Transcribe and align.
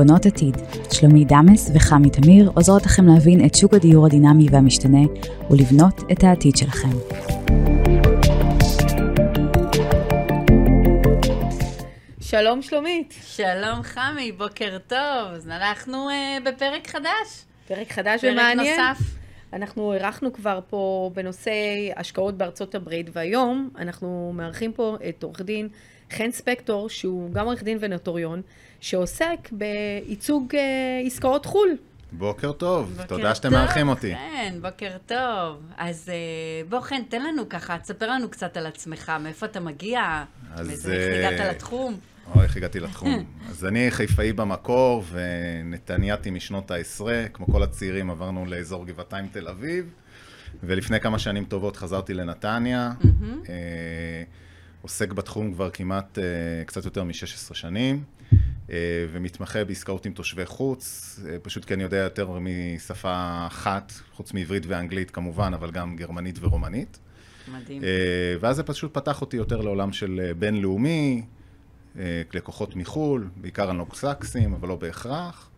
בונות 0.00 0.26
עתיד. 0.26 0.56
שלומי 0.92 1.24
דמס 1.24 1.70
וחמי 1.74 2.10
תמיר 2.10 2.50
עוזרות 2.54 2.86
לכם 2.86 3.06
להבין 3.06 3.46
את 3.46 3.54
שוק 3.54 3.74
הדיור 3.74 4.06
הדינמי 4.06 4.46
והמשתנה 4.50 4.98
ולבנות 5.50 6.00
את 6.12 6.24
העתיד 6.24 6.56
שלכם. 6.56 6.88
שלום 12.20 12.62
שלומית. 12.62 13.14
שלום 13.26 13.82
חמי, 13.82 14.32
בוקר 14.32 14.78
טוב. 14.86 15.32
אז 15.34 15.48
אנחנו 15.48 16.08
uh, 16.08 16.48
בפרק 16.48 16.86
חדש. 16.86 17.44
פרק 17.68 17.92
חדש 17.92 18.20
פרק 18.20 18.32
ומעניין. 18.32 18.80
נוסף. 18.80 19.20
אנחנו 19.52 19.92
אירחנו 19.92 20.32
כבר 20.32 20.60
פה 20.68 21.10
בנושא 21.14 21.52
השקעות 21.96 22.38
בארצות 22.38 22.74
הברית, 22.74 23.06
והיום 23.12 23.70
אנחנו 23.78 24.32
מארחים 24.34 24.72
פה 24.72 24.96
את 25.08 25.22
עורך 25.22 25.40
דין 25.40 25.68
חן 26.10 26.30
ספקטור, 26.30 26.88
שהוא 26.88 27.32
גם 27.32 27.46
עורך 27.46 27.62
דין 27.62 27.78
ונוטוריון, 27.80 28.42
שעוסק 28.80 29.48
בייצוג 29.52 30.54
אה, 30.54 30.60
עסקאות 31.06 31.46
חו"ל. 31.46 31.76
בוקר 32.12 32.52
טוב, 32.52 32.90
בוקר 32.90 33.06
תודה 33.06 33.34
שאתם 33.34 33.52
מארחים 33.52 33.88
אותי. 33.88 34.14
כן, 34.14 34.54
בוקר 34.62 34.96
טוב. 35.06 35.62
אז 35.76 36.08
uh, 36.08 36.70
בוא 36.70 36.80
חן, 36.80 37.02
תן 37.08 37.22
לנו 37.22 37.48
ככה, 37.48 37.78
תספר 37.78 38.10
לנו 38.10 38.28
קצת 38.28 38.56
על 38.56 38.66
עצמך, 38.66 39.12
מאיפה 39.20 39.46
אתה 39.46 39.60
מגיע, 39.60 40.24
אז, 40.54 40.90
איך 40.90 41.08
אה, 41.08 41.28
הגעת 41.28 41.54
לתחום. 41.54 41.98
או, 42.34 42.42
איך 42.42 42.56
הגעתי 42.56 42.80
לתחום. 42.80 43.24
אז 43.50 43.64
אני 43.64 43.90
חיפאי 43.90 44.32
במקור 44.32 45.04
ונתניאתי 45.12 46.30
משנות 46.30 46.70
העשרה, 46.70 47.28
כמו 47.32 47.46
כל 47.46 47.62
הצעירים 47.62 48.10
עברנו 48.10 48.46
לאזור 48.46 48.86
גבעתיים 48.86 49.26
תל 49.32 49.48
אביב, 49.48 49.94
ולפני 50.62 51.00
כמה 51.00 51.18
שנים 51.18 51.44
טובות 51.44 51.76
חזרתי 51.76 52.14
לנתניה. 52.14 52.92
אה, 53.48 54.22
עוסק 54.82 55.12
בתחום 55.12 55.52
כבר 55.52 55.70
כמעט 55.70 56.18
אה, 56.18 56.24
קצת 56.64 56.84
יותר 56.84 57.04
מ-16 57.04 57.54
שנים, 57.54 57.96
אה, 57.96 58.19
ומתמחה 59.12 59.64
בעסקאות 59.64 60.06
עם 60.06 60.12
תושבי 60.12 60.46
חוץ, 60.46 61.18
אה, 61.28 61.36
פשוט 61.42 61.64
כי 61.64 61.74
אני 61.74 61.82
יודע 61.82 61.96
יותר 61.96 62.38
משפה 62.40 63.44
אחת, 63.46 63.92
חוץ 64.12 64.32
מעברית 64.32 64.62
ואנגלית 64.66 65.10
כמובן, 65.10 65.54
אבל 65.54 65.70
גם 65.70 65.96
גרמנית 65.96 66.38
ורומנית. 66.40 66.98
מדהים. 67.52 67.84
אה, 67.84 67.88
ואז 68.40 68.56
זה 68.56 68.62
פשוט 68.62 68.94
פתח 68.94 69.20
אותי 69.20 69.36
יותר 69.36 69.60
לעולם 69.60 69.92
של 69.92 70.20
אה, 70.24 70.34
בינלאומי, 70.34 71.22
אה, 71.98 72.22
לקוחות 72.34 72.76
מחו"ל, 72.76 73.28
בעיקר 73.36 73.70
אנלוקסקסים, 73.70 74.54
אבל 74.54 74.68
לא 74.68 74.76
בהכרח. 74.76 75.49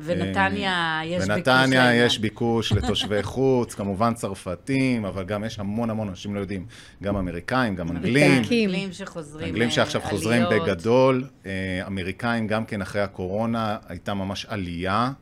ונתניה, 0.00 1.00
יש 1.04 1.24
ביקוש 1.28 1.48
לעניין. 1.48 2.06
יש 2.06 2.18
ביקוש 2.18 2.72
לתושבי 2.72 3.22
חוץ, 3.32 3.74
כמובן 3.74 4.14
צרפתים, 4.14 5.04
אבל 5.04 5.24
גם 5.24 5.44
יש 5.44 5.58
המון 5.58 5.90
המון 5.90 6.08
אנשים 6.08 6.34
לא 6.34 6.40
יודעים, 6.40 6.66
גם 7.02 7.16
אמריקאים, 7.16 7.74
גם 7.74 7.90
אנגלים. 7.90 8.38
אנגלים 8.38 8.92
שחוזרים, 8.92 9.48
אנגלים 9.48 9.68
אה, 9.68 9.74
שעכשיו 9.74 10.00
חוזרים 10.00 10.42
עליות. 10.42 10.62
בגדול, 10.62 11.24
אה, 11.46 11.82
אמריקאים 11.86 12.46
גם 12.46 12.64
כן 12.64 12.82
אחרי 12.82 13.02
הקורונה, 13.02 13.76
הייתה 13.88 14.14
ממש 14.14 14.46
עלייה 14.48 15.12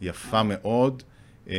יפה 0.00 0.42
מאוד, 0.42 1.02
אה, 1.50 1.56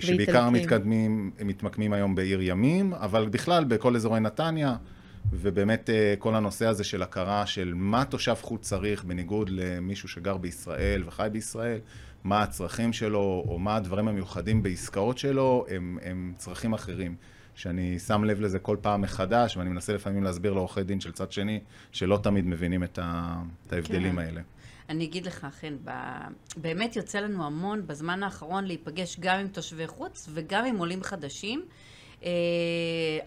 שבעיקר. 0.00 0.50
מתקדמים, 0.50 1.30
מתמקמים 1.44 1.92
היום 1.92 2.14
בעיר 2.14 2.42
ימים, 2.42 2.94
אבל 2.94 3.28
בכלל 3.28 3.64
בכל 3.64 3.96
אזורי 3.96 4.20
נתניה, 4.20 4.74
ובאמת 5.32 5.90
אה, 5.90 6.14
כל 6.18 6.34
הנושא 6.34 6.66
הזה 6.66 6.84
של 6.84 7.02
הכרה 7.02 7.46
של 7.46 7.72
מה 7.74 8.04
תושב 8.04 8.36
חוץ 8.40 8.60
צריך, 8.60 9.04
בניגוד 9.04 9.50
למישהו 9.50 10.08
שגר 10.08 10.36
בישראל 10.36 11.02
וחי 11.06 11.28
בישראל, 11.32 11.78
מה 12.24 12.42
הצרכים 12.42 12.92
שלו, 12.92 13.44
או 13.48 13.58
מה 13.58 13.76
הדברים 13.76 14.08
המיוחדים 14.08 14.62
בעסקאות 14.62 15.18
שלו, 15.18 15.66
הם, 15.68 15.98
הם 16.02 16.32
צרכים 16.36 16.72
אחרים. 16.72 17.16
שאני 17.54 17.98
שם 17.98 18.24
לב 18.24 18.40
לזה 18.40 18.58
כל 18.58 18.76
פעם 18.80 19.00
מחדש, 19.00 19.56
ואני 19.56 19.70
מנסה 19.70 19.92
לפעמים 19.92 20.22
להסביר 20.22 20.52
לעורכי 20.52 20.82
דין 20.82 21.00
של 21.00 21.12
צד 21.12 21.32
שני, 21.32 21.60
שלא 21.92 22.18
תמיד 22.22 22.46
מבינים 22.46 22.84
את, 22.84 22.98
ה, 23.02 23.36
את 23.66 23.72
ההבדלים 23.72 24.12
כן. 24.12 24.18
האלה. 24.18 24.40
אני 24.88 25.04
אגיד 25.04 25.26
לך, 25.26 25.46
חן, 25.60 25.76
ב... 25.84 25.90
באמת 26.56 26.96
יוצא 26.96 27.20
לנו 27.20 27.46
המון 27.46 27.86
בזמן 27.86 28.22
האחרון 28.22 28.64
להיפגש 28.64 29.16
גם 29.20 29.38
עם 29.38 29.48
תושבי 29.48 29.86
חוץ 29.86 30.28
וגם 30.34 30.64
עם 30.64 30.76
עולים 30.76 31.02
חדשים. 31.02 31.64
אה, 32.26 32.30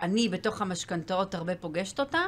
אני 0.01 0.29
בתוך 0.29 0.61
המשכנתאות 0.61 1.35
הרבה 1.35 1.55
פוגשת 1.55 1.99
אותם, 1.99 2.27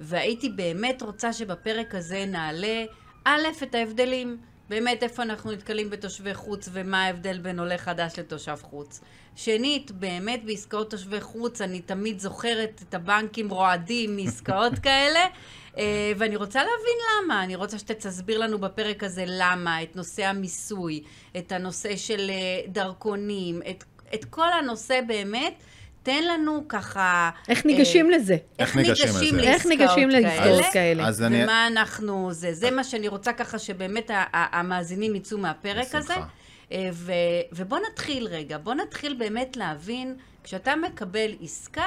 והייתי 0.00 0.48
באמת 0.48 1.02
רוצה 1.02 1.32
שבפרק 1.32 1.94
הזה 1.94 2.24
נעלה, 2.26 2.84
א', 3.24 3.42
את 3.62 3.74
ההבדלים, 3.74 4.38
באמת 4.68 5.02
איפה 5.02 5.22
אנחנו 5.22 5.52
נתקלים 5.52 5.90
בתושבי 5.90 6.34
חוץ 6.34 6.68
ומה 6.72 7.04
ההבדל 7.04 7.38
בין 7.38 7.58
עולה 7.58 7.78
חדש 7.78 8.18
לתושב 8.18 8.56
חוץ. 8.62 9.00
שנית, 9.36 9.90
באמת 9.90 10.44
בעסקאות 10.44 10.90
תושבי 10.90 11.20
חוץ 11.20 11.60
אני 11.60 11.80
תמיד 11.80 12.18
זוכרת 12.18 12.82
את 12.88 12.94
הבנקים 12.94 13.50
רועדים 13.50 14.16
מעסקאות 14.16 14.72
כאלה, 14.84 15.26
אה, 15.78 16.12
ואני 16.16 16.36
רוצה 16.36 16.58
להבין 16.58 16.98
למה. 17.24 17.44
אני 17.44 17.56
רוצה 17.56 17.78
שתסביר 17.78 18.38
לנו 18.38 18.58
בפרק 18.58 19.04
הזה 19.04 19.24
למה, 19.26 19.82
את 19.82 19.96
נושא 19.96 20.26
המיסוי, 20.26 21.02
את 21.36 21.52
הנושא 21.52 21.96
של 21.96 22.30
אה, 22.30 22.60
דרכונים, 22.68 23.62
את, 23.70 23.84
את 24.14 24.24
כל 24.24 24.52
הנושא 24.52 25.00
באמת. 25.06 25.62
תן 26.06 26.24
לנו 26.24 26.64
ככה... 26.68 27.30
איך 27.48 27.66
ניגשים 27.66 28.12
אה, 28.12 28.16
לזה? 28.16 28.36
איך 28.58 28.76
ניגשים 28.76 29.34
לזה? 29.34 29.42
איך 29.42 29.66
ניגשים 29.66 30.10
לעסקאות 30.10 30.64
כאלה? 30.72 31.08
אז 31.08 31.22
אני... 31.22 31.44
ומה 31.44 31.66
אנחנו... 31.66 32.32
זה, 32.32 32.54
זה 32.54 32.70
מה 32.70 32.84
שאני 32.84 33.08
רוצה 33.08 33.32
ככה 33.32 33.58
שבאמת 33.58 34.10
המאזינים 34.32 35.14
יצאו 35.14 35.38
מהפרק 35.38 35.94
הזה. 35.94 36.14
בשמחה. 36.14 36.28
אה, 36.72 36.88
ו, 36.92 37.12
ובוא 37.52 37.78
נתחיל 37.90 38.26
רגע, 38.26 38.58
בוא 38.58 38.74
נתחיל 38.74 39.14
באמת 39.14 39.56
להבין, 39.56 40.16
כשאתה 40.44 40.76
מקבל 40.76 41.30
עסקה, 41.42 41.86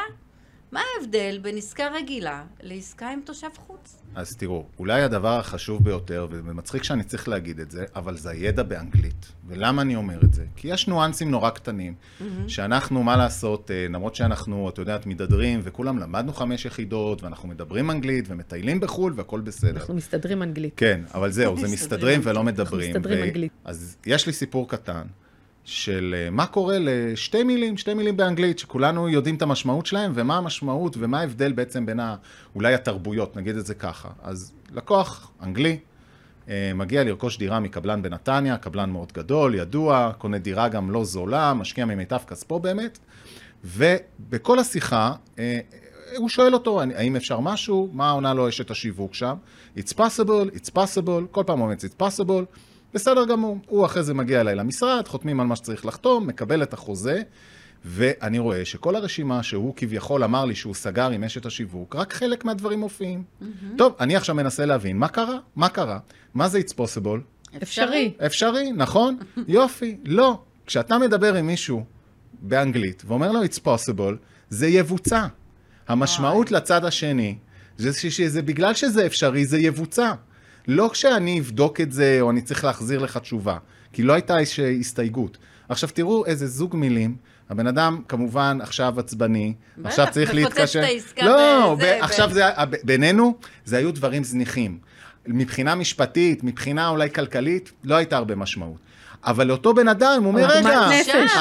מה 0.71 0.81
ההבדל 0.95 1.39
בין 1.41 1.57
עסקה 1.57 1.87
רגילה 1.95 2.43
לעסקה 2.61 3.09
עם 3.09 3.19
תושב 3.25 3.47
חוץ? 3.57 4.01
אז 4.15 4.35
תראו, 4.35 4.65
אולי 4.79 5.01
הדבר 5.01 5.39
החשוב 5.39 5.83
ביותר, 5.83 6.27
ומצחיק 6.31 6.83
שאני 6.83 7.03
צריך 7.03 7.27
להגיד 7.27 7.59
את 7.59 7.71
זה, 7.71 7.85
אבל 7.95 8.17
זה 8.17 8.29
הידע 8.29 8.63
באנגלית. 8.63 9.31
ולמה 9.47 9.81
אני 9.81 9.95
אומר 9.95 10.19
את 10.23 10.33
זה? 10.33 10.45
כי 10.55 10.67
יש 10.67 10.87
ניואנסים 10.87 11.31
נורא 11.31 11.49
קטנים, 11.49 11.93
שאנחנו, 12.47 13.03
מה 13.03 13.17
לעשות, 13.17 13.71
אה, 13.71 13.85
למרות 13.89 14.15
שאנחנו, 14.15 14.69
את 14.69 14.77
יודעת, 14.77 15.05
מתהדרים, 15.05 15.59
וכולם 15.63 15.97
למדנו 15.97 16.33
חמש 16.33 16.65
יחידות, 16.65 17.23
ואנחנו 17.23 17.47
מדברים 17.47 17.91
אנגלית, 17.91 18.25
ומטיילים 18.27 18.79
בחו"ל, 18.79 19.13
והכל 19.15 19.41
בסדר. 19.41 19.79
אנחנו 19.79 19.93
מסתדרים 19.93 20.43
אנגלית. 20.43 20.73
כן, 20.77 21.01
אבל 21.13 21.31
זהו, 21.31 21.57
זה 21.57 21.67
מסתדרים 21.67 21.73
מסתדרים 21.73 22.21
ולא 22.23 22.43
מדברים. 22.43 22.89
מסתדרים 22.89 23.19
ו- 23.19 23.23
אנגלית. 23.23 23.51
אז 23.65 23.97
יש 24.05 24.27
לי 24.27 24.33
סיפור 24.33 24.69
קטן 24.69 25.03
של 25.65 26.15
אה, 26.17 26.29
מה 26.29 26.45
קורה 26.45 26.77
לשתי 26.79 27.43
מילים, 27.43 27.77
שתי 27.77 27.93
מילים 27.93 28.17
באנגלית, 28.17 28.59
שכולנו 28.59 29.09
יודעים 29.09 29.35
את 29.35 29.41
המשמעות 29.41 29.85
שלהם, 29.85 30.11
ומה 30.15 30.37
המשמעות 30.37 30.95
ומה 30.99 31.19
ההבדל 31.19 31.51
בעצם 31.51 31.85
בין 31.85 31.99
ה, 31.99 32.15
אולי 32.55 32.73
התרבויות, 32.73 33.37
נגיד 33.37 33.55
את 33.57 33.65
זה 33.65 33.73
ככה. 33.73 34.09
אז 34.23 34.51
לקוח 34.71 35.31
אנגלי 35.43 35.79
אה, 36.49 36.71
מגיע 36.75 37.03
לרכוש 37.03 37.37
דירה 37.37 37.59
מקבלן 37.59 38.01
בנתניה, 38.01 38.57
קבלן 38.57 38.89
מאוד 38.89 39.11
גדול, 39.13 39.55
ידוע, 39.55 40.11
קונה 40.17 40.37
דירה 40.37 40.67
גם 40.67 40.91
לא 40.91 41.03
זולה, 41.03 41.53
משקיע 41.53 41.85
ממיטב 41.85 42.19
כספו 42.27 42.59
באמת, 42.59 42.99
ובכל 43.63 44.59
השיחה, 44.59 45.13
אה, 45.39 45.59
הוא 46.17 46.29
שואל 46.29 46.53
אותו, 46.53 46.81
האם 46.81 47.15
אפשר 47.15 47.39
משהו? 47.39 47.89
מה 47.93 48.11
עונה 48.11 48.33
לו 48.33 48.49
אשת 48.49 48.71
השיווק 48.71 49.13
שם? 49.13 49.35
It's 49.77 49.93
possible, 49.93 50.55
it's 50.55 50.69
possible, 50.75 51.27
כל 51.31 51.43
פעם 51.45 51.61
אומץ 51.61 51.85
it's 51.85 52.01
possible, 52.01 52.57
בסדר 52.93 53.25
גמור. 53.25 53.57
הוא 53.67 53.85
אחרי 53.85 54.03
זה 54.03 54.13
מגיע 54.13 54.41
אליי 54.41 54.55
למשרד, 54.55 55.07
חותמים 55.07 55.39
על 55.39 55.47
מה 55.47 55.55
שצריך 55.55 55.85
לחתום, 55.85 56.27
מקבל 56.27 56.63
את 56.63 56.73
החוזה, 56.73 57.21
ואני 57.85 58.39
רואה 58.39 58.65
שכל 58.65 58.95
הרשימה 58.95 59.43
שהוא 59.43 59.73
כביכול 59.75 60.23
אמר 60.23 60.45
לי 60.45 60.55
שהוא 60.55 60.75
סגר 60.75 61.09
עם 61.09 61.23
אשת 61.23 61.45
השיווק, 61.45 61.95
רק 61.95 62.13
חלק 62.13 62.45
מהדברים 62.45 62.79
מופיעים. 62.79 63.23
טוב, 63.77 63.95
אני 63.99 64.15
עכשיו 64.15 64.35
מנסה 64.35 64.65
להבין, 64.65 64.97
מה 64.97 65.07
קרה? 65.07 65.37
מה 65.55 65.69
קרה? 65.69 65.99
מה 66.33 66.47
זה 66.47 66.59
it's 66.59 66.73
possible? 66.73 67.57
אפשרי. 67.63 68.13
אפשרי, 68.25 68.71
נכון? 68.71 69.17
יופי. 69.47 69.97
לא. 70.05 70.39
כשאתה 70.65 70.97
מדבר 70.97 71.35
עם 71.35 71.47
מישהו 71.47 71.83
באנגלית 72.41 73.03
ואומר 73.05 73.31
לו 73.31 73.43
it's 73.43 73.59
possible, 73.65 74.13
זה 74.49 74.67
יבוצע. 74.67 75.25
המשמעות 75.87 76.51
לצד 76.51 76.85
השני, 76.85 77.37
זה 77.77 77.93
שזה 77.93 78.41
בגלל 78.41 78.73
שזה 78.73 79.05
אפשרי, 79.05 79.45
זה 79.45 79.57
יבוצע. 79.59 80.13
לא 80.71 80.89
כשאני 80.93 81.39
אבדוק 81.39 81.81
את 81.81 81.91
זה 81.91 82.17
או 82.21 82.31
אני 82.31 82.41
צריך 82.41 82.63
להחזיר 82.65 82.99
לך 82.99 83.17
תשובה, 83.17 83.57
כי 83.93 84.03
לא 84.03 84.13
הייתה 84.13 84.39
איזושהי 84.39 84.79
הסתייגות. 84.79 85.37
עכשיו 85.69 85.89
תראו 85.93 86.25
איזה 86.25 86.47
זוג 86.47 86.75
מילים, 86.75 87.15
הבן 87.49 87.67
אדם 87.67 88.01
כמובן 88.07 88.57
עכשיו 88.61 88.99
עצבני, 88.99 89.53
עכשיו 89.83 90.07
צריך 90.11 90.33
להתקשר. 90.33 90.81
לא, 91.21 91.75
בזה, 91.77 91.97
ב- 91.99 92.03
עכשיו 92.03 92.29
זה, 92.33 92.43
בינינו, 92.83 93.35
זה 93.65 93.77
היו 93.77 93.91
דברים 93.93 94.23
זניחים. 94.23 94.77
מבחינה 95.27 95.75
משפטית, 95.75 96.43
מבחינה 96.43 96.89
אולי 96.89 97.09
כלכלית, 97.09 97.71
לא 97.83 97.95
הייתה 97.95 98.17
הרבה 98.17 98.35
משמעות. 98.35 98.77
אבל 99.23 99.47
לאותו 99.47 99.73
בן 99.73 99.87
אדם, 99.87 100.23
הוא 100.23 100.27
אומר, 100.27 100.47
רגע. 100.47 100.89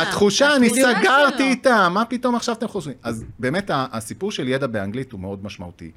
התחושה, 0.02 0.56
אני 0.56 0.70
סגרתי 0.70 1.38
שלו." 1.38 1.46
איתה, 1.46 1.88
מה 1.88 2.04
פתאום 2.04 2.34
עכשיו 2.34 2.54
אתם 2.54 2.68
חושבים? 2.68 2.94
אז 3.02 3.24
באמת 3.38 3.70
הסיפור 3.74 4.32
של 4.32 4.48
ידע 4.48 4.66
באנגלית 4.66 5.12
הוא 5.12 5.20
מאוד 5.20 5.44
משמעותי. 5.44 5.90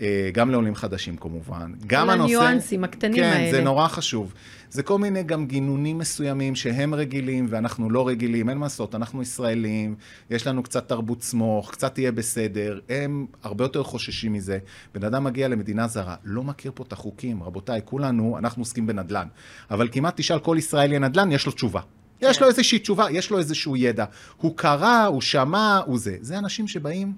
אה, 0.00 0.30
גם 0.32 0.50
לעולים 0.50 0.74
חדשים 0.74 1.16
כמובן. 1.16 1.72
גם 1.86 2.06
כל 2.06 2.12
הנושא... 2.12 2.36
הניואנסים 2.36 2.84
הקטנים 2.84 3.16
כן, 3.16 3.22
האלה. 3.22 3.50
זה 3.50 3.60
נורא 3.60 3.88
חשוב. 3.88 4.32
זה 4.70 4.82
כל 4.82 4.98
מיני 4.98 5.22
גם 5.22 5.46
גינונים 5.46 5.98
מסוימים 5.98 6.54
שהם 6.54 6.94
רגילים 6.94 7.46
ואנחנו 7.48 7.90
לא 7.90 8.08
רגילים, 8.08 8.48
אין 8.48 8.58
מה 8.58 8.66
לעשות, 8.66 8.94
אנחנו 8.94 9.22
ישראלים, 9.22 9.94
יש 10.30 10.46
לנו 10.46 10.62
קצת 10.62 10.88
תרבות 10.88 11.22
סמוך, 11.22 11.70
קצת 11.70 11.98
יהיה 11.98 12.12
בסדר, 12.12 12.80
הם 12.88 13.26
הרבה 13.42 13.64
יותר 13.64 13.82
חוששים 13.82 14.32
מזה. 14.32 14.58
בן 14.94 15.04
אדם 15.04 15.24
מגיע 15.24 15.48
למדינה 15.48 15.88
זרה, 15.88 16.16
לא 16.24 16.42
מכיר 16.42 16.72
פה 16.74 16.84
את 16.88 16.92
החוקים, 16.92 17.42
רבותיי, 17.42 17.80
כולנו, 17.84 18.38
אנחנו 18.38 18.62
עוסקים 18.62 18.86
בנדל"ן. 18.86 19.26
אבל 19.70 19.88
כמעט 19.92 20.16
תשאל 20.16 20.38
כל 20.38 20.56
ישראלי 20.58 20.98
נדל"ן, 20.98 21.32
יש 21.32 21.46
לו 21.46 21.52
תשובה. 21.52 21.80
יש 22.20 22.40
לו 22.40 22.48
איזושהי 22.48 22.78
תשובה, 22.78 23.06
יש 23.10 23.30
לו 23.30 23.38
איזשהו 23.38 23.76
ידע. 23.76 24.04
הוא 24.36 24.56
קרא, 24.56 25.04
הוא 25.06 25.20
שמע, 25.20 25.80
הוא 25.86 25.98
זה. 25.98 26.16
זה 26.20 26.38
אנשים 26.38 26.68
שבאים, 26.68 27.12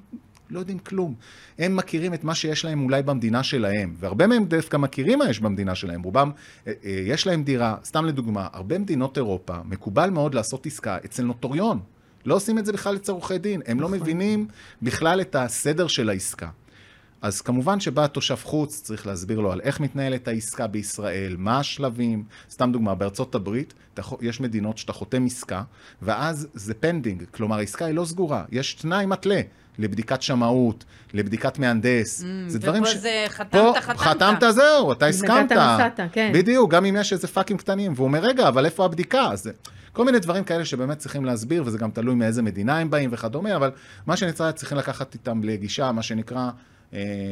לא 0.52 0.58
יודעים 0.58 0.78
כלום. 0.78 1.14
הם 1.58 1.76
מכירים 1.76 2.14
את 2.14 2.24
מה 2.24 2.34
שיש 2.34 2.64
להם 2.64 2.84
אולי 2.84 3.02
במדינה 3.02 3.42
שלהם, 3.42 3.94
והרבה 3.98 4.26
מהם 4.26 4.44
דווקא 4.44 4.76
מכירים 4.76 5.18
מה 5.18 5.30
יש 5.30 5.40
במדינה 5.40 5.74
שלהם. 5.74 6.02
רובם, 6.02 6.30
אה, 6.66 6.72
אה, 6.84 6.90
יש 7.06 7.26
להם 7.26 7.44
דירה, 7.44 7.76
סתם 7.84 8.04
לדוגמה, 8.04 8.48
הרבה 8.52 8.78
מדינות 8.78 9.16
אירופה, 9.16 9.56
מקובל 9.64 10.10
מאוד 10.10 10.34
לעשות 10.34 10.66
עסקה 10.66 10.96
אצל 11.04 11.22
נוטוריון. 11.22 11.80
לא 12.26 12.34
עושים 12.34 12.58
את 12.58 12.66
זה 12.66 12.72
בכלל 12.72 12.96
אצל 12.96 13.12
עורכי 13.12 13.38
דין. 13.38 13.62
הם 13.66 13.80
לא 13.80 13.88
מבינים 13.88 14.46
בכלל 14.82 15.20
את 15.20 15.36
הסדר 15.36 15.86
של 15.86 16.08
העסקה. 16.08 16.48
אז 17.22 17.40
כמובן 17.40 17.80
שבא 17.80 18.06
תושב 18.06 18.38
חוץ, 18.42 18.82
צריך 18.82 19.06
להסביר 19.06 19.40
לו 19.40 19.52
על 19.52 19.60
איך 19.60 19.80
מתנהלת 19.80 20.28
העסקה 20.28 20.66
בישראל, 20.66 21.36
מה 21.38 21.58
השלבים. 21.58 22.24
סתם 22.50 22.72
דוגמה, 22.72 22.94
בארצות 22.94 23.34
הברית 23.34 23.74
יש 24.20 24.40
מדינות 24.40 24.78
שאתה 24.78 24.92
חותם 24.92 25.26
עסקה, 25.26 25.62
ואז 26.02 26.48
זה 26.54 26.74
pending, 26.74 27.24
כלומר 27.30 27.58
העסקה 27.58 27.84
היא 27.84 27.94
לא 27.94 28.04
סגורה, 28.04 28.44
יש 28.50 28.74
תנאי 28.74 29.06
מתלה 29.06 29.40
לבדיקת 29.78 30.22
שמאות, 30.22 30.84
לבדיקת 31.14 31.58
מהנדס. 31.58 32.24
זה 32.46 32.58
דברים 32.58 32.82
ופה 32.82 32.94
זה 32.94 33.24
חתמת, 33.28 33.52
פה 33.52 33.72
חתמת. 33.80 33.96
חתמת 33.96 34.42
זהו, 34.50 34.92
אתה 34.92 35.06
הסכמת. 35.06 35.52
נסעת, 35.52 36.00
כן. 36.12 36.30
בדיוק, 36.34 36.70
גם 36.70 36.84
אם 36.84 36.96
יש 36.96 37.12
איזה 37.12 37.28
פאקים 37.28 37.56
קטנים, 37.56 37.92
והוא 37.96 38.04
אומר, 38.04 38.18
רגע, 38.18 38.48
אבל 38.48 38.64
איפה 38.64 38.84
הבדיקה? 38.84 39.22
אז. 39.22 39.50
כל 39.92 40.04
מיני 40.04 40.18
דברים 40.18 40.44
כאלה 40.44 40.64
שבאמת 40.64 40.98
צריכים 40.98 41.24
להסביר, 41.24 41.62
וזה 41.66 41.78
גם 41.78 41.90
תלוי 41.90 42.14
מאיזה 42.14 42.42
מדינה 42.42 42.78
הם 42.78 42.90
באים 42.90 43.10
וכדומה, 43.12 43.56
אבל 43.56 43.70
מה 44.06 44.16
שנצטרך, 44.16 44.54
צריכים 44.54 44.78
לקחת 44.78 45.14
איתם 45.14 45.40
לגישה, 45.44 45.92
מה 45.92 46.02
שנקרא, 46.02 46.50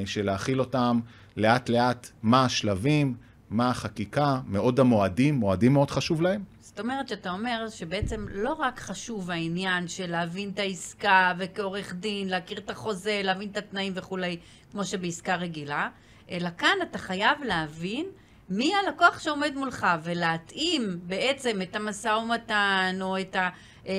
של 0.04 0.24
להכיל 0.24 0.60
אותם 0.60 1.00
לאט-לאט, 1.36 2.10
מה 2.22 2.44
השלבים, 2.44 3.14
מה 3.50 3.70
החקיקה, 3.70 4.40
מאוד 4.46 4.80
המועדים, 4.80 5.34
מועדים 5.34 5.72
מאוד 5.72 5.90
חשוב 5.90 6.22
להם. 6.22 6.42
זאת 6.60 6.80
אומרת 6.80 7.08
שאתה 7.08 7.30
אומר 7.30 7.66
שבעצם 7.70 8.26
לא 8.32 8.52
רק 8.52 8.80
חשוב 8.80 9.30
העניין 9.30 9.88
של 9.88 10.10
להבין 10.10 10.50
את 10.50 10.58
העסקה 10.58 11.32
וכעורך 11.38 11.94
דין, 11.94 12.28
להכיר 12.28 12.58
את 12.58 12.70
החוזה, 12.70 13.20
להבין 13.24 13.48
את 13.48 13.56
התנאים 13.56 13.92
וכולי, 13.96 14.36
כמו 14.70 14.84
שבעסקה 14.84 15.36
רגילה, 15.36 15.88
אלא 16.30 16.48
כאן 16.58 16.76
אתה 16.82 16.98
חייב 16.98 17.38
להבין 17.44 18.06
מי 18.50 18.72
הלקוח 18.74 19.18
שעומד 19.20 19.52
מולך 19.56 19.86
ולהתאים 20.04 20.98
בעצם 21.02 21.62
את 21.62 21.76
המשא 21.76 22.08
ומתן 22.08 22.98
או 23.00 23.20
את, 23.20 23.36
ה, 23.36 23.48
אה, 23.86 23.94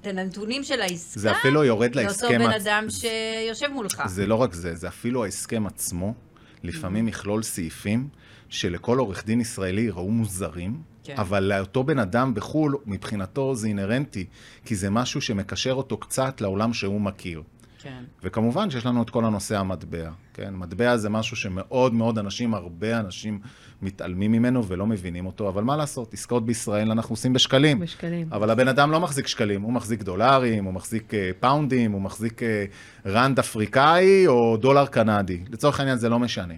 את 0.00 0.06
הנתונים 0.06 0.64
של 0.64 0.80
העסקה 0.80 1.20
זה 1.20 1.32
אפילו 1.32 1.64
יורד 1.64 1.94
לאותו 1.94 2.08
להסכם 2.08 2.38
בן 2.38 2.50
עצ- 2.50 2.56
אדם 2.62 2.86
שיושב 2.90 3.68
מולך. 3.72 4.02
זה 4.06 4.26
לא 4.26 4.34
רק 4.34 4.54
זה, 4.54 4.74
זה 4.74 4.88
אפילו 4.88 5.24
ההסכם 5.24 5.66
עצמו, 5.66 6.14
לפעמים 6.62 7.08
יכלול 7.08 7.42
סעיפים 7.42 8.08
שלכל 8.48 8.98
עורך 8.98 9.26
דין 9.26 9.40
ישראלי 9.40 9.80
יראו 9.80 10.10
מוזרים, 10.10 10.82
כן. 11.04 11.14
אבל 11.18 11.42
לאותו 11.42 11.84
בן 11.84 11.98
אדם 11.98 12.34
בחו"ל, 12.34 12.76
מבחינתו 12.86 13.54
זה 13.54 13.66
אינהרנטי, 13.68 14.26
כי 14.64 14.76
זה 14.76 14.90
משהו 14.90 15.20
שמקשר 15.20 15.72
אותו 15.72 15.96
קצת 15.96 16.40
לעולם 16.40 16.72
שהוא 16.72 17.00
מכיר. 17.00 17.42
כן. 17.84 18.04
וכמובן 18.22 18.70
שיש 18.70 18.86
לנו 18.86 19.02
את 19.02 19.10
כל 19.10 19.24
הנושא 19.24 19.58
המטבע, 19.58 20.10
כן? 20.34 20.54
מטבע 20.54 20.96
זה 20.96 21.08
משהו 21.08 21.36
שמאוד 21.36 21.94
מאוד 21.94 22.18
אנשים, 22.18 22.54
הרבה 22.54 23.00
אנשים 23.00 23.40
מתעלמים 23.82 24.32
ממנו 24.32 24.66
ולא 24.66 24.86
מבינים 24.86 25.26
אותו, 25.26 25.48
אבל 25.48 25.62
מה 25.62 25.76
לעשות, 25.76 26.14
עסקאות 26.14 26.46
בישראל 26.46 26.90
אנחנו 26.90 27.12
עושים 27.12 27.32
בשקלים. 27.32 27.80
בשקלים. 27.80 28.28
אבל 28.32 28.50
הבן 28.50 28.68
אדם 28.68 28.90
לא 28.90 29.00
מחזיק 29.00 29.26
שקלים, 29.26 29.62
הוא 29.62 29.72
מחזיק 29.72 30.02
דולרים, 30.02 30.64
הוא 30.64 30.74
מחזיק 30.74 31.14
אה, 31.14 31.30
פאונדים, 31.40 31.92
הוא 31.92 32.02
מחזיק 32.02 32.42
אה, 32.42 32.64
רנד 33.06 33.38
אפריקאי 33.38 34.26
או 34.26 34.56
דולר 34.56 34.86
קנדי. 34.86 35.40
לצורך 35.50 35.80
העניין 35.80 35.98
זה 35.98 36.08
לא 36.08 36.18
משנה. 36.18 36.54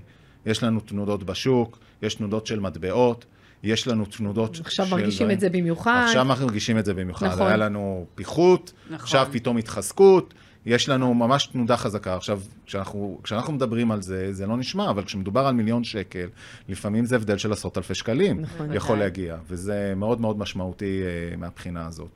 יש 0.46 0.62
לנו 0.62 0.81
תנודות 0.81 1.23
בשוק, 1.23 1.78
יש 2.02 2.14
תנודות 2.14 2.46
של 2.46 2.61
מטבעות, 2.61 3.25
יש 3.62 3.88
לנו 3.88 4.05
תנודות 4.05 4.55
של... 4.55 4.62
עכשיו 4.62 4.87
מרגישים 4.90 5.31
את 5.31 5.40
זה 5.40 5.49
במיוחד. 5.49 6.02
עכשיו 6.06 6.23
אנחנו 6.23 6.46
מרגישים 6.46 6.78
את 6.78 6.84
זה 6.84 6.94
במיוחד. 6.94 7.26
נכון. 7.26 7.46
היה 7.46 7.56
לנו 7.56 8.06
פיחות, 8.14 8.73
נכון. 8.87 8.96
עכשיו 8.96 9.28
פתאום 9.32 9.56
התחזקות, 9.56 10.34
יש 10.66 10.88
לנו 10.88 11.14
ממש 11.14 11.46
תנודה 11.46 11.76
חזקה. 11.76 12.16
עכשיו, 12.16 12.40
כשאנחנו, 12.66 13.20
כשאנחנו 13.22 13.52
מדברים 13.52 13.90
על 13.90 14.02
זה, 14.02 14.32
זה 14.32 14.46
לא 14.46 14.56
נשמע, 14.56 14.90
אבל 14.90 15.04
כשמדובר 15.04 15.46
על 15.46 15.54
מיליון 15.54 15.84
שקל, 15.84 16.28
לפעמים 16.68 17.04
זה 17.04 17.16
הבדל 17.16 17.38
של 17.38 17.52
עשרות 17.52 17.78
אלפי 17.78 17.94
שקלים. 17.94 18.40
נכון. 18.40 18.72
יכול. 18.72 18.98
להגיע, 18.98 19.36
וזה 19.46 19.92
מאוד 19.96 20.20
מאוד 20.20 20.38
משמעותי 20.38 21.02
אה, 21.02 21.36
מהבחינה 21.36 21.86
הזאת. 21.86 22.08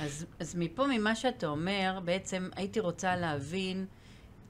אז, 0.00 0.26
אז 0.40 0.54
מפה, 0.58 0.86
ממה 0.86 1.14
שאתה 1.14 1.46
אומר, 1.46 1.98
בעצם 2.04 2.48
הייתי 2.56 2.80
רוצה 2.80 3.16
להבין, 3.16 3.86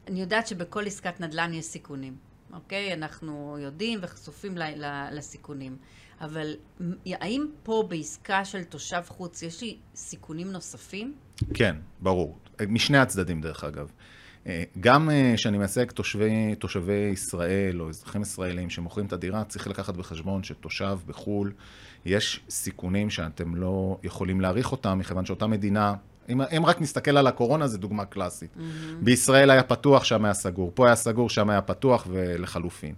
אני 0.09 0.21
יודעת 0.21 0.47
שבכל 0.47 0.87
עסקת 0.87 1.21
נדל"ן 1.21 1.53
יש 1.55 1.65
סיכונים, 1.65 2.17
אוקיי? 2.53 2.93
אנחנו 2.93 3.57
יודעים 3.61 3.99
וחשופים 4.03 4.59
ל, 4.59 4.63
ל, 4.63 5.09
לסיכונים. 5.13 5.77
אבל 6.21 6.55
האם 7.07 7.47
פה 7.63 7.85
בעסקה 7.89 8.45
של 8.45 8.65
תושב 8.65 9.03
חוץ 9.09 9.43
יש 9.43 9.63
לי 9.63 9.77
סיכונים 9.95 10.53
נוספים? 10.53 11.15
כן, 11.55 11.77
ברור. 12.01 12.39
משני 12.69 12.99
הצדדים, 12.99 13.41
דרך 13.41 13.65
אגב. 13.65 13.91
אה, 14.47 14.63
גם 14.81 15.11
אה, 15.11 15.33
כשאני 15.37 15.59
מייצג 15.59 15.91
תושבי, 15.91 16.55
תושבי 16.55 17.11
ישראל 17.13 17.81
או 17.81 17.89
אזרחים 17.89 18.23
ישראלים 18.23 18.71
שמוכרים 18.71 19.07
את 19.07 19.13
הדירה, 19.13 19.45
צריך 19.45 19.67
לקחת 19.67 19.97
בחשבון 19.97 20.43
שתושב 20.43 20.99
בחו"ל, 21.07 21.53
יש 22.05 22.41
סיכונים 22.51 23.11
שאתם 23.11 23.55
לא 23.55 23.99
יכולים 24.03 24.41
להעריך 24.41 24.73
אותם, 24.73 24.99
מכיוון 24.99 25.27
שאותה 25.27 25.47
מדינה, 25.47 25.95
אם, 26.29 26.41
אם 26.41 26.67
רק 26.67 26.81
נסתכל 26.81 27.17
על 27.17 27.27
הקורונה, 27.27 27.67
זו 27.67 27.79
דוגמה 27.79 28.05
קלאסית. 28.05 28.51
Mm-hmm. 28.57 28.61
בישראל 29.01 29.51
היה 29.51 29.63
פתוח, 29.63 30.05
שם 30.05 30.25
היה 30.25 30.35
סגור. 30.35 30.71
פה 30.75 30.87
היה 30.87 30.97
סגור, 30.97 31.31
שם 31.31 31.51
היה 31.51 31.61
פתוח, 31.61 32.07
ולחלופין. 32.11 32.95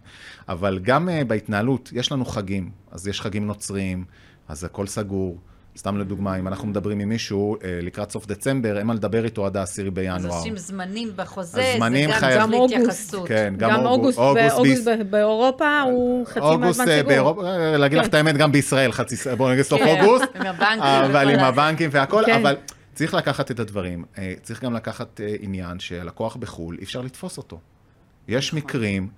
אבל 0.49 0.79
גם 0.83 1.09
uh, 1.09 1.25
בהתנהלות, 1.25 1.91
יש 1.93 2.13
לנו 2.13 2.25
חגים. 2.25 2.71
אז 2.93 3.09
יש 3.09 3.21
חגים 3.21 3.47
נוצריים, 3.47 4.05
אז 4.49 4.65
הכל 4.65 4.87
סגור. 4.87 5.39
סתם 5.79 5.99
לדוגמה, 5.99 6.37
אם 6.39 6.49
אנחנו 6.49 6.69
מדברים 6.69 7.01
עם 7.01 7.09
מישהו 7.09 7.57
אה, 7.65 7.79
לקראת 7.83 8.11
סוף 8.11 8.27
דצמבר, 8.27 8.79
אין 8.79 8.87
מה 8.87 8.95
לדבר 8.95 9.25
איתו 9.25 9.47
עד 9.47 9.57
ה-10 9.57 9.65
אז 9.65 9.81
בינואר. 9.93 10.37
עושים 10.37 10.57
זמנים 10.57 11.13
בחוזה, 11.17 11.51
זה 11.53 11.77
גם 11.81 12.13
חייב- 12.13 12.41
גם 12.41 12.53
אוגוסט. 12.55 13.15
כן, 13.27 13.55
גם, 13.57 13.71
גם 13.71 13.87
אוגוסט, 13.87 14.19
אוגוסט 14.19 14.55
ואוגוסט 14.55 14.85
ביס- 14.85 14.89
ב- 15.01 15.11
באירופה 15.11 15.81
הוא 15.81 16.27
חצי 16.27 16.39
אוגוסט 16.41 16.63
מהזמן 16.81 16.89
אה, 16.89 16.99
סגור. 16.99 17.09
באירופה, 17.09 17.47
אה, 17.47 17.77
להגיד 17.77 17.99
לך 17.99 18.05
כן. 18.05 18.09
את 18.11 18.15
האמת, 18.15 18.37
גם 18.37 18.53
בישראל 18.53 18.93
חצי, 18.93 19.17
ס- 19.17 19.27
בוא 19.27 19.53
נגיד 19.53 19.63
סוף 19.65 19.81
כן, 19.81 20.01
אוגוסט, 20.05 20.25
עם 20.35 20.47
הבנקים 20.47 20.83
אבל 20.83 21.31
עם. 21.31 21.41
הבנקים 21.41 21.91
והכל, 21.93 22.23
כן. 22.27 22.41
אבל 22.41 22.57
צריך 22.95 23.15
לקחת 23.15 23.51
את 23.51 23.61
הדברים. 23.61 24.05
אה, 24.19 24.35
צריך 24.43 24.65
גם 24.65 24.75
לקחת 24.75 25.21
אה, 25.21 25.37
עניין 25.41 25.81
שהלקוח 25.81 26.37
בחו"ל, 26.37 26.77
אי 26.79 26.85
אפשר 26.85 27.01
לתפוס 27.01 27.39
אותו. 27.39 27.61
יש 28.29 28.49
נכון. 28.49 28.59
מקרים, 28.59 29.09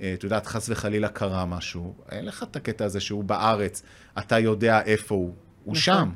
אה, 0.00 0.14
את 0.14 0.24
יודעת, 0.24 0.46
חס 0.46 0.68
וחלילה 0.68 1.08
קרה 1.08 1.46
משהו, 1.46 1.94
אין 2.10 2.24
לך 2.24 2.42
את 2.42 2.56
הקטע 2.56 2.84
הזה 2.84 3.00
שהוא 3.00 3.24
בארץ, 3.24 3.82
אתה 4.18 4.38
יודע 4.38 4.82
איפה 4.82 5.14
הוא, 5.14 5.34
הוא 5.64 5.72
נכון. 5.72 5.74
שם. 5.74 6.10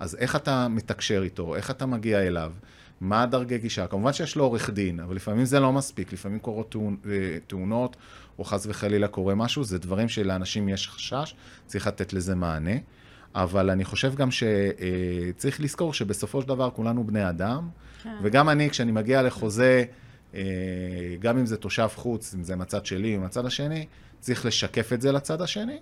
אז 0.00 0.14
איך 0.14 0.36
אתה 0.36 0.68
מתקשר 0.68 1.22
איתו, 1.22 1.56
איך 1.56 1.70
אתה 1.70 1.86
מגיע 1.86 2.20
אליו, 2.20 2.52
מה 3.00 3.22
הדרגי 3.22 3.58
גישה? 3.58 3.86
כמובן 3.86 4.12
שיש 4.12 4.36
לו 4.36 4.44
עורך 4.44 4.70
דין, 4.70 5.00
אבל 5.00 5.16
לפעמים 5.16 5.44
זה 5.44 5.60
לא 5.60 5.72
מספיק, 5.72 6.12
לפעמים 6.12 6.38
קורות 6.38 6.74
תאונ- 6.74 7.06
תאונות, 7.46 7.96
או 8.38 8.44
חס 8.44 8.66
וחלילה 8.66 9.08
קורה 9.08 9.34
משהו, 9.34 9.64
זה 9.64 9.78
דברים 9.78 10.08
שלאנשים 10.08 10.68
יש 10.68 10.88
חשש, 10.88 11.34
צריך 11.66 11.86
לתת 11.86 12.12
לזה 12.12 12.34
מענה. 12.34 12.74
אבל 13.34 13.70
אני 13.70 13.84
חושב 13.84 14.14
גם 14.14 14.28
שצריך 14.30 15.60
לזכור 15.60 15.94
שבסופו 15.94 16.42
של 16.42 16.48
דבר 16.48 16.70
כולנו 16.70 17.04
בני 17.06 17.28
אדם, 17.28 17.68
כן. 18.02 18.14
וגם 18.22 18.48
אני, 18.48 18.70
כשאני 18.70 18.92
מגיע 18.92 19.22
לחוזה, 19.22 19.84
אה, 20.34 20.40
גם 21.20 21.38
אם 21.38 21.46
זה 21.46 21.56
תושב 21.56 21.88
חוץ, 21.94 22.34
אם 22.34 22.42
זה 22.44 22.56
מהצד 22.56 22.86
שלי 22.86 23.16
או 23.16 23.20
מהצד 23.20 23.46
השני, 23.46 23.86
צריך 24.20 24.46
לשקף 24.46 24.92
את 24.92 25.00
זה 25.02 25.12
לצד 25.12 25.42
השני. 25.42 25.78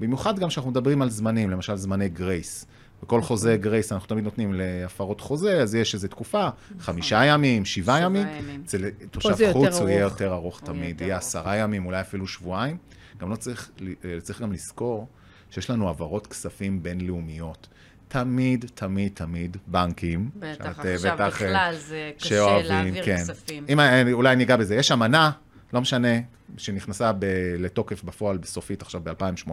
במיוחד 0.00 0.38
גם 0.38 0.48
כשאנחנו 0.48 0.70
מדברים 0.70 1.02
על 1.02 1.10
זמנים, 1.10 1.50
למשל 1.50 1.76
זמני 1.76 2.08
גרייס. 2.08 2.66
בכל 3.02 3.22
חוזה 3.22 3.56
גרייס 3.56 3.92
אנחנו 3.92 4.08
תמיד 4.08 4.24
נותנים 4.24 4.54
להפרות 4.54 5.20
חוזה, 5.20 5.62
אז 5.62 5.74
יש 5.74 5.94
איזו 5.94 6.08
תקופה, 6.08 6.48
חמישה 6.80 7.24
ימים, 7.24 7.64
שבעה 7.64 8.00
ימים. 8.00 8.26
אצל 8.64 8.84
תושב 9.10 9.52
חוץ 9.52 9.74
הוא 9.78 9.88
יהיה. 9.88 10.00
יותר 10.00 10.32
ארוך 10.32 10.60
תמיד, 10.64 11.00
יהיה. 11.00 11.16
עשרה 11.16 11.56
ימים, 11.56 11.86
אולי 11.86 12.00
אפילו 12.00 12.26
שבועיים. 12.26 12.76
גם 13.18 13.30
לא 13.30 13.36
צריך, 13.36 13.70
ל- 13.80 14.20
צריך 14.20 14.42
גם 14.42 14.52
לזכור 14.52 15.08
שיש 15.54 15.70
לנו 15.70 15.86
העברות 15.86 16.26
כספים 16.26 16.82
בינלאומיות. 16.82 17.68
תמיד, 18.08 18.64
תמיד, 18.74 19.12
תמיד 19.14 19.56
בנקים. 19.66 20.30
בטח, 20.36 20.76
שאת, 20.76 20.86
עכשיו 20.86 21.14
בטח, 21.14 21.26
בכלל 21.26 21.74
זה 21.78 22.10
קשה 22.18 22.28
שאוהבים, 22.28 22.70
להעביר 22.70 23.04
כן. 23.04 23.16
כספים. 23.16 23.64
אם, 23.68 23.78
אולי 24.12 24.36
ניגע 24.36 24.56
בזה. 24.56 24.74
יש 24.74 24.92
אמנה, 24.92 25.30
לא 25.74 25.80
משנה, 25.80 26.08
שנכנסה 26.56 27.12
ב, 27.12 27.24
לתוקף 27.58 28.04
בפועל 28.04 28.36
בסופית 28.36 28.82
עכשיו 28.82 29.00
ב-2018, 29.04 29.50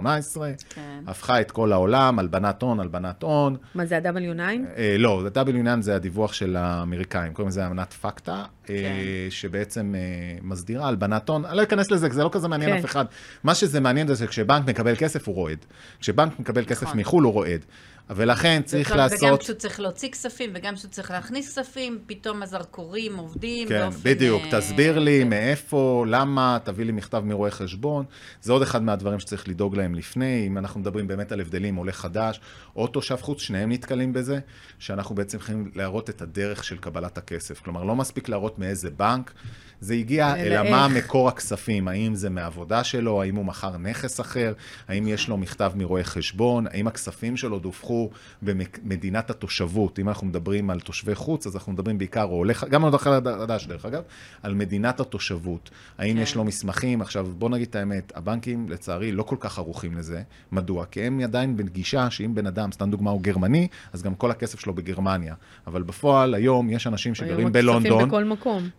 כן. 0.69 1.03
הפכה 1.07 1.41
את 1.41 1.51
כל 1.51 1.71
העולם, 1.71 2.19
הלבנת 2.19 2.61
הון, 2.61 2.79
הלבנת 2.79 3.23
הון. 3.23 3.57
מה 3.75 3.85
זה 3.85 3.97
ה-W9? 3.97 4.39
אה, 4.77 4.95
לא, 4.99 5.23
W9 5.35 5.81
זה 5.81 5.95
הדיווח 5.95 6.33
של 6.33 6.55
האמריקאים, 6.55 7.33
קוראים 7.33 7.49
לזה 7.49 7.67
אמנת 7.67 7.93
פקטה, 7.93 8.43
כן. 8.65 8.73
אה, 8.73 9.27
שבעצם 9.29 9.95
אה, 9.95 10.01
מסדירה 10.41 10.87
הלבנת 10.87 11.29
הון. 11.29 11.45
אני 11.45 11.57
לא 11.57 11.63
אכנס 11.63 11.91
לזה, 11.91 12.09
כי 12.09 12.15
זה 12.15 12.23
לא 12.23 12.29
כזה 12.31 12.47
מעניין 12.47 12.71
כן. 12.71 12.77
אף 12.77 12.85
אחד. 12.85 13.05
מה 13.43 13.55
שזה 13.55 13.79
מעניין 13.79 14.07
זה 14.07 14.15
שכשבנק 14.15 14.69
מקבל 14.69 14.95
כסף 14.95 15.27
הוא 15.27 15.35
רועד. 15.35 15.65
כשבנק 15.99 16.39
מקבל 16.39 16.65
כסף 16.65 16.83
נכון. 16.83 16.99
מחו"ל 16.99 17.23
הוא 17.23 17.33
רועד. 17.33 17.65
ולכן 18.15 18.61
צריך 18.65 18.87
וגם- 18.91 18.99
וגם 18.99 19.09
לעשות... 19.11 19.39
כשהוא 19.39 19.55
צריך 19.55 19.79
להוציא 19.79 20.09
כספים, 20.09 20.49
וגם 20.53 20.75
כשהוא 20.75 20.91
צריך 20.91 21.11
להכניס 21.11 21.47
כספים, 21.47 21.99
פתאום 22.05 22.43
הזרקורים 22.43 23.17
עובדים 23.17 23.67
כן, 23.67 23.79
באופן... 23.79 23.99
בדיוק. 24.03 24.43
אה, 24.43 24.59
תסביר 24.59 24.99
לי 24.99 25.19
זה. 25.19 25.25
מאיפה, 25.25 26.05
למה, 26.07 26.57
תביא 26.63 26.85
לי 26.85 26.91
מכתב 26.91 27.23
מרואה 27.25 27.51
חשבון. 27.51 28.05
זה 28.41 28.53
עוד 28.53 28.61
אחד 28.61 28.83
מהדברים 28.83 29.19
שצריך 29.19 29.47
לדאוג 29.47 29.75
להם 29.75 29.95
לפני. 29.95 30.43
אם 30.47 30.57
אנחנו 30.57 30.79
מדברים 30.79 31.07
באמת 31.07 31.31
על 31.31 31.39
הבדלים, 31.41 31.75
עולה 31.75 31.91
חדש 31.91 32.39
או 32.75 32.87
תושב 32.87 33.17
חוץ, 33.21 33.41
שניהם 33.41 33.71
נתקלים 33.71 34.13
בזה, 34.13 34.39
שאנחנו 34.79 35.15
בעצם 35.15 35.37
צריכים 35.37 35.71
להראות 35.75 36.09
את 36.09 36.21
הדרך 36.21 36.63
של 36.63 36.77
קבלת 36.77 37.17
הכסף. 37.17 37.59
כלומר, 37.59 37.83
לא 37.83 37.95
מספיק 37.95 38.29
להראות 38.29 38.59
מאיזה 38.59 38.89
בנק. 38.89 39.33
זה 39.81 39.93
הגיע, 39.93 40.35
אלא 40.35 40.61
אלא 40.61 40.71
מה. 40.71 40.87
מקור 40.87 41.27
הכספים, 41.27 41.87
האם 41.87 42.15
זה 42.15 42.29
מעבודה 42.29 42.83
שלו, 42.83 43.21
האם 43.21 43.35
הוא 43.35 43.45
מכר 43.45 43.77
נכס 43.77 44.19
אחר, 44.19 44.53
האם 44.87 45.07
יש 45.07 45.27
לו 45.27 45.37
מכתב 45.37 45.71
מרואה 45.75 46.03
חשבון, 46.03 46.67
האם 46.67 46.87
הכספים 46.87 47.37
שלו 47.37 47.59
דווחו 47.59 48.09
במדינת 48.41 49.29
התושבות. 49.29 49.99
אם 49.99 50.09
אנחנו 50.09 50.27
מדברים 50.27 50.69
על 50.69 50.79
תושבי 50.79 51.15
חוץ, 51.15 51.47
אז 51.47 51.55
אנחנו 51.55 51.71
מדברים 51.71 51.97
בעיקר, 51.97 52.23
או 52.23 52.35
עולה, 52.35 52.53
גם 52.69 52.81
עוד 52.81 52.93
אחר 52.93 53.19
חדש 53.39 53.67
דרך 53.67 53.85
אגב, 53.85 54.01
על 54.43 54.53
מדינת 54.53 54.99
התושבות. 54.99 55.69
האם 55.97 56.15
כן. 56.15 56.21
יש 56.21 56.35
לו 56.35 56.43
מסמכים? 56.43 57.01
עכשיו, 57.01 57.27
בוא 57.37 57.49
נגיד 57.49 57.67
את 57.67 57.75
האמת, 57.75 58.11
הבנקים 58.15 58.69
לצערי 58.69 59.11
לא 59.11 59.23
כל 59.23 59.35
כך 59.39 59.57
ערוכים 59.59 59.97
לזה. 59.97 60.21
מדוע? 60.51 60.85
כי 60.85 61.01
הם 61.01 61.19
עדיין 61.19 61.57
בגישה 61.57 62.09
שאם 62.09 62.35
בן 62.35 62.47
אדם, 62.47 62.71
סתם 62.71 62.91
דוגמה, 62.91 63.11
הוא 63.11 63.21
גרמני, 63.21 63.67
אז 63.93 64.03
גם 64.03 64.15
כל 64.15 64.31
הכסף 64.31 64.59
שלו 64.59 64.73
בגרמניה. 64.73 65.35
אבל 65.67 65.83
בפועל, 65.83 66.33
היום 66.33 66.69
יש 66.69 66.87
אנשים 66.87 67.15
שגרים 67.15 67.51
בלונדון. 67.51 68.09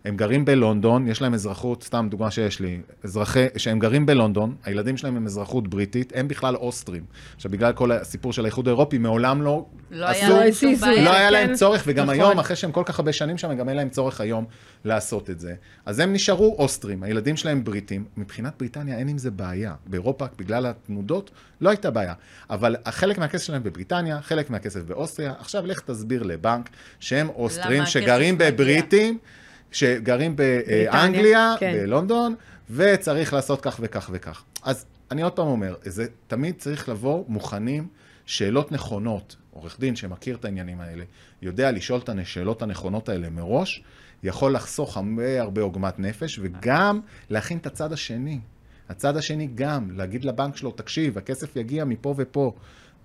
הם 0.05 0.15
גרים 0.15 0.45
בלונדון, 0.45 0.92
יש 1.07 1.21
להם 1.21 1.33
אזרחות, 1.33 1.83
סתם 1.83 2.07
דוגמה 2.11 2.31
שיש 2.31 2.59
לי, 2.59 2.79
אזרחי, 3.03 3.45
שהם 3.57 3.79
גרים 3.79 4.05
בלונדון, 4.05 4.55
הילדים 4.63 4.97
שלהם 4.97 5.15
הם 5.15 5.25
אזרחות 5.25 5.67
בריטית, 5.67 6.13
הם 6.15 6.27
בכלל 6.27 6.55
אוסטרים. 6.55 7.03
עכשיו, 7.35 7.51
בגלל 7.51 7.73
כל 7.73 7.91
הסיפור 7.91 8.33
של 8.33 8.45
האיחוד 8.45 8.67
האירופי, 8.67 8.97
מעולם 8.97 9.41
לא 9.41 9.65
לא 9.91 10.05
היה 10.05 10.25
עשו, 10.25 10.33
לא 10.33 10.51
שום 10.51 10.69
הזיזו. 10.69 10.85
בעיה. 10.85 11.03
לא 11.03 11.13
היה 11.13 11.27
כן. 11.27 11.33
להם 11.33 11.55
צורך, 11.55 11.83
וגם 11.85 12.03
נכון. 12.05 12.19
היום, 12.19 12.39
אחרי 12.39 12.55
שהם 12.55 12.71
כל 12.71 12.83
כך 12.85 12.99
הרבה 12.99 13.13
שנים 13.13 13.37
שם, 13.37 13.53
גם 13.53 13.69
אין 13.69 13.77
להם 13.77 13.89
צורך 13.89 14.21
היום 14.21 14.45
לעשות 14.85 15.29
את 15.29 15.39
זה. 15.39 15.53
אז 15.85 15.99
הם 15.99 16.13
נשארו 16.13 16.55
אוסטרים, 16.59 17.03
הילדים 17.03 17.37
שלהם 17.37 17.63
בריטים. 17.63 18.05
מבחינת 18.17 18.53
בריטניה 18.59 18.97
אין 18.97 19.07
עם 19.07 19.17
זה 19.17 19.31
בעיה. 19.31 19.73
באירופה, 19.85 20.25
בגלל 20.37 20.65
התנודות, 20.65 21.31
לא 21.61 21.69
הייתה 21.69 21.91
בעיה. 21.91 22.13
אבל 22.49 22.75
חלק 22.89 23.17
מהכסף 23.17 23.45
שלהם 23.45 23.63
בבריטניה, 23.63 24.21
חלק 24.21 24.49
מהכסף 24.49 24.81
באוסטריה. 24.81 25.33
עכשיו 25.39 25.65
לך 25.65 25.79
תסביר 25.79 26.23
לבנק 26.23 26.69
שהם 26.99 27.29
אוסטרים, 27.29 27.85
שגרים 27.85 28.35
מגיע? 28.35 28.47
שגרים 29.73 30.35
באנגליה, 30.35 31.55
כן. 31.59 31.73
בלונדון, 31.73 32.35
וצריך 32.69 33.33
לעשות 33.33 33.61
כך 33.61 33.79
וכך 33.79 34.09
וכך. 34.13 34.43
אז 34.63 34.85
אני 35.11 35.21
עוד 35.21 35.33
פעם 35.33 35.47
אומר, 35.47 35.75
זה 35.83 36.05
תמיד 36.27 36.55
צריך 36.57 36.89
לבוא 36.89 37.23
מוכנים, 37.27 37.87
שאלות 38.25 38.71
נכונות. 38.71 39.35
עורך 39.51 39.79
דין 39.79 39.95
שמכיר 39.95 40.35
את 40.35 40.45
העניינים 40.45 40.81
האלה, 40.81 41.03
יודע 41.41 41.71
לשאול 41.71 41.99
את 41.99 42.09
השאלות 42.09 42.61
הנכונות 42.61 43.09
האלה 43.09 43.29
מראש, 43.29 43.83
יכול 44.23 44.55
לחסוך 44.55 44.97
הרבה 44.97 45.41
הרבה 45.41 45.61
עוגמת 45.61 45.99
נפש, 45.99 46.39
וגם 46.41 46.99
להכין 47.29 47.57
את 47.57 47.65
הצד 47.65 47.93
השני. 47.93 48.39
הצד 48.89 49.17
השני 49.17 49.47
גם, 49.55 49.91
להגיד 49.91 50.25
לבנק 50.25 50.57
שלו, 50.57 50.71
תקשיב, 50.71 51.17
הכסף 51.17 51.55
יגיע 51.55 51.85
מפה 51.85 52.15
ופה. 52.17 52.53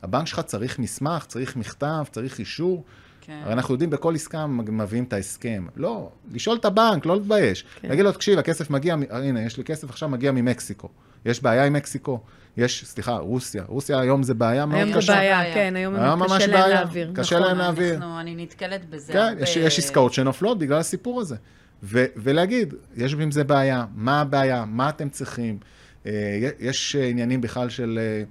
הבנק 0.02 0.26
שלך 0.26 0.40
צריך 0.40 0.78
מסמך, 0.78 1.24
צריך 1.26 1.56
מכתב, 1.56 2.04
צריך 2.10 2.38
אישור. 2.38 2.84
כן. 3.28 3.40
הרי 3.44 3.52
אנחנו 3.52 3.74
יודעים, 3.74 3.90
בכל 3.90 4.14
עסקה 4.14 4.46
מביאים 4.46 5.04
את 5.04 5.12
ההסכם. 5.12 5.66
לא, 5.76 6.10
לשאול 6.32 6.56
את 6.56 6.64
הבנק, 6.64 7.06
לא 7.06 7.14
להתבייש. 7.14 7.64
כן. 7.80 7.88
להגיד 7.88 8.04
לו, 8.04 8.12
תקשיב, 8.12 8.38
הכסף 8.38 8.70
מגיע, 8.70 8.96
מ- 8.96 9.02
הנה, 9.10 9.42
יש 9.42 9.56
לי 9.56 9.64
כסף 9.64 9.90
עכשיו 9.90 10.08
מגיע 10.08 10.32
ממקסיקו. 10.32 10.88
יש 11.24 11.42
בעיה 11.42 11.64
עם 11.64 11.72
מקסיקו? 11.72 12.20
יש, 12.56 12.84
סליחה, 12.84 13.16
רוסיה. 13.16 13.64
רוסיה 13.66 14.00
היום 14.00 14.22
זה 14.22 14.34
בעיה 14.34 14.66
מאוד 14.66 14.80
היום 14.80 14.96
קשה. 14.96 15.12
זה 15.12 15.18
בעיה. 15.18 15.54
כן, 15.54 15.76
היום 15.76 15.94
היום 15.94 16.24
קשה 16.24 16.38
להם 16.38 16.50
בעיה. 16.50 16.68
להעביר. 16.68 17.12
קשה 17.14 17.36
נכון. 17.36 17.48
להם 17.48 17.58
להעביר. 17.58 17.94
אנחנו, 17.94 18.20
אני 18.20 18.34
נתקלת 18.36 18.90
בזה 18.90 19.12
כן, 19.12 19.18
הרבה. 19.18 19.42
יש, 19.42 19.56
יש 19.56 19.78
עסקאות 19.78 20.12
שנופלות 20.12 20.58
בגלל 20.58 20.78
הסיפור 20.78 21.20
הזה. 21.20 21.36
ו, 21.82 22.04
ולהגיד, 22.16 22.74
יש 22.96 23.14
עם 23.14 23.30
זה 23.30 23.44
בעיה, 23.44 23.84
מה 23.94 24.20
הבעיה, 24.20 24.64
מה 24.64 24.88
אתם 24.88 25.08
צריכים. 25.08 25.58
אה, 26.06 26.12
יש 26.60 26.96
אה, 26.96 27.06
עניינים 27.06 27.40
בכלל 27.40 27.68
של 27.68 27.98
אה, 28.02 28.02
אה, 28.04 28.22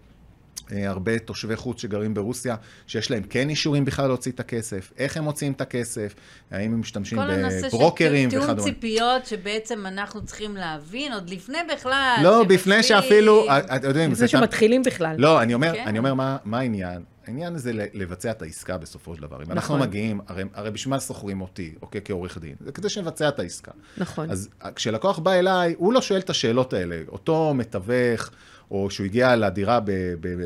הרבה 0.71 1.19
תושבי 1.19 1.55
חוץ 1.55 1.81
שגרים 1.81 2.13
ברוסיה, 2.13 2.55
שיש 2.87 3.11
להם 3.11 3.23
כן 3.23 3.49
אישורים 3.49 3.85
בכלל 3.85 4.07
להוציא 4.07 4.31
את 4.31 4.39
הכסף, 4.39 4.91
איך 4.97 5.17
הם 5.17 5.23
מוציאים 5.23 5.53
את 5.53 5.61
הכסף, 5.61 6.13
האם 6.51 6.73
הם 6.73 6.79
משתמשים 6.79 7.17
כל 7.17 7.29
הנושא 7.29 7.61
של 7.61 7.67
בברוקרים 7.67 8.29
תיאום 8.29 8.43
וכדומה. 8.43 8.63
ציפיות 8.63 9.25
שבעצם 9.25 9.85
אנחנו 9.85 10.25
צריכים 10.25 10.55
להבין, 10.55 11.13
עוד 11.13 11.29
לפני 11.29 11.57
בכלל. 11.73 12.19
לא. 12.23 12.43
בפני 12.43 12.83
שאפילו, 12.83 13.49
אה, 13.49 13.57
אתם 13.57 13.87
יודעים, 13.87 14.11
לפני 14.11 14.15
זה... 14.15 14.27
שמתחילים 14.27 14.83
בכלל. 14.83 15.15
לא, 15.17 15.41
אני 15.41 15.53
אומר, 15.53 15.73
כן. 15.73 15.83
אני 15.87 15.97
אומר 15.97 16.13
מה, 16.13 16.37
מה 16.45 16.59
העניין. 16.59 17.03
העניין 17.27 17.57
זה 17.57 17.71
לבצע 17.73 18.31
את 18.31 18.41
העסקה 18.41 18.77
בסופו 18.77 19.15
של 19.15 19.21
דבר. 19.21 19.37
אם 19.43 19.51
אנחנו 19.51 19.75
נכון. 19.75 19.87
מגיעים, 19.87 20.19
הרי, 20.27 20.43
הרי 20.53 20.71
בשביל 20.71 20.89
מה 20.89 20.99
שוכרים 20.99 21.41
אותי, 21.41 21.73
אוקיי, 21.81 22.01
כעורך 22.05 22.37
דין? 22.37 22.55
זה 22.59 22.71
כדי 22.71 22.89
שנבצע 22.89 23.27
את 23.27 23.39
העסקה. 23.39 23.71
נכון. 23.97 24.31
אז 24.31 24.49
כשלקוח 24.75 25.19
בא 25.19 25.31
אליי, 25.31 25.75
הוא 25.77 25.93
לא 25.93 26.01
שואל 26.01 26.19
את 26.19 26.29
השאלות 26.29 26.73
האלה. 26.73 27.01
אותו 27.07 27.53
מתווך, 27.53 28.29
או 28.71 28.89
שהוא 28.89 29.05
הגיע 29.05 29.35
לדירה 29.35 29.79
ב, 29.79 29.85
ב, 29.91 29.93
ב, 30.21 30.43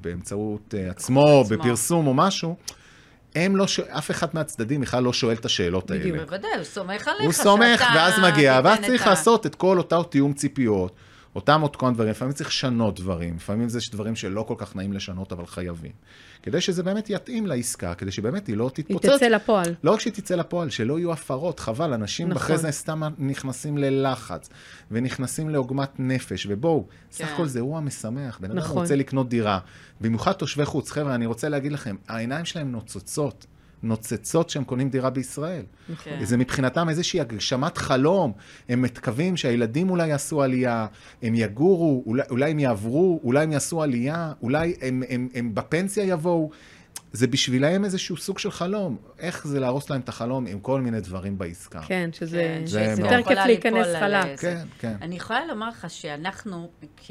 באמצעות 0.00 0.74
אה, 0.78 0.90
עצמו, 0.90 1.40
עצמו. 1.40 1.56
בפרסום 1.56 2.06
או 2.06 2.14
משהו, 2.14 2.56
הם 3.34 3.56
לא 3.56 3.66
שואל, 3.66 3.86
אף 3.88 4.10
אחד 4.10 4.26
מהצדדים 4.32 4.80
בכלל 4.80 5.02
לא 5.02 5.12
שואל 5.12 5.36
את 5.36 5.44
השאלות 5.44 5.90
האלה. 5.90 6.00
בדיוק. 6.02 6.16
בוודאי, 6.16 6.50
הוא 6.56 6.64
סומך 6.64 7.08
עליך. 7.08 7.22
הוא 7.24 7.32
סומך, 7.32 7.84
ואז 7.94 8.14
מגיע, 8.22 8.60
ואז 8.64 8.78
צריך 8.86 9.06
ה- 9.06 9.10
לעשות 9.10 9.46
את 9.46 9.54
כל 9.54 9.78
אותו 9.78 10.02
תיאום 10.02 10.32
ציפיות, 10.32 10.92
אותם 11.34 11.60
עוד 11.60 11.76
כל 11.76 11.92
דברים, 11.92 12.10
לפעמים 12.10 12.34
צריך 12.34 12.48
לשנות 12.48 13.00
דברים, 13.00 13.36
לפעמים 13.36 13.68
זה 13.68 13.78
דברים 13.92 14.16
שלא 14.16 14.42
כל 14.42 14.54
כך 14.58 14.76
נעים 14.76 14.92
לשנות, 14.92 15.32
אבל 15.32 15.46
חייבים. 15.46 15.92
כדי 16.42 16.60
שזה 16.60 16.82
באמת 16.82 17.10
יתאים 17.10 17.46
לעסקה, 17.46 17.94
כדי 17.94 18.10
שבאמת 18.10 18.46
היא 18.46 18.56
לא 18.56 18.70
היא 18.76 18.84
תתפוצץ. 18.84 19.08
תצא 19.08 19.28
לפועל. 19.28 19.74
לא 19.84 19.90
רק 19.90 20.00
שהיא 20.00 20.12
תצא 20.12 20.34
לפועל, 20.34 20.70
שלא 20.70 20.98
יהיו 20.98 21.12
הפרות, 21.12 21.60
חבל, 21.60 21.92
אנשים 21.92 22.28
נכון. 22.28 22.42
אחרי 22.42 22.58
זה 22.58 22.70
סתם 22.70 23.02
נכנסים 23.18 23.78
ללחץ, 23.78 24.48
ונכנסים 24.90 25.50
לעוגמת 25.50 25.90
נפש, 25.98 26.46
ובואו, 26.50 26.86
סך 27.12 27.24
כן. 27.24 27.32
הכל 27.34 27.46
זה 27.46 27.58
אירוע 27.58 27.80
משמח, 27.80 28.38
בן 28.40 28.50
אדם 28.50 28.58
נכון. 28.58 28.82
רוצה 28.82 28.96
לקנות 28.96 29.28
דירה, 29.28 29.58
במיוחד 30.00 30.32
תושבי 30.32 30.64
חוץ, 30.64 30.90
חבר'ה, 30.90 31.14
אני 31.14 31.26
רוצה 31.26 31.48
להגיד 31.48 31.72
לכם, 31.72 31.96
העיניים 32.08 32.44
שלהם 32.44 32.72
נוצצות, 32.72 33.46
נוצצות 33.82 34.50
שהם 34.50 34.64
קונים 34.64 34.90
דירה 34.90 35.10
בישראל. 35.10 35.64
כן. 36.04 36.24
זה 36.24 36.36
מבחינתם 36.36 36.88
איזושהי 36.88 37.20
הגשמת 37.20 37.78
חלום, 37.78 38.32
הם 38.68 38.82
מקווים 38.82 39.36
שהילדים 39.36 39.90
אולי 39.90 40.08
יעשו 40.08 40.42
עלייה, 40.42 40.86
הם 41.22 41.34
יגורו, 41.34 42.02
אולי, 42.06 42.22
אולי 42.30 42.50
הם 42.50 42.58
יעברו, 42.58 43.20
אולי 43.24 43.42
הם 43.42 43.52
יעשו 43.52 43.82
עלייה, 43.82 44.32
אולי 44.42 44.74
הם, 44.80 45.02
הם, 45.08 45.28
הם 45.34 45.54
בפנסיה 45.54 46.04
יבואו. 46.04 46.50
זה 47.12 47.26
בשבילם 47.26 47.84
איזשהו 47.84 48.16
סוג 48.16 48.38
של 48.38 48.50
חלום. 48.50 48.96
איך 49.18 49.46
זה 49.46 49.60
להרוס 49.60 49.90
להם 49.90 50.00
את 50.00 50.08
החלום 50.08 50.46
עם 50.46 50.60
כל 50.60 50.80
מיני 50.80 51.00
דברים 51.00 51.38
בעסקה. 51.38 51.80
כן, 51.80 52.10
שזה 52.12 52.56
כן, 52.58 52.66
זה 52.66 52.90
שזה. 52.92 53.02
יותר 53.02 53.22
כיף 53.28 53.38
להיכנס 53.46 53.86
חלק. 54.00 54.40
כן, 54.40 54.64
כן. 54.78 54.96
אני 55.02 55.16
יכולה 55.16 55.46
לומר 55.46 55.68
לך 55.68 55.86
שאנחנו, 55.88 56.70
כ... 56.96 57.10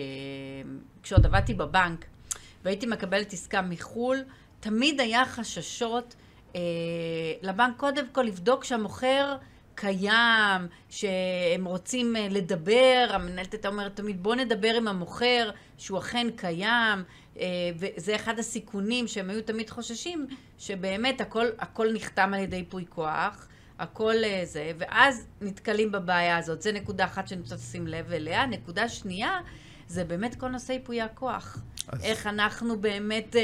כשעוד 1.03 1.25
עבדתי 1.25 1.53
בבנק, 1.53 2.05
והייתי 2.65 2.85
מקבלת 2.85 3.33
עסקה 3.33 3.61
מחו"ל, 3.61 4.17
תמיד 4.59 4.99
היה 4.99 5.25
חששות 5.25 6.15
לבנק 7.41 7.77
קודם 7.77 8.05
כל 8.11 8.21
לבדוק 8.21 8.63
שהמוכר 8.63 9.35
קיים, 9.79 10.67
שהם 10.89 11.65
רוצים 11.65 12.15
אה, 12.15 12.27
לדבר, 12.29 13.07
המנהלת 13.09 13.53
הייתה 13.53 13.67
אומרת 13.67 13.95
תמיד 13.95 14.23
בוא 14.23 14.35
נדבר 14.35 14.73
עם 14.75 14.87
המוכר 14.87 15.49
שהוא 15.77 15.99
אכן 15.99 16.27
קיים, 16.35 17.03
אה, 17.39 17.45
וזה 17.75 18.15
אחד 18.15 18.39
הסיכונים 18.39 19.07
שהם 19.07 19.29
היו 19.29 19.41
תמיד 19.41 19.69
חוששים, 19.69 20.27
שבאמת 20.57 21.21
הכל, 21.21 21.45
הכל 21.59 21.93
נחתם 21.93 22.33
על 22.33 22.39
ידי 22.39 22.55
ייפוי 22.55 22.85
כוח. 22.89 23.47
הכל 23.79 24.15
אה, 24.23 24.41
זה, 24.43 24.71
ואז 24.77 25.27
נתקלים 25.41 25.91
בבעיה 25.91 26.37
הזאת. 26.37 26.61
זה 26.61 26.71
נקודה 26.71 27.05
אחת 27.05 27.27
שאני 27.27 27.41
רוצה 27.41 27.55
לשים 27.55 27.87
לב 27.87 28.11
אליה. 28.11 28.45
נקודה 28.45 28.89
שנייה, 28.89 29.39
זה 29.89 30.03
באמת 30.03 30.35
כל 30.35 30.47
נושא 30.49 30.71
ייפויי 30.71 31.01
הכוח. 31.01 31.57
אז- 31.87 32.03
איך 32.03 32.27
אנחנו 32.27 32.79
באמת 32.81 33.35
אה, 33.35 33.41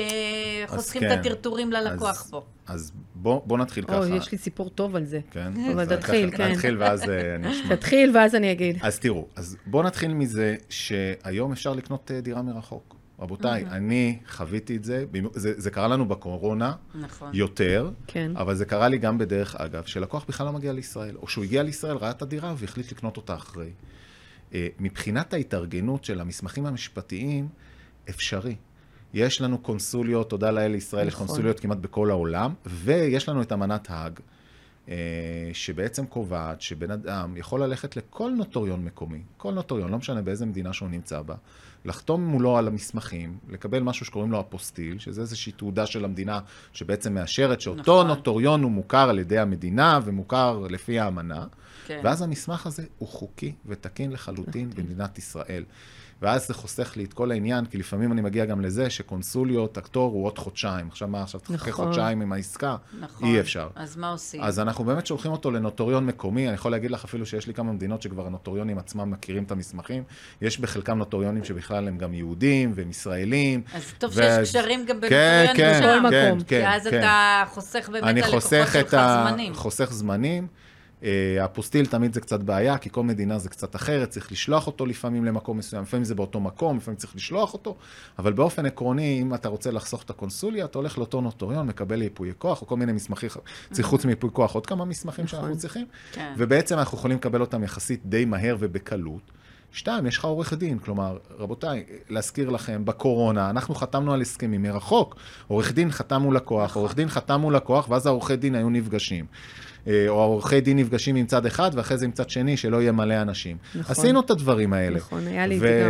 חוסכים 0.68 1.02
כן. 1.02 1.12
את 1.14 1.20
הטרטורים 1.20 1.72
ללקוח 1.72 2.22
אז- 2.22 2.30
פה. 2.32 2.44
אז 2.68 2.92
בוא, 3.16 3.42
בוא 3.46 3.58
נתחיל 3.58 3.86
ככה. 3.86 3.98
או, 3.98 4.06
יש 4.06 4.32
לי 4.32 4.38
סיפור 4.38 4.70
טוב 4.70 4.96
על 4.96 5.06
זה. 5.06 5.20
כן? 5.32 5.52
אבל 5.74 5.96
תתחיל, 5.96 6.30
ככה, 6.32 6.38
כן. 6.38 6.52
נתחיל 6.52 6.78
ואז 6.78 7.10
אה, 7.10 7.36
אני 7.36 7.52
אשמע. 7.52 7.76
תתחיל 7.76 8.12
ואז 8.18 8.36
אני 8.36 8.52
אגיד. 8.52 8.78
אז 8.82 9.00
תראו, 9.00 9.28
אז 9.36 9.58
בואו 9.66 9.84
נתחיל 9.84 10.14
מזה 10.14 10.56
שהיום 10.70 11.52
אפשר 11.52 11.74
לקנות 11.74 12.12
אה, 12.12 12.22
דירה 12.22 12.42
מרחוק. 12.42 12.96
רבותיי, 13.20 13.66
אני 13.66 14.20
חוויתי 14.30 14.76
את 14.76 14.84
זה, 14.84 15.06
זה, 15.34 15.54
זה 15.58 15.72
קרה 15.72 15.88
לנו 15.88 16.08
בקורונה 16.08 16.74
נכון. 16.96 17.30
יותר, 17.34 17.92
כן. 18.08 18.32
אבל 18.38 18.56
זה 18.56 18.66
קרה 18.66 18.88
לי 18.88 18.98
גם 18.98 19.18
בדרך 19.18 19.56
אגב, 19.56 19.84
שלקוח 19.86 20.26
בכלל 20.28 20.46
לא 20.48 20.54
מגיע 20.54 20.74
לישראל, 20.74 21.16
או 21.18 21.28
שהוא 21.28 21.44
הגיע 21.44 21.64
לישראל, 21.64 21.96
ראה 21.98 22.10
את 22.12 22.22
הדירה 22.22 22.54
והחליט 22.58 22.92
לקנות 22.92 23.18
אותה 23.18 23.36
אחרי. 23.36 23.70
אה, 24.54 24.68
מבחינת 24.80 25.34
ההתארגנות 25.34 26.04
של 26.04 26.22
המסמכים 26.22 26.66
המשפטיים, 26.66 27.48
אפשרי. 28.10 28.56
יש 29.14 29.42
לנו 29.42 29.58
קונסוליות, 29.58 30.30
תודה 30.30 30.52
לאל 30.52 30.72
לישראל, 30.72 31.08
יש 31.08 31.14
נכון. 31.14 31.28
קונסוליות 31.28 31.60
כמעט 31.60 31.78
בכל 31.78 32.10
העולם, 32.10 32.54
ויש 32.66 33.30
לנו 33.30 33.42
את 33.42 33.52
אמנת 33.52 33.88
האג, 33.90 34.20
אה, 34.90 34.96
שבעצם 35.54 36.06
קובעת 36.06 36.62
שבן 36.62 36.92
אדם 36.92 37.38
יכול 37.38 37.64
ללכת 37.64 37.98
לכל 37.98 38.32
נוטריון 38.32 38.86
מקומי, 38.86 39.22
כל 39.38 39.54
נוטריון, 39.54 39.92
לא 39.92 39.98
משנה 39.98 40.22
באיזה 40.22 40.46
מדינה 40.46 40.74
שהוא 40.74 40.90
נמצא 40.90 41.22
בה, 41.22 41.36
לחתום 41.86 42.26
מולו 42.26 42.58
על 42.58 42.68
המסמכים, 42.68 43.38
לקבל 43.50 43.80
משהו 43.80 44.06
שקוראים 44.06 44.32
לו 44.32 44.40
אפוסטיל, 44.40 45.00
שזה 45.00 45.22
איזושהי 45.22 45.52
תעודה 45.52 45.86
של 45.86 46.06
המדינה 46.06 46.40
שבעצם 46.74 47.14
מאשרת 47.14 47.62
שאותו 47.62 47.82
נכון. 47.82 48.08
נוטריון 48.08 48.64
הוא 48.64 48.72
מוכר 48.72 49.10
על 49.10 49.20
ידי 49.20 49.38
המדינה 49.38 50.00
ומוכר 50.06 50.60
לפי 50.70 51.00
האמנה, 51.00 51.46
כן. 51.86 52.02
ואז 52.04 52.22
המסמך 52.22 52.68
הזה 52.68 52.84
הוא 52.98 53.10
חוקי 53.10 53.54
ותקין 53.66 54.12
לחלוטין 54.12 54.70
במדינת 54.70 55.18
ישראל. 55.18 55.64
ואז 56.22 56.48
זה 56.48 56.54
חוסך 56.54 56.98
לי 56.98 57.04
את 57.04 57.14
כל 57.14 57.32
העניין, 57.32 57.66
כי 57.66 57.78
לפעמים 57.78 58.12
אני 58.12 58.22
מגיע 58.22 58.46
גם 58.46 58.62
לזה 58.62 58.90
שקונסוליות, 58.90 59.78
הקטור 59.78 60.12
הוא 60.12 60.26
עוד 60.26 60.38
חודשיים. 60.40 60.88
עכשיו 60.88 61.08
מה, 61.08 61.22
עכשיו 61.24 61.40
תחכה 61.40 61.70
נכון. 61.72 61.86
חודשיים 61.86 62.22
עם 62.22 62.34
העסקה? 62.34 62.76
נכון. 63.00 63.28
אי 63.30 63.40
אפשר. 63.40 63.68
אז 63.76 63.98
מה 63.98 64.10
עושים? 64.10 64.44
אז 64.44 64.60
אנחנו 64.60 64.84
באמת 64.84 65.06
שולחים 65.08 65.32
אותו 65.32 65.52
לנוטוריון 65.52 66.06
מקומי, 66.06 66.48
אני 66.48 66.54
יכול 66.56 66.72
להגיד 66.72 66.92
לך 66.92 67.04
אפילו 67.04 67.26
שיש 67.26 67.48
לי 67.48 67.54
כמה 67.54 67.72
מדינות 67.74 68.02
שכבר 68.02 68.28
הנוטוריונים 68.28 68.78
עצמם 68.78 69.12
מכירים 69.12 69.44
את 69.44 69.52
המסמכים. 69.52 70.04
יש 70.42 70.60
בחלקם 70.60 70.98
נוטוריונים 70.98 71.44
שבכלל 71.44 71.88
הם 71.88 71.98
גם 71.98 72.14
יהודים 72.14 72.72
והם 72.76 72.90
ישראלים. 72.90 73.62
אז 73.74 73.94
טוב 73.98 74.12
ואז- 74.16 74.48
שיש 74.48 74.56
קשרים 74.58 74.86
גם 74.86 75.00
כן, 75.02 75.46
בנוטריון 75.48 75.58
כן, 75.58 75.80
בכל 76.02 76.10
כן, 76.12 76.28
מקום. 76.34 76.44
כן, 76.44 76.62
כי 76.62 76.68
אז 76.68 76.88
כן. 76.88 77.00
אתה 77.00 77.44
חוסך 77.50 77.90
באמת 77.92 78.04
אני 78.04 78.24
חוסך 78.24 78.70
שלך 78.74 78.76
את 78.88 78.94
ה... 78.94 79.26
זמנים. 79.30 79.54
חוסך 79.54 79.92
זמנים. 79.92 80.48
אה, 81.06 81.46
אפוסטיל 81.46 81.86
תמיד 81.86 82.14
זה 82.14 82.22
קצת 82.22 82.40
בעיה, 82.40 82.78
כי 82.78 82.90
כל 82.90 83.04
מדינה 83.04 83.40
זה 83.40 83.50
קצת 83.50 83.76
אחרת, 83.76 84.10
צריך 84.10 84.32
לשלוח 84.32 84.68
אותו 84.68 84.86
לפעמים 84.86 85.26
למקום 85.26 85.58
מסוים, 85.58 85.84
לפעמים 85.84 86.04
זה 86.04 86.16
באותו 86.16 86.40
מקום, 86.40 86.78
לפעמים 86.78 86.98
צריך 86.98 87.16
לשלוח 87.16 87.54
אותו, 87.54 87.76
אבל 88.20 88.34
באופן 88.34 88.66
עקרוני, 88.66 89.20
אם 89.22 89.34
אתה 89.34 89.50
רוצה 89.50 89.72
לחסוך 89.72 90.04
את 90.04 90.10
הקונסוליה, 90.10 90.66
אתה 90.66 90.78
הולך 90.78 90.98
לאותו 90.98 91.22
נוטוריון, 91.22 91.68
מקבל 91.68 92.02
ייפוי 92.02 92.32
כוח, 92.38 92.62
או 92.62 92.68
כל 92.68 92.78
מיני 92.78 92.92
מסמכים, 92.92 93.30
צריך 93.72 93.88
חוץ 93.88 94.06
מייפוי 94.06 94.30
כוח 94.34 94.54
עוד 94.54 94.66
כמה 94.66 94.86
מסמכים 94.86 95.28
שאנחנו 95.28 95.58
צריכים, 95.58 95.86
כן. 96.12 96.34
ובעצם 96.38 96.80
אנחנו 96.80 96.98
יכולים 96.98 97.18
לקבל 97.18 97.42
אותם 97.42 97.64
יחסית 97.64 98.02
די 98.06 98.26
מהר 98.26 98.56
ובקלות. 98.60 99.32
שתיים, 99.72 100.06
יש 100.06 100.18
לך 100.18 100.26
עורך 100.26 100.54
דין, 100.54 100.80
כלומר, 100.80 101.18
רבותיי, 101.38 101.84
להזכיר 102.10 102.50
לכם, 102.50 102.86
בקורונה, 102.86 103.50
אנחנו 103.50 103.76
חתמנו 103.76 104.14
על 104.14 104.22
הסכמים 104.22 104.62
מרחוק. 104.62 105.16
עורך 105.48 105.74
דין 105.74 105.92
חתם 105.92 106.22
מול 106.22 106.36
לקוח, 106.36 106.76
עורך 106.76 106.96
דין 106.96 107.10
חתם 107.10 107.42
מול 107.42 107.56
לקוח, 107.56 107.90
ואז 107.90 108.06
העורכי 108.06 108.36
דין 108.36 108.56
היו 108.56 108.70
נפגשים. 108.70 109.26
אה, 109.88 110.06
או 110.08 110.22
העורכי 110.22 110.62
דין 110.62 110.80
נפגשים 110.80 111.16
עם 111.16 111.26
צד 111.26 111.46
אחד, 111.46 111.72
ואחרי 111.74 111.98
זה 111.98 112.06
עם 112.06 112.12
צד 112.12 112.30
שני, 112.30 112.58
שלא 112.58 112.82
יהיה 112.82 112.92
מלא 112.92 113.22
אנשים. 113.22 113.58
נכון. 113.76 113.92
עשינו 113.92 114.20
את 114.20 114.30
הדברים 114.32 114.74
האלה. 114.74 114.96
נכון, 114.98 115.28
היה 115.28 115.48
לי 115.48 115.56
את 115.58 115.62
ו- 115.62 115.64
זה 115.64 115.82
גם. 115.84 115.90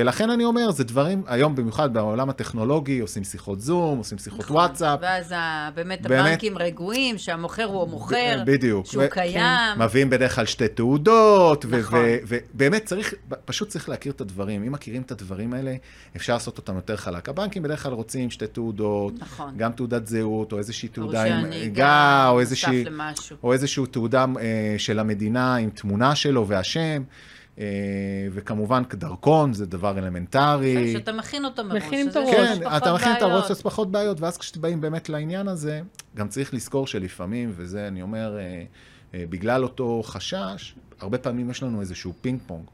ולכן 0.00 0.30
אני 0.30 0.44
אומר, 0.44 0.70
זה 0.70 0.84
דברים, 0.84 1.22
היום 1.26 1.54
במיוחד 1.54 1.94
בעולם 1.94 2.30
הטכנולוגי, 2.30 2.98
עושים 2.98 3.24
שיחות 3.24 3.60
זום, 3.60 3.98
עושים 3.98 4.18
שיחות 4.18 4.40
נכון. 4.40 4.56
וואטסאפ. 4.56 4.98
ואז 5.02 5.32
באמת 5.74 6.02
באמת. 6.02 6.26
הבנקים 6.26 6.58
רגועים, 6.58 7.18
שהמוכר 7.18 7.64
הוא 7.64 7.82
המוכר, 7.82 8.42
בדיוק. 8.46 8.86
שהוא 8.86 9.02
ו- 9.04 9.10
קיים. 9.10 9.78
מביאים 9.78 10.10
בדרך 10.10 10.34
כלל 10.34 10.46
שתי 10.46 10.68
תעודות, 10.68 11.64
ו- 11.68 11.78
נכון. 11.78 11.98
ו- 12.04 12.36
ובאמת 12.54 12.84
צריך, 12.84 13.14
פשוט 13.44 13.68
צריך 13.68 13.88
להכיר 13.88 14.12
את 14.12 14.20
הדברים. 14.20 14.64
אם 14.64 14.72
מכירים 14.72 15.02
את 15.02 15.10
הדברים 15.10 15.52
האלה, 15.54 15.74
אפשר 16.16 16.32
לעשות 16.32 16.58
אותם 16.58 16.76
יותר 16.76 16.96
חלק. 16.96 17.28
הבנקים 17.28 17.62
בדרך 17.62 17.82
כלל 17.82 17.92
רוצים 17.92 18.30
שתי 18.30 18.46
תעודות, 18.46 19.12
נכון. 19.18 19.54
גם 19.56 19.72
תעודת 19.72 20.06
זהות, 20.06 20.52
או 20.52 20.58
איזושהי 20.58 20.88
תעודה 20.88 21.24
עם 21.24 21.46
גה, 21.72 22.28
או 22.28 22.40
איזושהי... 22.40 22.84
למשהו. 23.34 23.48
או 23.48 23.52
איזושהי 23.52 23.86
תעודה 23.90 24.24
אה, 24.40 24.74
של 24.78 24.98
המדינה 24.98 25.56
עם 25.56 25.70
תמונה 25.70 26.14
שלו 26.14 26.48
והשם, 26.48 27.02
אה, 27.58 27.64
וכמובן 28.32 28.82
דרכון, 28.94 29.52
זה 29.52 29.66
דבר 29.66 29.98
אלמנטרי. 29.98 30.92
שאתה 30.92 31.12
מכין 31.12 31.44
אותו 31.44 31.64
מראש. 31.64 31.82
אז 31.82 32.08
את 32.08 32.16
הראש. 32.16 32.28
פחות 32.28 32.60
כן, 32.60 32.76
אתה 32.76 32.94
מכין 32.94 33.12
את. 33.12 33.22
הראש, 33.22 33.50
אז 33.50 33.62
פחות 33.62 33.90
בעיות, 33.90 34.20
ואז 34.20 34.38
כשבאים 34.38 34.80
באמת 34.80 35.08
לעניין 35.08 35.48
הזה, 35.48 35.80
גם 36.16 36.28
צריך 36.28 36.54
לזכור 36.54 36.86
שלפעמים, 36.86 37.52
וזה 37.56 37.88
אני 37.88 38.02
אומר, 38.02 38.38
אה, 38.38 38.62
אה, 39.14 39.24
בגלל 39.30 39.62
אותו 39.62 40.02
חשש, 40.04 40.74
הרבה 41.00 41.18
פעמים 41.18 41.50
יש 41.50 41.62
לנו 41.62 41.80
איזשהו 41.80 42.12
פינג 42.20 42.40
פונג. 42.46 42.64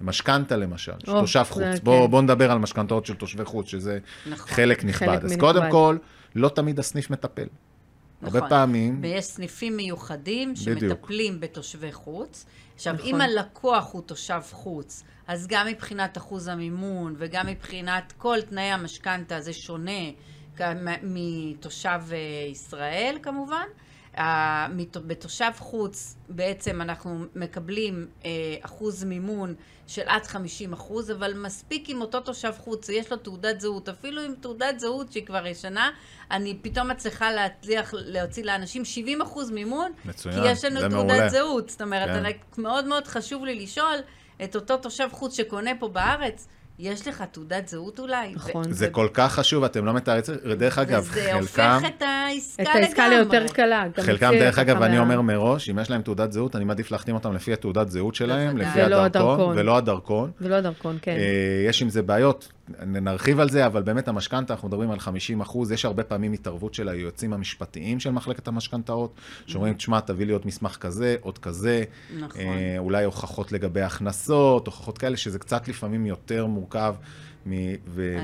משכנתה 0.00 0.56
למשל, 0.56 0.92
של 1.04 1.12
תושב 1.12 1.44
חוץ. 1.48 1.62
כן. 1.62 1.74
בואו 1.82 2.08
בוא 2.08 2.22
נדבר 2.22 2.50
על 2.50 2.58
משכנתאות 2.58 3.06
של 3.06 3.14
תושבי 3.14 3.44
חוץ, 3.44 3.66
שזה 3.66 3.98
נכון. 4.26 4.48
חלק 4.48 4.84
נכבד. 4.84 5.08
חלק 5.08 5.24
אז. 5.24 5.36
קודם 5.36 5.70
כל, 5.70 5.96
לא 6.34 6.48
תמיד 6.48 6.78
הסניף 6.78 7.10
מטפל. 7.10 7.46
הרבה 8.22 8.38
נכון. 8.38 8.48
פעמים, 8.48 8.98
ויש 9.02 9.24
סניפים 9.24 9.76
מיוחדים 9.76 10.54
בדיוק. 10.54 10.78
שמטפלים 10.78 11.40
בתושבי 11.40 11.92
חוץ. 11.92 12.46
עכשיו, 12.74 12.94
נכון. 12.94 13.06
אם 13.06 13.20
הלקוח 13.20 13.92
הוא 13.92 14.02
תושב 14.02 14.40
חוץ, 14.50 15.02
אז 15.26 15.46
גם 15.46 15.66
מבחינת 15.66 16.18
אחוז 16.18 16.48
המימון 16.48 17.14
וגם 17.18 17.46
מבחינת 17.46 18.12
כל 18.18 18.40
תנאי 18.40 18.62
המשכנתה 18.62 19.40
זה 19.40 19.52
שונה 19.52 20.00
מתושב 21.02 22.00
אה, 22.12 22.16
ישראל 22.50 23.18
כמובן. 23.22 23.66
בתושב 25.06 25.50
חוץ 25.58 26.16
בעצם 26.28 26.80
אנחנו 26.80 27.24
מקבלים 27.34 28.06
אה, 28.24 28.30
אחוז 28.62 29.04
מימון 29.04 29.54
של 29.86 30.02
עד 30.06 30.26
50 30.26 30.72
אחוז, 30.72 31.10
אבל 31.10 31.34
מספיק 31.34 31.88
עם 31.88 32.00
אותו 32.00 32.20
תושב 32.20 32.52
חוץ, 32.58 32.88
יש 32.88 33.10
לו 33.10 33.16
תעודת 33.16 33.60
זהות, 33.60 33.88
אפילו 33.88 34.22
עם 34.22 34.34
תעודת 34.40 34.80
זהות 34.80 35.12
שהיא 35.12 35.26
כבר 35.26 35.46
ישנה, 35.46 35.90
אני 36.30 36.58
פתאום 36.62 36.88
מצליחה 36.90 37.32
להצליח 37.32 37.94
להוציא 37.96 38.44
לאנשים 38.44 38.84
70 38.84 39.22
אחוז 39.22 39.50
מימון, 39.50 39.92
מצוין, 40.04 40.34
כי 40.42 40.48
יש 40.50 40.64
לנו 40.64 40.80
תעודת 40.80 40.92
מעולה. 40.94 41.28
זהות. 41.28 41.68
זאת 41.70 41.82
אומרת, 41.82 42.08
כן. 42.08 42.14
אני- 42.14 42.32
מאוד 42.58 42.84
מאוד 42.86 43.06
חשוב 43.06 43.44
לי 43.44 43.54
לשאול 43.54 43.96
את 44.44 44.56
אותו 44.56 44.76
תושב 44.76 45.08
חוץ 45.12 45.36
שקונה 45.36 45.70
פה 45.78 45.88
בארץ, 45.88 46.48
יש 46.80 47.08
לך 47.08 47.24
תעודת 47.32 47.68
זהות 47.68 47.98
אולי? 47.98 48.32
נכון. 48.34 48.72
זה 48.72 48.88
כל 48.88 49.08
כך 49.14 49.32
חשוב, 49.32 49.64
אתם 49.64 49.84
לא 49.84 49.92
מתארים 49.92 50.18
את 50.18 50.24
זה. 50.24 50.36
דרך 50.54 50.78
אגב, 50.78 51.08
וזה 51.10 51.20
חלקם... 51.22 51.38
הופך 51.40 51.86
את 51.86 52.02
העסקה 52.02 52.62
את 52.62 52.68
לגמרי. 52.68 52.84
העסקה 52.84 53.08
ליותר 53.08 53.46
קלה. 53.48 53.84
חלקם, 54.00 54.30
דרך 54.38 54.58
אגב, 54.58 54.82
אני 54.82 54.98
אומר 54.98 55.20
מראש, 55.20 55.70
אם 55.70 55.78
יש 55.78 55.90
להם 55.90 56.02
תעודת 56.02 56.32
זהות, 56.32 56.56
אני 56.56 56.64
מעדיף 56.64 56.90
להחתים 56.90 57.14
אותם 57.14 57.34
לפי 57.34 57.52
התעודת 57.52 57.90
זהות 57.90 58.14
שלהם. 58.14 58.58
לפי 58.58 58.82
ולא 58.84 59.04
הדרכון, 59.04 59.30
הדרכון. 59.30 59.58
ולא 59.58 59.76
הדרכון. 59.76 60.30
ולא 60.40 60.54
הדרכון, 60.54 60.98
כן. 61.02 61.16
אה, 61.16 61.64
יש 61.68 61.82
עם 61.82 61.88
זה 61.88 62.02
בעיות, 62.02 62.52
נרחיב 62.86 63.40
על 63.40 63.50
זה, 63.50 63.66
אבל 63.66 63.82
באמת 63.82 64.08
המשכנתה, 64.08 64.54
אנחנו 64.54 64.68
מדברים 64.68 64.90
על 64.90 64.98
50 64.98 65.40
אחוז, 65.40 65.72
יש 65.72 65.84
הרבה 65.84 66.04
פעמים 66.04 66.32
התערבות 66.32 66.74
של 66.74 66.88
היועצים 66.88 67.32
המשפטיים 67.32 68.00
של 68.00 68.10
מחלקת 68.10 68.48
המשכנתאות, 68.48 69.14
שאומרים, 69.46 69.74
תשמע, 69.74 70.00
תביא 70.00 70.26
לי 70.26 70.32
עוד 70.32 70.42
מסמך 70.44 70.76
כזה, 70.76 71.16
עוד 71.20 71.38
כזה, 71.38 71.84
נכון. 72.18 72.40
אה, 72.40 72.74
אולי 72.78 73.04
הוכחות 73.04 73.52
לגבי 73.52 73.80
הכנסות, 73.80 74.66
הוכחות 74.66 74.98
כאלה, 74.98 75.16
שזה 75.16 75.38
קצת 75.38 75.68
לפעמים 75.68 76.06
יותר 76.06 76.46
מורכב. 76.46 76.94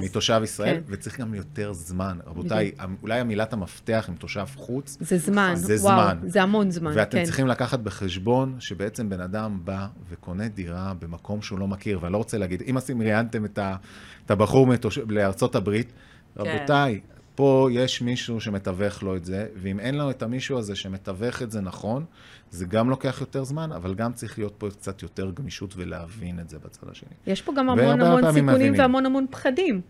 מתושב 0.02 0.40
ישראל, 0.44 0.74
כן. 0.76 0.83
וצריך 0.87 1.20
גם 1.20 1.35
יותר 1.35 1.72
זמן. 1.72 2.18
רבותיי, 2.26 2.72
אולי 3.02 3.20
המילת 3.20 3.52
המפתח 3.52 4.05
עם 4.09 4.14
תושב 4.14 4.46
חוץ, 4.57 4.96
זה 5.00 5.18
זמן. 5.18 5.52
זה 5.55 5.76
וואו, 5.81 6.00
זמן. 6.00 6.29
זה 6.29 6.42
המון 6.42 6.70
זמן, 6.70 6.92
ואתם 6.94 7.18
כן. 7.18 7.24
צריכים 7.24 7.46
לקחת 7.46 7.79
בחשבון 7.79 8.57
שבעצם 8.59 9.09
בן 9.09 9.20
אדם 9.20 9.61
בא 9.64 9.87
וקונה 10.11 10.48
דירה 10.48 10.92
במקום 10.98 11.42
שהוא 11.42 11.59
לא 11.59 11.68
מכיר, 11.68 11.98
ואני 12.02 12.12
לא 12.12 12.18
רוצה 12.18 12.38
להגיד, 12.38 12.62
אם 12.66 12.79
אתם 12.79 13.02
ראיינתם 13.02 13.44
את 13.44 14.31
הבחור 14.31 14.66
מתוש... 14.66 14.98
לארצות 15.09 15.55
הברית, 15.55 15.92
כן. 16.35 16.40
רבותיי, 16.40 17.00
פה 17.37 17.68
יש 17.72 18.03
מישהו 18.03 18.40
שמתווך 18.40 19.03
לו 19.03 19.16
את 19.16 19.25
זה, 19.25 19.46
ואם 19.57 19.81
אין 19.81 19.94
לו 19.94 20.11
את 20.11 20.22
המישהו 20.22 20.59
הזה 20.59 20.77
שמתווך 20.77 21.42
את 21.42 21.51
זה 21.51 21.61
נכון, 21.61 22.05
זה 22.51 22.66
גם 22.66 22.90
לוקח 22.90 23.20
יותר 23.20 23.44
זמן, 23.44 23.72
אבל 23.72 23.94
גם 23.94 24.12
צריך 24.12 24.38
להיות 24.38 24.55
פה 24.59 24.70
קצת 24.70 25.03
יותר 25.03 25.31
גמישות 25.31 25.75
ולהבין 25.77 26.40
את 26.40 26.49
זה 26.49 26.59
בצד 26.59 26.88
השני. 26.90 27.09
יש 27.27 27.42
פה 27.42 27.53
גם 27.57 27.70
המון 27.70 28.01
המון 28.01 28.22
סיכונים 28.22 28.46
מבינים. 28.46 28.75
והמון 28.79 29.07
המון 29.07 29.27
פחדים. 29.31 29.81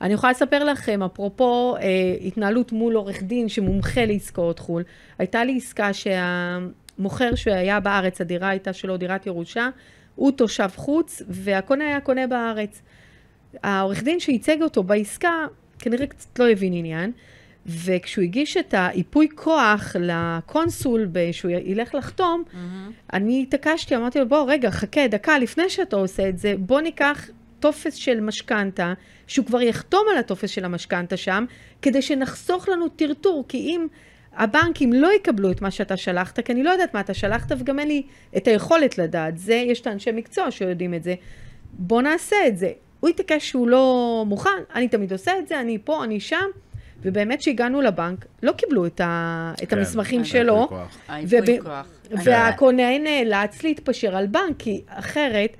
אני 0.00 0.14
יכולה 0.14 0.30
לספר 0.30 0.64
לכם, 0.64 1.02
אפרופו 1.02 1.76
אה, 1.76 1.82
התנהלות 2.26 2.72
מול 2.72 2.94
עורך 2.94 3.22
דין 3.22 3.48
שמומחה 3.48 4.04
לעסקאות 4.04 4.58
חו"ל, 4.58 4.82
הייתה 5.18 5.44
לי 5.44 5.56
עסקה 5.56 5.90
שהמוכר 5.92 7.34
שהיה 7.34 7.80
בארץ, 7.80 8.20
הדירה 8.20 8.48
הייתה 8.48 8.72
שלו 8.72 8.96
דירת 8.96 9.26
ירושה, 9.26 9.68
הוא 10.14 10.32
תושב 10.32 10.68
חוץ, 10.76 11.22
והקונה 11.28 11.84
היה 11.84 12.00
קונה 12.00 12.26
בארץ. 12.26 12.82
העורך 13.62 14.02
דין 14.02 14.20
שייצג 14.20 14.62
אותו 14.62 14.82
בעסקה, 14.82 15.46
כנראה 15.78 16.06
קצת 16.06 16.38
לא 16.38 16.48
הבין 16.48 16.72
עניין, 16.72 17.12
וכשהוא 17.66 18.24
הגיש 18.24 18.56
את 18.56 18.74
האיפוי 18.74 19.28
כוח 19.34 19.96
לקונסול, 20.00 21.08
שהוא 21.32 21.50
ילך 21.50 21.94
לחתום, 21.94 22.42
מהמם. 22.52 22.92
אני 23.12 23.42
התעקשתי, 23.42 23.96
אמרתי 23.96 24.18
לו, 24.18 24.28
בוא, 24.28 24.44
רגע, 24.48 24.70
חכה, 24.70 25.08
דקה, 25.08 25.38
לפני 25.38 25.70
שאתה 25.70 25.96
עושה 25.96 26.28
את 26.28 26.38
זה, 26.38 26.54
בוא 26.58 26.80
ניקח 26.80 27.28
טופס 27.60 27.94
של 27.94 28.20
משכנתה, 28.20 28.92
שהוא 29.26 29.46
כבר 29.46 29.62
יחתום 29.62 30.06
על 30.12 30.18
הטופס 30.18 30.50
של 30.50 30.64
המשכנתה 30.64 31.16
שם, 31.16 31.44
כדי 31.82 32.02
שנחסוך 32.02 32.68
לנו 32.68 32.88
טרטור, 32.88 33.44
כי 33.48 33.58
אם 33.58 33.86
הבנקים 34.36 34.92
לא 34.92 35.12
יקבלו 35.12 35.50
את 35.50 35.62
מה 35.62 35.70
שאתה 35.70 35.96
שלחת, 35.96 36.40
כי 36.40 36.52
אני 36.52 36.62
לא 36.62 36.70
יודעת 36.70 36.94
מה 36.94 37.00
אתה 37.00 37.14
שלחת, 37.14 37.52
וגם 37.58 37.78
אין 37.78 37.88
לי 37.88 38.02
את 38.36 38.48
היכולת 38.48 38.98
לדעת, 38.98 39.38
זה, 39.38 39.54
יש 39.54 39.80
את 39.80 39.86
האנשי 39.86 40.12
מקצוע 40.12 40.50
שיודעים 40.50 40.94
את 40.94 41.02
זה, 41.02 41.14
בוא 41.72 42.02
נעשה 42.02 42.36
את 42.46 42.58
זה. 42.58 42.70
הוא 43.00 43.10
התעקש 43.10 43.48
שהוא 43.48 43.68
לא 43.68 44.24
מוכן, 44.26 44.50
אני 44.74 44.88
תמיד 44.88 45.12
עושה 45.12 45.32
את 45.38 45.48
זה, 45.48 45.60
אני 45.60 45.78
פה, 45.84 46.04
אני 46.04 46.20
שם, 46.20 46.44
ובאמת 47.02 47.42
שהגענו 47.42 47.80
לבנק, 47.80 48.26
לא 48.42 48.52
קיבלו 48.52 48.86
את, 48.86 49.00
ה, 49.00 49.52
את 49.62 49.68
כן, 49.70 49.78
המסמכים 49.78 50.20
ייפוי 50.20 50.40
שלו. 50.40 50.68
היפוי 51.08 51.58
וב-. 51.60 52.18
והקונה 52.24 52.98
נאלץ 52.98 53.62
להתפשר 53.62 54.16
על 54.16 54.26
בנק, 54.26 54.56
כי 54.58 54.82
אחרת 54.88 55.50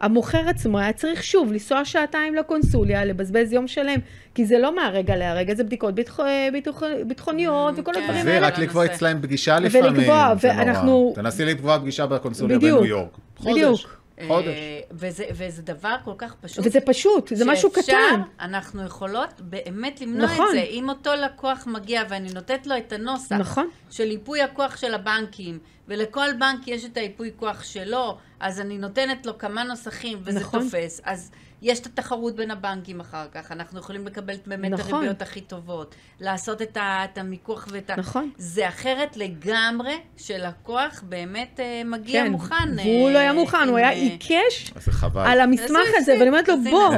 המוכר 0.00 0.48
עצמו 0.48 0.78
היה 0.78 0.92
צריך 0.92 1.22
שוב 1.22 1.52
לנסוע 1.52 1.84
שעתיים 1.84 2.34
לקונסוליה, 2.34 3.04
לבזבז 3.04 3.52
יום 3.52 3.68
שלם, 3.68 3.98
כי 4.34 4.46
זה 4.46 4.58
לא 4.58 4.76
מהרגע 4.76 5.16
להרגע, 5.16 5.54
זה 5.54 5.64
בדיקות 5.64 5.94
ביטח, 5.94 6.20
ביטח, 6.52 6.82
ביטחוניות 7.06 7.74
וכל 7.76 7.92
כן. 7.94 8.00
הדברים 8.02 8.26
האלה. 8.28 8.46
רק 8.46 8.58
לקבוע 8.58 8.84
אצלהם 8.86 9.18
פגישה 9.22 9.58
לפעמים. 9.58 9.92
ולקבוע. 9.96 10.34
ואנחנו- 10.40 11.12
תנסי 11.14 11.44
לקבוע 11.44 11.78
פגישה 11.78 12.06
בקונסוליה 12.06 12.56
בדיוק, 12.58 12.78
בניו 12.80 12.90
יורק. 12.90 13.18
בדיוק. 13.40 13.97
חודש. 14.26 14.46
אה, 14.46 14.80
וזה, 14.90 15.24
וזה 15.30 15.62
דבר 15.62 15.96
כל 16.04 16.14
כך 16.18 16.34
פשוט. 16.40 16.66
וזה 16.66 16.80
פשוט, 16.80 17.32
זה 17.34 17.44
משהו 17.44 17.70
שאפשר, 17.74 17.92
קטן. 17.92 18.20
אנחנו 18.40 18.84
יכולות 18.84 19.40
באמת 19.40 20.00
למנוע 20.00 20.26
נכון. 20.26 20.46
את 20.46 20.52
זה. 20.52 20.60
אם 20.60 20.88
אותו 20.88 21.10
לקוח 21.14 21.66
מגיע 21.66 22.02
ואני 22.08 22.28
נותנת 22.34 22.66
לו 22.66 22.76
את 22.76 22.92
הנוסח 22.92 23.36
נכון. 23.36 23.68
של 23.90 24.10
ייפוי 24.10 24.42
הכוח 24.42 24.76
של 24.76 24.94
הבנקים, 24.94 25.58
ולכל 25.88 26.32
בנק 26.38 26.68
יש 26.68 26.84
את 26.84 26.96
הייפוי 26.96 27.30
כוח 27.36 27.62
שלו, 27.62 28.18
אז 28.40 28.60
אני 28.60 28.78
נותנת 28.78 29.26
לו 29.26 29.38
כמה 29.38 29.62
נוסחים 29.62 30.18
וזה 30.24 30.40
נכון. 30.40 30.62
תופס. 30.62 31.00
אז 31.04 31.30
יש 31.62 31.80
את 31.80 31.86
התחרות 31.86 32.36
בין 32.36 32.50
הבנקים 32.50 33.00
אחר 33.00 33.26
כך, 33.32 33.52
אנחנו 33.52 33.78
יכולים 33.78 34.06
לקבל 34.06 34.34
באמת 34.46 34.74
את 34.74 34.78
נכון. 34.78 34.94
הריביות 34.94 35.22
הכי 35.22 35.40
טובות, 35.40 35.94
לעשות 36.20 36.62
את, 36.62 36.76
ה, 36.76 37.04
את 37.04 37.18
המיקוח 37.18 37.68
ואת 37.70 37.90
ה... 37.90 37.96
נכון. 37.96 38.30
זה 38.36 38.68
אחרת 38.68 39.16
לגמרי 39.16 39.94
שלקוח 40.16 41.02
באמת 41.08 41.60
אה, 41.60 41.82
מגיע 41.84 42.24
כן, 42.24 42.32
מוכן. 42.32 42.54
והוא 42.76 43.08
אה, 43.08 43.12
לא 43.12 43.18
היה 43.18 43.32
מוכן, 43.32 43.56
עם, 43.56 43.68
הוא 43.68 43.76
היה 43.76 43.88
אה, 43.88 43.92
עיקש. 43.92 44.72
על 45.14 45.40
המסמך 45.40 45.88
הזה? 45.96 46.12
ואני 46.12 46.28
אומרת 46.28 46.48
לו, 46.48 46.54
בוא, 46.70 46.96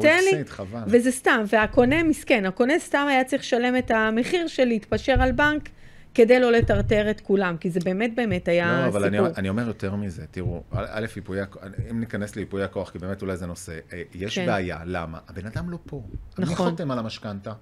תן 0.00 0.18
לי. 0.32 0.42
וזה 0.86 1.12
סתם, 1.12 1.44
והקונה 1.46 2.02
מסכן, 2.02 2.46
הקונה 2.46 2.78
סתם 2.78 3.06
היה 3.08 3.24
צריך 3.24 3.42
לשלם 3.42 3.76
את 3.76 3.90
המחיר 3.90 4.46
של 4.46 4.64
להתפשר 4.64 5.22
על 5.22 5.32
בנק 5.32 5.68
כדי 6.14 6.40
לא 6.40 6.52
לטרטר 6.52 7.10
את 7.10 7.20
כולם, 7.20 7.56
כי 7.56 7.70
זה 7.70 7.80
באמת 7.84 8.12
באמת 8.16 8.48
היה 8.48 8.80
לא, 8.82 8.88
אבל 8.88 9.04
אני, 9.04 9.16
סיפור. 9.18 9.32
אני 9.36 9.48
אומר 9.48 9.66
יותר 9.66 9.94
מזה, 9.94 10.24
תראו, 10.30 10.62
א', 10.70 11.06
ייפויי 11.16 11.40
הכוח, 11.40 11.62
אם 11.90 12.00
ניכנס 12.00 12.36
לייפויי 12.36 12.64
הכוח, 12.64 12.90
כי 12.90 12.98
באמת 12.98 13.22
אולי 13.22 13.36
זה 13.36 13.46
נושא, 13.46 13.78
אה, 13.92 14.02
יש 14.14 14.38
כן. 14.38 14.46
בעיה, 14.46 14.78
למה? 14.84 15.18
הבן 15.28 15.46
אדם 15.46 15.70
לא 15.70 15.78
פה. 15.86 16.02
מי 16.38 16.44
נכון. 16.44 16.70
חותם 16.70 16.90
על 16.90 16.98
המשכנתה? 16.98 17.52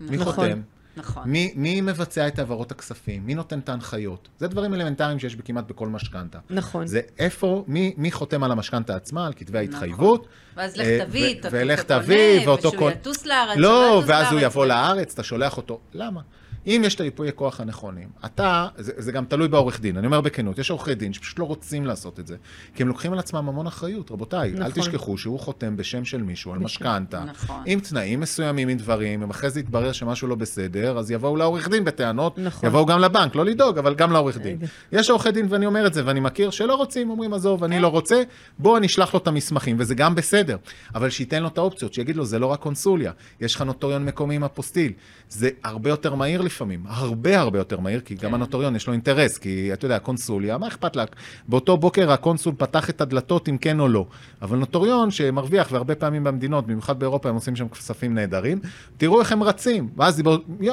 מי 0.00 0.16
נכון. 0.16 0.32
חותם? 0.32 0.60
נכון. 0.96 1.22
מי, 1.26 1.52
מי 1.56 1.80
מבצע 1.80 2.28
את 2.28 2.38
העברות 2.38 2.72
הכספים? 2.72 3.26
מי 3.26 3.34
נותן 3.34 3.58
את 3.58 3.68
ההנחיות? 3.68 4.28
זה 4.38 4.48
דברים 4.48 4.74
אלמנטריים 4.74 5.18
שיש 5.18 5.36
כמעט 5.44 5.64
בכל 5.68 5.88
משכנתה. 5.88 6.38
נכון. 6.50 6.86
זה 6.86 7.00
איפה, 7.18 7.64
מי, 7.68 7.94
מי 7.96 8.12
חותם 8.12 8.42
על 8.42 8.52
המשכנתה 8.52 8.96
עצמה, 8.96 9.26
על 9.26 9.32
כתבי 9.36 9.58
ההתחייבות. 9.58 10.26
ואז 10.56 10.76
לך 10.76 10.86
אה, 10.86 10.98
תביא 11.06 11.36
ו- 11.44 11.48
ולך 11.50 11.82
תביא, 11.82 12.48
ואותו 12.48 12.68
ושהוא 12.68 12.78
קונה. 12.78 12.92
יטוס 12.92 13.26
לארץ, 13.26 13.56
לא, 13.56 14.02
ואז 14.06 14.32
הוא 14.32 14.40
יבוא 14.40 14.66
לארץ, 14.66 15.12
אתה 15.12 15.22
שולח 15.22 15.56
אותו. 15.56 15.80
למה? 15.94 16.20
אם 16.66 16.82
יש 16.84 16.94
את 16.94 17.00
היפויי 17.00 17.32
כוח 17.34 17.60
הנכונים, 17.60 18.08
אתה, 18.24 18.68
זה, 18.76 18.92
זה 18.96 19.12
גם 19.12 19.24
תלוי 19.24 19.48
בעורך 19.48 19.80
דין, 19.80 19.96
אני 19.96 20.06
אומר 20.06 20.20
בכנות, 20.20 20.58
יש 20.58 20.70
עורכי 20.70 20.94
דין 20.94 21.12
שפשוט 21.12 21.38
לא 21.38 21.44
רוצים 21.44 21.86
לעשות 21.86 22.20
את 22.20 22.26
זה, 22.26 22.36
כי 22.74 22.82
הם 22.82 22.88
לוקחים 22.88 23.12
על 23.12 23.18
עצמם 23.18 23.48
המון 23.48 23.66
אחריות, 23.66 24.10
רבותיי, 24.10 24.50
אל 24.50 24.58
נכון. 24.58 24.82
תשכחו 24.82 25.18
שהוא 25.18 25.40
חותם 25.40 25.76
בשם 25.76 26.04
של 26.04 26.22
מישהו 26.22 26.52
על. 26.52 26.58
משכנתה, 26.58 27.24
נכון. 27.24 27.62
עם 27.66 27.80
תנאים 27.80 28.20
מסוימים, 28.20 28.68
עם 28.68 28.78
דברים, 28.78 29.22
אם 29.22 29.30
אחרי 29.30 29.50
זה 29.50 29.60
יתברר 29.60 29.92
שמשהו 29.92 30.28
לא 30.28 30.34
בסדר, 30.34 30.85
אז 30.98 31.10
יבואו 31.10 31.36
לעורך 31.36 31.68
דין 31.68 31.84
בטענות, 31.84 32.38
נכון. 32.38 32.68
יבואו 32.68 32.86
גם 32.86 33.00
לבנק, 33.00 33.34
לא 33.34 33.44
לדאוג, 33.44 33.78
אבל 33.78 33.94
גם 33.94 34.12
לעורך 34.12 34.38
דין. 34.38 34.58
יש 34.92 35.10
עורכי 35.10 35.30
דין, 35.30 35.46
ואני 35.50 35.66
אומר 35.66 35.86
את 35.86 35.94
זה, 35.94 36.02
ואני 36.06 36.20
מכיר, 36.20 36.50
שלא 36.50 36.74
רוצים, 36.74 37.10
אומרים, 37.10 37.34
עזוב, 37.34 37.64
אני 37.64 37.80
לא 37.80 37.88
רוצה, 37.88 38.22
בוא 38.58 38.78
אני 38.78 38.86
אשלח 38.86 39.14
לו 39.14 39.20
את 39.20 39.26
המסמכים, 39.28 39.76
וזה 39.78 39.94
גם 39.94 40.14
בסדר. 40.14 40.56
אבל 40.94 41.10
שייתן 41.10 41.42
לו 41.42 41.48
את 41.48 41.58
האופציות, 41.58 41.94
שיגיד 41.94 42.16
לו, 42.16 42.24
זה 42.24 42.38
לא 42.38 42.46
רק 42.46 42.60
קונסוליה, 42.60 43.12
יש 43.40 43.54
לך 43.54 43.62
נוטוריון 43.62 44.04
מקומי 44.04 44.34
עם 44.36 44.44
אפוסטיל. 44.44 44.92
זה 45.28 45.48
הרבה 45.64 45.90
יותר 45.90 46.14
מהיר 46.14 46.40
לפעמים, 46.40 46.84
הרבה 46.86 47.40
הרבה 47.40 47.58
יותר 47.58 47.80
מהיר, 47.80 48.00
כי 48.00 48.14
גם 48.14 48.34
הנוטוריון 48.34 48.76
יש 48.76 48.86
לו 48.86 48.92
אינטרס, 48.92 49.38
כי 49.38 49.72
אתה 49.72 49.84
יודע, 49.84 49.98
קונסוליה, 49.98 50.58
מה 50.58 50.68
אכפת 50.68 50.96
לה? 50.96 51.04
באותו 51.48 51.76
בוקר 51.76 52.12
הקונסול 52.12 52.54
פתח 52.58 52.90
את 52.90 53.00
הדלתות 53.00 53.48
אם 53.48 53.58
כן 53.58 53.80
או 53.80 53.88
לא. 53.88 54.06
אבל 54.42 54.58
נוטוריון 54.58 55.10
שמרוויח, 55.10 55.68
והרבה 55.70 55.94
פעמים 55.94 56.24
במדינות, 56.24 56.66
במיוחד 56.66 56.98
באירופה, 56.98 57.28
הם 57.28 57.34
עושים 57.34 57.56
שם 57.56 57.68
כספים 57.68 58.14
נהדרים, 58.14 58.60
תראו 58.96 59.20
איך 59.20 59.32
הם 59.32 59.42
רצים. 59.42 59.88
ואז 59.96 60.22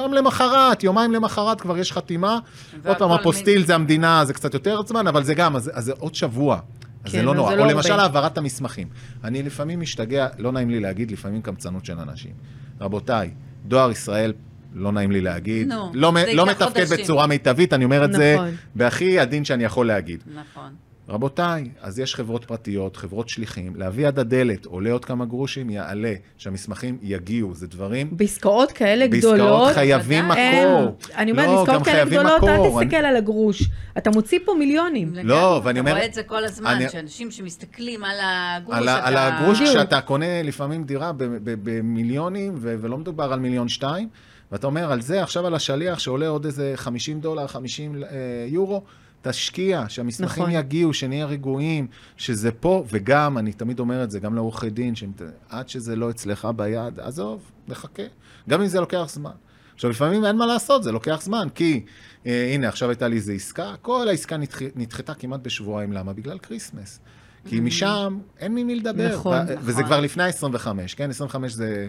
יום 0.04 0.14
למחרת, 0.14 0.84
יומיים 0.84 1.12
למחרת 1.12 1.60
כבר 1.60 1.78
יש 1.78 1.92
חתימה. 1.92 2.38
עוד 2.86 2.96
פעם, 2.96 3.10
אפוסטיל 3.10 3.62
מ- 3.62 3.64
זה 3.66 3.74
המדינה, 3.74 4.24
זה 4.24 4.34
קצת 4.34 4.54
יותר 4.54 4.80
זמן, 4.86 5.06
אבל 5.06 5.24
זה 5.24 5.34
גם, 5.34 5.56
אז, 5.56 5.70
אז 5.74 5.84
זה 5.84 5.92
עוד 5.98 6.14
שבוע. 6.14 6.58
אז 7.04 7.12
כן, 7.12 7.18
זה 7.18 7.24
לא 7.24 7.34
נורא. 7.34 7.54
זה 7.56 7.60
או 7.62 7.66
לא 7.66 7.72
למשל. 7.72 7.92
העברת 7.92 8.38
המסמכים. 8.38 8.88
אני 9.24 9.42
לפעמים 9.42 9.80
משתגע, 9.80 10.26
לא 10.38 10.52
נעים 10.52 10.70
לי 10.70 10.80
להגיד, 10.80 11.10
לפעמים 11.10 11.42
קמצנות 11.42 11.84
של 11.84 11.98
אנשים. 11.98 12.32
רבותיי, 12.80 13.30
דואר 13.66 13.90
ישראל, 13.90 14.32
לא 14.74 14.92
נעים 14.92 15.10
לי 15.12 15.20
להגיד, 15.20 15.68
נו, 15.68 15.90
לא, 15.94 16.12
זה 16.26 16.32
לא 16.34 16.46
מתפקד 16.46 16.84
חודשים. 16.86 17.04
בצורה 17.04 17.26
מיטבית, 17.26 17.72
אני 17.72 17.84
אומר 17.84 18.04
את 18.04 18.12
זה 18.12 18.34
נכון. 18.36 18.50
בהכי 18.74 19.18
עדין 19.18 19.44
שאני 19.44 19.64
יכול 19.64 19.86
להגיד. 19.86 20.22
נכון. 20.34 20.72
רבותיי, 21.08 21.68
אז 21.80 21.98
יש 21.98 22.14
חברות 22.14 22.44
פרטיות, 22.44 22.96
חברות 22.96 23.28
שליחים, 23.28 23.76
להביא 23.76 24.06
עד 24.08 24.18
הדלת, 24.18 24.64
עולה 24.66 24.92
עוד 24.92 25.04
כמה 25.04 25.24
גרושים, 25.24 25.70
יעלה, 25.70 26.14
שהמסמכים 26.38 26.98
יגיעו, 27.02 27.54
זה 27.54 27.66
דברים... 27.66 28.08
בעסקאות 28.12 28.72
כאלה 28.72 29.08
בעסקאות 29.08 29.34
גדולות, 29.34 29.72
חייבים 29.74 30.24
בוודאי. 30.24 30.64
מקור. 30.64 30.96
אין, 31.08 31.16
אני 31.18 31.30
אומרת, 31.30 31.46
לא, 31.46 31.60
עסקאות 31.62 31.78
גם 31.78 31.84
כאלה 31.84 31.96
חייבים 31.96 32.20
גדולות, 32.20 32.44
אל 32.44 32.54
מקור. 32.54 32.82
תסתכל 32.82 32.96
על 32.96 33.16
הגרוש. 33.16 33.62
אתה 33.98 34.10
מוציא 34.10 34.38
פה 34.44 34.54
מיליונים. 34.58 35.12
לא, 35.22 35.60
ואני 35.64 35.80
אומר- 35.80 35.90
אתה 35.90 35.98
רואה 35.98 36.08
את 36.08 36.14
זה 36.14 36.22
כל 36.22 36.44
הזמן, 36.44 36.70
אני- 36.70 36.88
שאנשים 36.88 37.30
שמסתכלים 37.30 38.04
על 38.04 38.16
הגרוש, 38.22 38.74
על, 38.76 38.88
אתה... 38.88 39.06
על 39.08 39.14
הגרוש, 39.16 39.60
בדיוק. 39.60 39.76
כשאתה 39.76 40.00
קונה 40.00 40.42
לפעמים 40.42 40.84
דירה 40.84 41.12
ב- 41.12 41.24
ב- 41.24 41.54
במיליונים, 41.62 42.54
ו- 42.56 42.74
ולא 42.80 42.98
מדובר 42.98 43.32
על 43.32 43.40
מיליון 43.40 43.68
שתיים, 43.68 44.08
ואתה 44.52 44.66
אומר, 44.66 44.92
על 44.92 45.00
זה, 45.00 45.22
עכשיו 45.22 45.46
על 45.46 45.54
השליח 45.54 45.98
שעולה 45.98 46.28
עוד 46.28 46.44
איזה 46.44 46.72
50 46.76 47.20
דולר, 47.20 47.46
50 47.46 47.94
אה, 48.04 48.08
יורו, 48.48 48.82
תשקיע, 49.28 49.84
שהמסמכים 49.88 50.42
נכון. 50.42 50.54
יגיעו, 50.54 50.94
שנהיה 50.94 51.26
רגועים, 51.26 51.86
שזה 52.16 52.52
פה, 52.52 52.84
וגם, 52.88 53.38
אני 53.38 53.52
תמיד 53.52 53.80
אומר 53.80 54.04
את 54.04 54.10
זה, 54.10 54.20
גם 54.20 54.34
לעורכי 54.34 54.70
דין, 54.70 54.94
שעד 54.94 55.68
שזה 55.68 55.96
לא 55.96 56.10
אצלך 56.10 56.48
ביד, 56.56 57.00
עזוב, 57.00 57.50
נחכה. 57.68 58.02
גם 58.48 58.60
אם 58.60 58.66
זה 58.66 58.80
לוקח 58.80 59.04
זמן. 59.08 59.30
עכשיו, 59.74 59.90
לפעמים 59.90 60.24
אין 60.24 60.36
מה 60.36 60.46
לעשות, 60.46 60.82
זה 60.82 60.92
לוקח 60.92 61.20
זמן, 61.22 61.48
כי 61.54 61.84
אה, 62.26 62.50
הנה, 62.54 62.68
עכשיו 62.68 62.88
הייתה 62.88 63.08
לי 63.08 63.16
איזו 63.16 63.32
עסקה, 63.32 63.74
כל 63.82 64.08
העסקה 64.08 64.36
נדח, 64.36 64.58
נדחתה 64.76 65.14
כמעט 65.14 65.40
בשבועיים, 65.40 65.92
למה? 65.92 66.12
בגלל 66.12 66.38
Christmas. 66.38 67.00
כי 67.48 67.60
משם 67.60 68.18
אין 68.40 68.54
ממי 68.54 68.74
לדבר. 68.76 69.14
נכון, 69.14 69.36
ו- 69.36 69.42
נכון. 69.42 69.56
וזה 69.60 69.82
כבר 69.82 70.00
לפני 70.00 70.22
ה-25, 70.22 70.66
כן? 70.96 71.10
25 71.10 71.52
זה... 71.52 71.86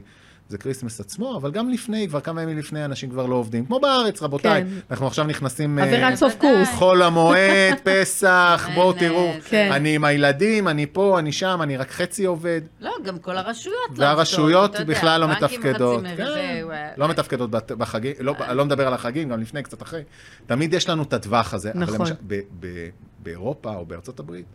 זה 0.50 0.58
Christmas 0.58 1.00
עצמו, 1.00 1.38
אבל 1.38 1.52
גם 1.52 1.70
לפני, 1.70 2.08
כבר 2.10 2.20
כמה 2.20 2.42
ימים 2.42 2.58
לפני, 2.58 2.86
אנשים 2.86 3.10
כבר 3.10 3.26
לא 3.26 3.36
עובדים. 3.36 3.66
כמו 3.66 3.80
בארץ, 3.80 4.22
רבותיי. 4.22 4.62
כן. 4.64 4.68
אנחנו 4.92 5.08
עכשיו 5.08 5.26
נכנסים... 5.26 5.80
אה, 5.80 5.84
אווירת 5.84 6.16
סוף 6.16 6.34
בוודאי. 6.36 6.56
קורס. 6.66 6.70
חול 6.78 7.02
המועד, 7.02 7.74
פסח, 7.86 8.68
בואו 8.76 8.94
תראו. 8.94 9.32
כן. 9.50 9.70
אני 9.72 9.96
עם 9.96 10.06
הילדים, 10.06 10.68
אני 10.68 10.86
פה, 10.86 11.20
אני 11.20 11.32
שם, 11.32 11.60
אני 11.64 11.78
רק 11.78 11.92
חצי 11.92 12.26
עובד. 12.26 12.62
לא, 12.82 12.92
גם 13.04 13.18
כל 13.18 13.38
הרשויות 13.38 13.78
לא 13.98 14.06
והרשויות 14.06 14.70
עובדות, 14.70 14.80
יודע, 14.80 14.94
בכלל 14.94 15.22
לא 15.22 15.28
מתפקדות. 15.28 16.04
חצי 16.06 16.16
כן, 16.18 16.24
אה, 16.72 16.90
לא 16.98 17.08
מתפקדות 17.08 17.52
בת- 17.52 17.72
בחגים, 17.72 18.14
לא 18.20 18.36
לא 18.54 18.66
מדבר 18.66 18.88
על 18.88 18.94
החגים, 18.94 19.30
גם 19.30 19.42
לפני, 19.42 19.64
קצת 19.64 19.82
אחרי. 19.82 20.02
תמיד 20.46 20.74
יש 20.74 20.90
לנו 20.90 21.04
את 21.04 21.14
הטווח 21.14 21.54
הזה. 21.54 21.72
אבל 21.72 21.80
נכון. 21.84 21.96
למשל, 22.00 22.14
ב- 22.28 22.42
ב- 22.60 22.90
באירופה 23.24 23.76
או 23.76 23.86
בארצות 23.86 24.20
הברית, 24.20 24.46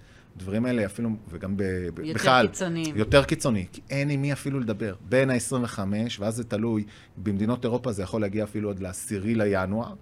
הדברים 0.41 0.65
האלה 0.65 0.87
אפילו, 0.87 1.11
וגם 1.31 1.57
ב- 1.57 1.63
יותר 1.99 2.15
בכלל, 2.15 2.47
קיצוניים. 2.47 2.97
יותר 2.97 3.25
קיצוני, 3.25 3.67
כי 3.73 3.81
אין 3.91 4.11
עם 4.11 4.23
מי 4.23 4.33
אפילו 4.33 4.61
לדבר. 4.61 4.95
בין 5.09 5.31
ה-25, 5.31 5.79
ואז 6.19 6.37
זה 6.37 6.45
תלוי, 6.45 6.85
במדינות 7.17 7.65
אירופה 7.65 7.93
זה 7.93 8.03
יכול 8.03 8.21
להגיע 8.21 8.45
אפילו 8.45 8.71
עד 8.71 8.81
לעשירי 8.81 9.35
לינואר, 9.35 9.95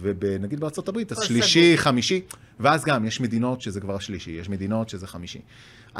ונגיד 0.00 0.60
בארצות 0.60 0.88
הברית, 0.88 1.12
אז 1.12 1.22
שלישי, 1.22 1.76
חמישי, 1.76 2.20
ואז 2.60 2.84
גם, 2.84 3.04
יש 3.04 3.20
מדינות 3.20 3.60
שזה 3.60 3.80
כבר 3.80 3.94
השלישי, 3.94 4.30
יש 4.30 4.48
מדינות 4.48 4.88
שזה 4.88 5.06
חמישי. 5.06 5.40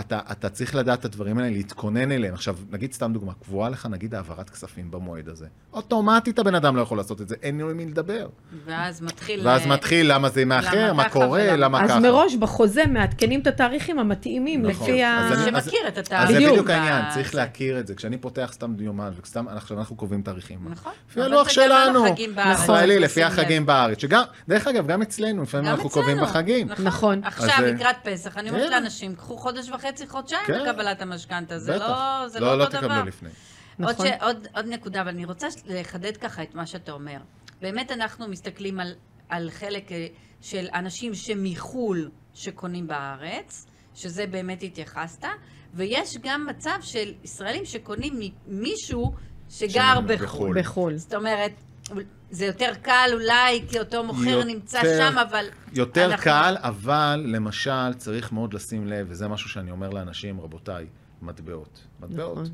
אתה, 0.01 0.21
אתה 0.33 0.49
צריך 0.49 0.75
לדעת 0.75 1.01
את 1.01 1.05
הדברים 1.05 1.39
האלה, 1.39 1.51
להתכונן 1.51 2.13
אליהם. 2.13 2.35
עכשיו, 2.35 2.57
נגיד 2.71 2.93
סתם 2.93 3.13
דוגמה, 3.13 3.33
קבועה 3.35 3.69
לך 3.71 3.87
נגיד 3.87 4.15
העברת 4.15 4.51
כספים 4.51 4.91
במועד 4.91 5.29
הזה. 5.29 5.47
אוטומטית 5.73 6.39
הבן 6.39 6.55
אדם 6.55 6.77
לא 6.77 6.83
יכול 6.83 6.99
לעשות 6.99 7.21
את 7.21 7.29
זה, 7.29 7.35
אין 7.43 7.59
לו 7.61 7.71
עם 7.71 7.77
מי 7.77 7.87
לדבר. 7.87 8.29
ואז 8.65 9.03
מתחיל... 9.03 9.47
ואז 9.47 9.63
אה, 9.63 9.67
מתחיל, 9.67 10.13
למה 10.15 10.29
זה 10.29 10.45
מאחר, 10.45 10.85
למה 10.85 10.93
מה 10.93 11.09
קורה, 11.09 11.29
ולמה 11.43 11.57
למה 11.57 11.85
אז 11.85 11.91
ככה. 11.91 12.01
מראש 12.01 12.35
בחוזה 12.35 12.87
מעדכנים 12.87 13.41
את 13.41 13.47
התאריכים 13.47 13.99
המתאימים 13.99 14.63
נכון. 14.67 14.87
לפי 14.91 15.05
אז 15.07 15.33
ה... 15.33 15.35
אני- 15.35 15.45
שמכיר 15.63 15.89
את 15.89 15.99
אז 15.99 16.05
התאריך. 16.07 16.31
זה 16.31 16.37
בדיוק. 16.51 16.71
העניין, 16.71 17.05
ב- 17.11 17.15
צריך 17.15 17.33
זה. 17.33 17.39
להכיר 17.39 17.79
את 17.81 17.87
זה. 17.87 17.95
כשאני 17.95 18.19
פותח 18.19 18.51
סתם 18.53 18.75
יומן, 18.81 19.11
וסתם 19.23 19.49
עכשיו 19.49 19.79
אנחנו 19.79 19.97
קובעים 19.97 20.23
תאריכים. 20.23 20.59
נכון. 20.71 20.93
לפי 21.11 21.23
הלוח 21.23 21.49
שלנו, 21.49 22.05
ישראלי, 22.53 22.95
צריך 22.95 23.03
לפי. 23.05 23.23
החגים 23.25 23.67
בארץ. 23.67 23.99
שגם, 24.01 24.23
דרך 24.49 24.67
אגב, 24.67 24.87
גם 24.87 25.03
אצלנו, 25.03 25.43
לפעמים 25.43 25.67
אנחנו 25.71 25.91
קובעים. 25.91 26.21
בחגים. 26.21 26.69
נכון. 26.85 27.21
עכשיו, 27.25 27.49
אז, 27.51 27.61
אה, 27.65 27.71
לקראת 27.73 27.97
פסח, 28.03 28.37
אני 28.37 28.51
אומרת. 28.51 28.71
לאנשים, 28.71 29.15
קחו 29.15 29.37
חודש 29.37 29.71
וחצי, 29.71 29.86
חודשיים 30.09 30.47
כן. 30.47 30.61
לקבלת 30.61 31.03
המשכנתה. 31.03 31.59
זה 31.59 31.75
בטח. 31.75 31.89
לא 31.89 32.29
זה 32.29 32.41
לא, 32.41 32.47
לא 32.47 32.59
לא 32.59 32.65
אותו 32.65 32.79
דבר. 32.79 32.89
תקבלו 32.89 33.05
לפני. 33.07 33.29
עוד, 33.29 33.91
נכון. 33.91 34.07
ש... 34.07 34.11
עוד, 34.21 34.47
עוד 34.57 34.67
נקודה, 34.67 35.01
אבל 35.01 35.09
אני 35.09 35.25
רוצה 35.25 35.47
לחדד 35.67 36.17
ככה 36.17 36.43
את 36.43 36.55
מה 36.55 36.67
שאתה 36.67 36.93
אומר. 36.93 37.19
באמת 37.61 37.93
אנחנו 37.93 38.29
מסתכלים 38.29 38.81
על, 38.81 38.95
על 39.29 39.51
חלק 39.51 39.93
אה, 39.93 40.07
של 40.41 40.67
אנשים 40.75 41.15
שמחו"ל 41.15 42.11
שקונים 42.35 42.87
בארץ, 42.87 43.67
שזה 43.95 44.27
באמת 44.27 44.63
התייחסת, 44.63 45.25
ויש 45.75 46.17
גם 46.23 46.47
מצב 46.47 46.79
של 46.81 47.15
ישראלים 47.25 47.65
שקונים 47.65 48.21
ממישהו 48.47 49.13
שגר 49.49 49.95
שם, 49.95 50.07
בחו"ל. 50.07 50.25
בחו"ל. 50.25 50.61
בחו"ל. 50.61 50.97
זאת 50.97 51.15
אומרת, 51.15 51.53
זה 52.31 52.47
יותר 52.47 52.73
קל 52.83 53.11
אולי, 53.13 53.65
כי 53.69 53.79
אותו 53.79 54.05
מוכר 54.05 54.29
יותר- 54.29 54.45
נמצא 54.45 54.81
שם, 54.83 55.19
אבל... 55.19 55.45
יותר 55.73 56.05
אנחנו- 56.07 56.25
קל, 56.25 56.57
אבל 56.59 57.25
למשל 57.27 57.95
צריך 57.97 58.33
מאוד 58.33 58.55
לשים 58.55 58.87
לב, 58.87 59.07
וזה 59.11 59.29
משהו 59.29 59.51
שאני 59.51 59.71
אומר 59.71 59.91
לאנשים, 59.91 60.41
רבותיי, 60.41 60.87
מטבעות. 61.23 61.81
מטבעות. 62.01 62.33
נכון. 62.39 62.53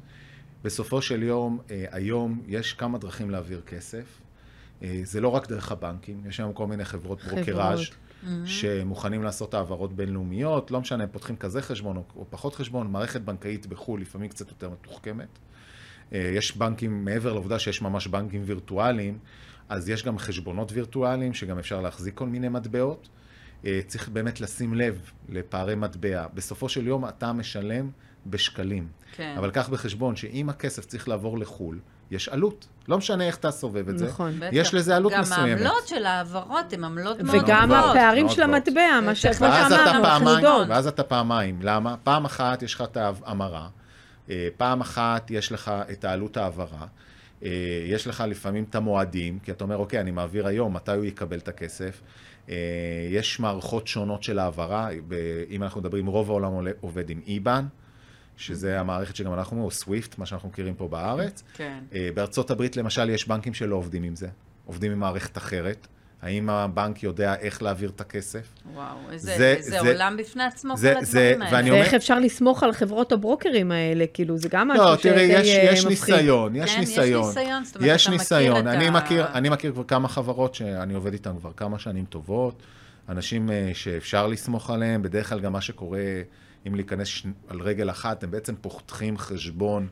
בסופו 0.64 1.02
של 1.02 1.22
יום, 1.22 1.58
אה, 1.70 1.84
היום 1.90 2.42
יש 2.46 2.72
כמה 2.72 2.98
דרכים 2.98 3.30
להעביר 3.30 3.60
כסף. 3.66 4.04
אה, 4.82 5.00
זה 5.04 5.20
לא 5.20 5.28
רק 5.28 5.48
דרך 5.48 5.72
הבנקים, 5.72 6.22
יש 6.28 6.40
היום 6.40 6.52
כל 6.52 6.66
מיני 6.66 6.84
חברות 6.84 7.20
חברות. 7.20 7.38
ברוקראז' 7.46 7.80
שמוכנים 8.44 9.22
לעשות 9.22 9.54
העברות 9.54 9.92
בינלאומיות, 9.96 10.70
לא 10.70 10.80
משנה, 10.80 11.02
הם 11.02 11.08
פותחים 11.12 11.36
כזה 11.36 11.62
חשבון 11.62 11.96
או, 11.96 12.02
או 12.16 12.26
פחות 12.30 12.54
חשבון, 12.54 12.90
מערכת 12.92 13.20
בנקאית 13.20 13.66
בחו"ל 13.66 14.00
לפעמים 14.00 14.28
קצת 14.28 14.48
יותר 14.48 14.70
מתוחכמת. 14.70 15.28
אה, 16.14 16.30
יש 16.34 16.56
בנקים, 16.56 17.04
מעבר 17.04 17.32
לעובדה 17.32 17.58
שיש 17.58 17.82
ממש 17.82 18.06
בנקים 18.06 18.42
וירטואליים, 18.44 19.18
אז 19.68 19.88
יש 19.88 20.04
גם 20.04 20.18
חשבונות 20.18 20.72
וירטואליים, 20.72 21.34
שגם 21.34 21.58
אפשר 21.58 21.80
להחזיק 21.80 22.14
כל 22.14 22.26
מיני 22.26 22.48
מטבעות. 22.48 23.08
אה, 23.66 23.80
צריך 23.86 24.08
באמת 24.08 24.40
לשים 24.40 24.74
לב 24.74 25.10
לפערי 25.28 25.74
מטבע. 25.74 26.26
בסופו 26.34 26.68
של 26.68 26.86
יום 26.86 27.08
אתה 27.08 27.32
משלם 27.32 27.90
בשקלים. 28.26 28.88
כן. 29.16 29.34
אבל 29.38 29.50
קח 29.50 29.68
בחשבון 29.68 30.16
שאם 30.16 30.48
הכסף 30.48 30.84
צריך 30.84 31.08
לעבור 31.08 31.38
לחו"ל, 31.38 31.78
יש 32.10 32.28
עלות. 32.28 32.66
לא 32.88 32.98
משנה 32.98 33.26
איך 33.26 33.36
אתה 33.36 33.50
סובב 33.50 33.88
את 33.88 33.98
זה. 33.98 34.06
נכון. 34.06 34.32
בטח. 34.36 34.48
יש 34.52 34.74
לזה 34.74 34.96
עלות 34.96 35.12
מסוימת. 35.12 35.40
גם 35.40 35.66
העמלות 35.66 35.88
של 35.88 36.06
ההעברות 36.06 36.72
הן 36.72 36.84
עמלות 36.84 37.20
מאוד 37.20 37.42
וגם 37.44 37.68
מאוד 37.68 37.90
הפערים 37.90 38.26
מאוד 38.26 38.36
של 38.36 38.46
מאוד. 38.46 38.54
המטבע, 38.54 39.00
מה 39.02 39.14
שאמרנו, 39.14 40.06
התנודות. 40.06 40.68
ואז 40.68 40.86
אתה 40.86 41.02
פעמיים. 41.02 41.58
למה? 41.62 41.96
פעם 42.04 42.24
אחת 42.24 42.62
יש 42.62 42.74
לך 42.74 42.80
את 42.80 42.96
ההמרה, 42.96 43.68
פעם 44.56 44.80
אחת 44.80 45.30
יש 45.30 45.52
לך 45.52 45.72
את 45.92 46.04
העלות 46.04 46.36
ההעברה, 46.36 46.86
אה, 47.44 47.84
יש 47.86 48.06
לך 48.06 48.24
לפעמים 48.28 48.64
את 48.70 48.74
המועדים, 48.74 49.38
כי 49.38 49.52
אתה 49.52 49.64
אומר, 49.64 49.76
אוקיי, 49.76 50.00
אני 50.00 50.10
מעביר 50.10 50.46
היום, 50.46 50.74
מתי 50.74 50.92
הוא 50.92 51.04
יקבל 51.04 51.38
את 51.38 51.48
הכסף? 51.48 52.00
אה, 52.48 52.54
יש 53.10 53.40
מערכות 53.40 53.86
שונות 53.86 54.22
של 54.22 54.38
העברה, 54.38 54.88
אם 55.50 55.62
אנחנו 55.62 55.80
מדברים, 55.80 56.06
רוב 56.06 56.30
העולם 56.30 56.52
עובד 56.80 57.10
עם 57.10 57.20
איבן, 57.26 57.64
שזה 58.36 58.80
המערכת 58.80 59.16
שגם 59.16 59.34
אנחנו, 59.34 59.64
או 59.64 59.70
סוויפט, 59.70 60.18
מה 60.18 60.26
שאנחנו 60.26 60.48
מכירים 60.48 60.74
פה 60.74 60.88
בארץ. 60.88 61.42
כן. 61.54 61.78
אה, 61.94 62.08
בארצות 62.14 62.50
הברית 62.50 62.76
למשל 62.76 63.10
יש 63.10 63.28
בנקים 63.28 63.54
שלא 63.54 63.76
עובדים 63.76 64.02
עם 64.02 64.16
זה, 64.16 64.28
עובדים 64.66 64.92
עם 64.92 64.98
מערכת 64.98 65.36
אחרת. 65.36 65.86
האם 66.22 66.50
הבנק 66.50 67.02
יודע 67.02 67.34
איך 67.34 67.62
להעביר 67.62 67.90
את 67.90 68.00
הכסף? 68.00 68.46
וואו, 68.74 68.86
זה- 69.16 69.32
איזה 69.32 69.56
זה 69.60 69.70
זה- 69.70 69.78
עולם 69.92 70.16
בפני 70.18 70.42
עצמו, 70.44 70.76
זה- 70.76 70.94
כל 70.98 71.04
זה- 71.04 71.18
הדברים 71.20 71.42
האלה. 71.42 71.56
ואני 71.56 71.70
אומר- 71.70 71.82
ואיך 71.82 71.94
אפשר 71.94 72.18
לסמוך 72.18 72.62
על 72.62 72.72
חברות 72.72 73.12
הברוקרים 73.12 73.72
האלה? 73.72 74.04
כאילו, 74.14 74.38
זה 74.38 74.48
גם 74.48 74.68
משהו 74.68 74.84
לא, 74.84 74.96
שדי 74.96 75.02
תראי, 75.10 75.22
יש, 75.22 75.48
אה, 75.48 75.62
יש 75.72 75.86
מפחיד. 75.86 76.14
ניסיון, 76.14 76.56
יש 76.56 76.74
כן, 76.74 76.82
יש 76.82 76.88
ניסיון. 76.88 77.26
ניסיון, 77.26 77.64
זאת 77.64 77.76
אומרת, 77.76 77.90
יש 77.94 78.02
אתה 78.06 78.10
מכיר 78.16 78.18
ניסיון. 78.38 78.68
את 78.68 78.74
אני, 78.74 78.86
ה- 78.86 78.90
מכיר, 78.90 79.26
אני 79.34 79.48
מכיר 79.48 79.72
כבר 79.72 79.84
כמה 79.84 80.08
חברות 80.08 80.54
שאני 80.54 80.94
עובד 80.94 81.12
איתן 81.12 81.32
כבר 81.38 81.52
כמה 81.56 81.78
שנים 81.78 82.04
טובות, 82.04 82.62
אנשים 83.08 83.50
אה, 83.50 83.70
שאפשר 83.74 84.26
לסמוך 84.26 84.70
עליהם, 84.70 85.02
בדרך 85.02 85.28
כלל 85.28 85.40
גם 85.40 85.52
מה 85.52 85.60
שקורה, 85.60 86.00
אם 86.66 86.74
להיכנס 86.74 87.08
ש... 87.08 87.26
על 87.48 87.60
רגל 87.60 87.90
אחת, 87.90 88.24
הם 88.24 88.30
בעצם 88.30 88.54
פותחים 88.60 89.18
חשבון 89.18 89.88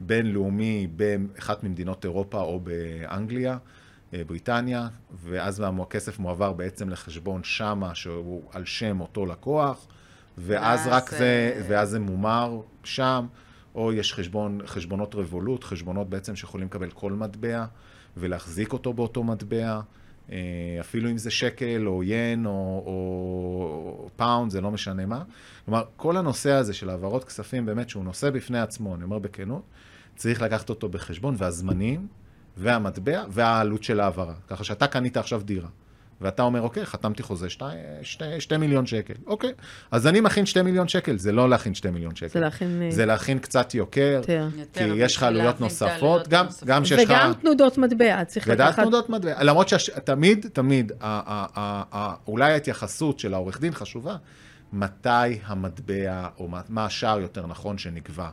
בינלאומי 0.00 0.86
באחת 0.96 1.64
ממדינות 1.64 2.04
אירופה 2.04 2.40
או 2.40 2.60
באנגליה, 2.60 3.52
אה, 3.52 3.56
בריטניה, 4.26 4.88
ואז 5.24 5.62
הכסף 5.82 6.18
מועבר 6.18 6.52
בעצם 6.52 6.88
לחשבון 6.88 7.44
שמה, 7.44 7.94
שהוא 7.94 8.42
על 8.52 8.64
שם 8.64 9.00
אותו 9.00 9.26
לקוח, 9.26 9.86
ואז 10.38 10.86
רק 10.86 11.10
זה, 11.10 11.52
אה, 11.56 11.62
ואז 11.68 11.90
זה 11.90 12.00
מומר 12.00 12.60
שם, 12.84 13.26
או 13.74 13.92
יש 13.92 14.14
חשבון, 14.14 14.60
חשבונות 14.66 15.14
רבולוט, 15.14 15.64
חשבונות 15.64 16.10
בעצם 16.10 16.36
שיכולים 16.36 16.66
לקבל 16.66 16.90
כל 16.90 17.12
מטבע 17.12 17.64
ולהחזיק 18.16 18.72
אותו 18.72 18.92
באותו 18.92 19.24
מטבע, 19.24 19.80
אה, 20.32 20.36
אפילו 20.80 21.10
אם 21.10 21.18
זה 21.18 21.30
שקל 21.30 21.84
או 21.86 22.02
ין 22.02 22.46
או, 22.46 22.82
או 22.86 24.08
pound, 24.16 24.50
זה 24.50 24.60
לא 24.60 24.70
משנה 24.70 25.06
מה. 25.06 25.22
כלומר, 25.64 25.84
כל 25.96 26.16
הנושא 26.16 26.50
הזה 26.50 26.74
של 26.74 26.90
העברות 26.90 27.24
כספים, 27.24 27.66
באמת 27.66 27.88
שהוא 27.88 28.04
נושא 28.04 28.30
בפני 28.30 28.60
עצמו, 28.60 28.94
אני 28.94 29.04
אומר 29.04 29.18
בכנות, 29.18 29.62
צריך 30.16 30.42
לקחת 30.42 30.70
אותו 30.70 30.88
בחשבון, 30.88 31.34
והזמנים, 31.38 32.06
והמטבע, 32.56 33.22
והעלות 33.28 33.82
של 33.84 34.00
ההעברה. 34.00 34.34
ככה 34.48 34.64
שאתה 34.64 34.86
קנית 34.86 35.16
עכשיו 35.16 35.42
דירה. 35.44 35.68
ואתה 36.20 36.42
אומר, 36.42 36.60
אוקיי, 36.60 36.86
חתמתי 36.86 37.22
חוזה 37.22 37.50
שתי, 37.50 37.64
שתי, 38.02 38.40
שתי 38.40 38.56
מיליון 38.56 38.86
שקל. 38.86 39.14
אוקיי, 39.26 39.52
אז 39.90 40.06
אני 40.06 40.20
מכין 40.20 40.46
שתי 40.46 40.62
מיליון 40.62 40.88
שקל, 40.88 41.18
זה 41.18 41.32
לא 41.32 41.50
להכין 41.50 41.74
שתי 41.74 41.90
מיליון 41.90 42.16
שקל. 42.16 42.28
זה 42.28 42.40
להכין... 42.40 42.82
אה, 42.82 42.90
זה 42.90 43.06
להכין 43.06 43.38
קצת 43.38 43.74
יוקר, 43.74 44.12
יותר. 44.16 44.48
כי 44.52 44.60
יותר, 44.60 44.94
יש 44.96 45.16
לך 45.16 45.22
עלויות 45.22 45.60
נוספות, 45.60 46.28
גם, 46.28 46.44
הנוספות. 46.44 46.68
גם 46.68 46.84
שיש 46.84 47.04
לך... 47.04 47.10
וגם 47.10 47.32
תנודות 47.40 47.78
מטבע, 47.78 48.24
צריך 48.24 48.46
ודעת 48.50 48.68
לקחת... 48.68 48.82
תנודות 48.82 49.08
מטבע. 49.10 49.42
למרות 49.42 49.68
שתמיד, 49.68 50.46
תמיד, 50.52 50.92
ה- 50.92 50.96
ה- 51.00 51.46
ה- 51.56 51.82
ה- 51.92 52.14
אולי 52.26 52.52
ההתייחסות 52.52 53.18
של 53.18 53.34
העורך 53.34 53.60
דין 53.60 53.74
חשובה, 53.74 54.16
מתי 54.72 55.38
המטבע, 55.44 56.28
או 56.38 56.48
מה 56.68 56.84
השער 56.84 57.20
יותר 57.20 57.46
נכון 57.46 57.78
שנקבע. 57.78 58.28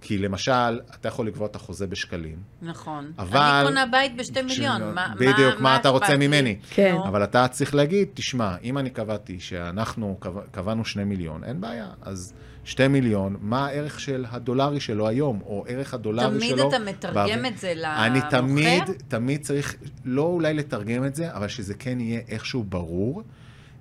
כי 0.00 0.18
למשל, 0.18 0.80
אתה 0.94 1.08
יכול 1.08 1.26
לקבוע 1.26 1.46
את 1.46 1.56
החוזה 1.56 1.86
בשקלים, 1.86 2.36
נכון. 2.62 3.12
אבל- 3.18 3.38
אני 3.40 3.68
קונה 3.68 3.86
בית 3.86 4.16
בשתי 4.16 4.42
מיליון, 4.42 4.94
מה 4.94 5.14
בדיוק, 5.16 5.60
מה 5.60 5.76
אתה 5.76 5.88
רוצה? 5.88 6.16
ממני? 6.16 6.56
כן. 6.70 6.96
אבל 7.08 7.24
אתה 7.24 7.48
צריך 7.48 7.74
להגיד, 7.74 8.08
תשמע, 8.14 8.54
אם 8.62 8.78
אני 8.78 8.90
קבעתי 8.90 9.40
שאנחנו 9.40 10.16
קבע- 10.20 10.42
קבענו 10.50 10.84
שני 10.84 11.04
מיליון, 11.04 11.44
אין 11.44 11.60
בעיה. 11.60 11.88
אז 12.02 12.32
שתי 12.64 12.88
מיליון, 12.88 13.36
מה 13.40 13.66
הערך 13.66 14.00
של 14.00 14.24
הדולרי 14.30 14.80
שלו 14.80 15.08
היום, 15.08 15.40
או 15.46 15.64
ערך 15.68 15.94
הדולרי 15.94 16.38
תמיד 16.38 16.56
שלו? 16.56 16.68
אתה 16.68 16.78
מתרגם 16.78 17.14
בעבר? 17.14 17.48
את 17.48 17.58
זה 17.58 17.72
אני 18.06 18.18
למוכר? 18.18 18.38
תמיד, 18.38 18.82
תמיד 19.08 19.40
צריך, 19.42 19.76
לא 20.04 20.22
אולי 20.22 20.54
לתרגם 20.54 21.04
את 21.04 21.14
זה, 21.14 21.34
אבל 21.34 21.48
שזה 21.48 21.74
כן 21.74 22.00
יהיה 22.00 22.20
איכשהו 22.28 22.64
ברור 22.64 23.22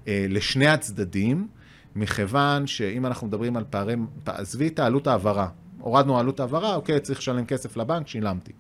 אה, 0.08 0.26
לשני 0.30 0.68
הצדדים, 0.68 1.48
מכיוון 1.96 2.68
שאם 2.68 3.06
אנחנו 3.06 3.28
מדברים 3.28 3.58
על 3.58 3.64
פערי, 3.70 3.96
עזבי 4.26 4.68
את 4.68 4.80
העלות 4.80 5.08
העברה, 5.08 5.48
הורדנו 5.82 6.20
עלות 6.20 6.40
העברה, 6.40 6.76
אוקיי, 6.76 7.00
צריך 7.00 7.20
לשלם 7.20 7.46
כסף 7.46 7.78
לבנק, 7.78 8.08
שילמתי. 8.08 8.52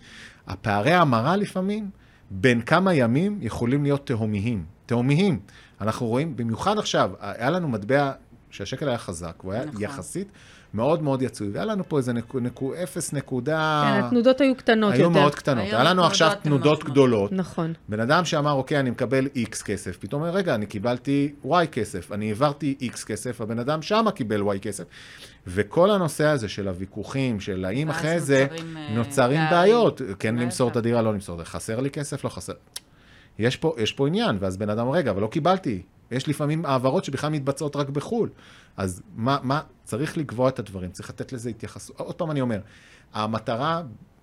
הפערי 0.47 0.91
ההמרה 0.91 1.35
לפעמים, 1.35 1.89
בין 2.31 2.61
כמה 2.61 2.93
ימים 2.93 3.37
יכולים 3.41 3.83
להיות 3.83 4.07
תהומיים. 4.07 4.65
תהומיים. 4.85 5.39
אנחנו 5.81 6.07
רואים, 6.07 6.35
במיוחד 6.35 6.77
עכשיו, 6.77 7.11
היה 7.19 7.49
לנו 7.49 7.67
מטבע 7.67 8.11
שהשקל 8.49 8.89
היה 8.89 8.97
חזק, 8.97 9.35
הוא 9.41 9.53
היה 9.53 9.65
נכון. 9.65 9.81
יחסית 9.81 10.27
מאוד 10.73 11.03
מאוד 11.03 11.21
יצוי, 11.21 11.49
והיה 11.49 11.65
לנו 11.65 11.83
פה 11.89 11.97
איזה 11.97 12.13
נקו, 12.13 12.39
נקו, 12.39 12.73
אפס 12.83 13.13
נקודה... 13.13 13.83
כן, 13.85 14.03
התנודות 14.05 14.41
היו 14.41 14.55
קטנות 14.55 14.93
היו 14.93 15.01
יותר. 15.01 15.19
מאוד 15.19 15.35
קטנות. 15.35 15.63
היה 15.63 15.83
לנו 15.83 16.05
עכשיו 16.05 16.31
תנודות. 16.43 16.83
גדולות. 16.83 17.31
נכון. 17.31 17.73
בן 17.89 17.99
אדם 17.99 18.25
שאמר, 18.25 18.51
אוקיי, 18.51 18.79
אני 18.79 18.89
מקבל 18.89 19.27
X 19.35 19.63
כסף, 19.63 19.97
פתאום 19.97 20.21
אומר, 20.21 20.33
רגע, 20.33 20.55
אני 20.55 20.65
קיבלתי 20.65 21.33
Y 21.45 21.65
כסף, 21.71 22.11
אני 22.11 22.27
העברתי 22.27 22.75
X 22.81 23.05
כסף, 23.05 23.41
הבן 23.41 23.59
אדם 23.59 23.81
שמה 23.81 24.11
קיבל 24.11 24.41
Y 24.41 24.59
כסף. 24.59 24.83
וכל 25.47 25.91
הנושא 25.91 26.25
הזה 26.25 26.49
של 26.49 26.67
הוויכוחים, 26.67 27.39
של 27.39 27.65
האם 27.65 27.89
אחרי 27.89 28.19
זה 28.19 28.47
נוצרים, 28.95 29.39
אה. 29.39 29.51
בעיות, 29.51 30.01
כן. 30.19 30.35
למסור 30.35 30.69
את 30.69 30.75
הדירה, 30.75 31.01
לא 31.01 31.13
למסור, 31.13 31.43
חסר 31.43 31.79
לי 31.79 31.89
כסף, 31.89 32.23
לא 32.23 32.29
חסר. 32.29 32.53
יש 33.39 33.57
פה, 33.57 33.75
יש 33.77 33.93
פה 33.93 34.07
עניין, 34.07 34.37
ואז 34.39 34.57
בן 34.57 34.69
אדם, 34.69 34.89
רגע, 34.89 35.11
אבל 35.11 35.21
לא 35.21 35.27
קיבלתי. 35.27 35.81
יש 36.11 36.27
לפעמים 36.27 36.65
העברות 36.65 37.05
שבכלל 37.05 37.29
מתבצעות 37.29 37.75
רק 37.75 37.89
בחו"ל. 37.89 38.29
אז 38.79 39.01
מה, 39.15 39.37
מה, 39.43 39.61
צריך 39.83 40.17
לקבוע 40.17 40.49
את 40.49 40.59
הדברים, 40.59 40.91
צריך 40.91 41.09
לתת 41.09 41.33
לזה 41.33 41.49
התייחסות. 41.49 41.99
עוד 41.99 42.15
פעם 42.15 42.31
אני 42.31 42.41
אומר, 42.41 42.59
המטרה, 43.13 43.81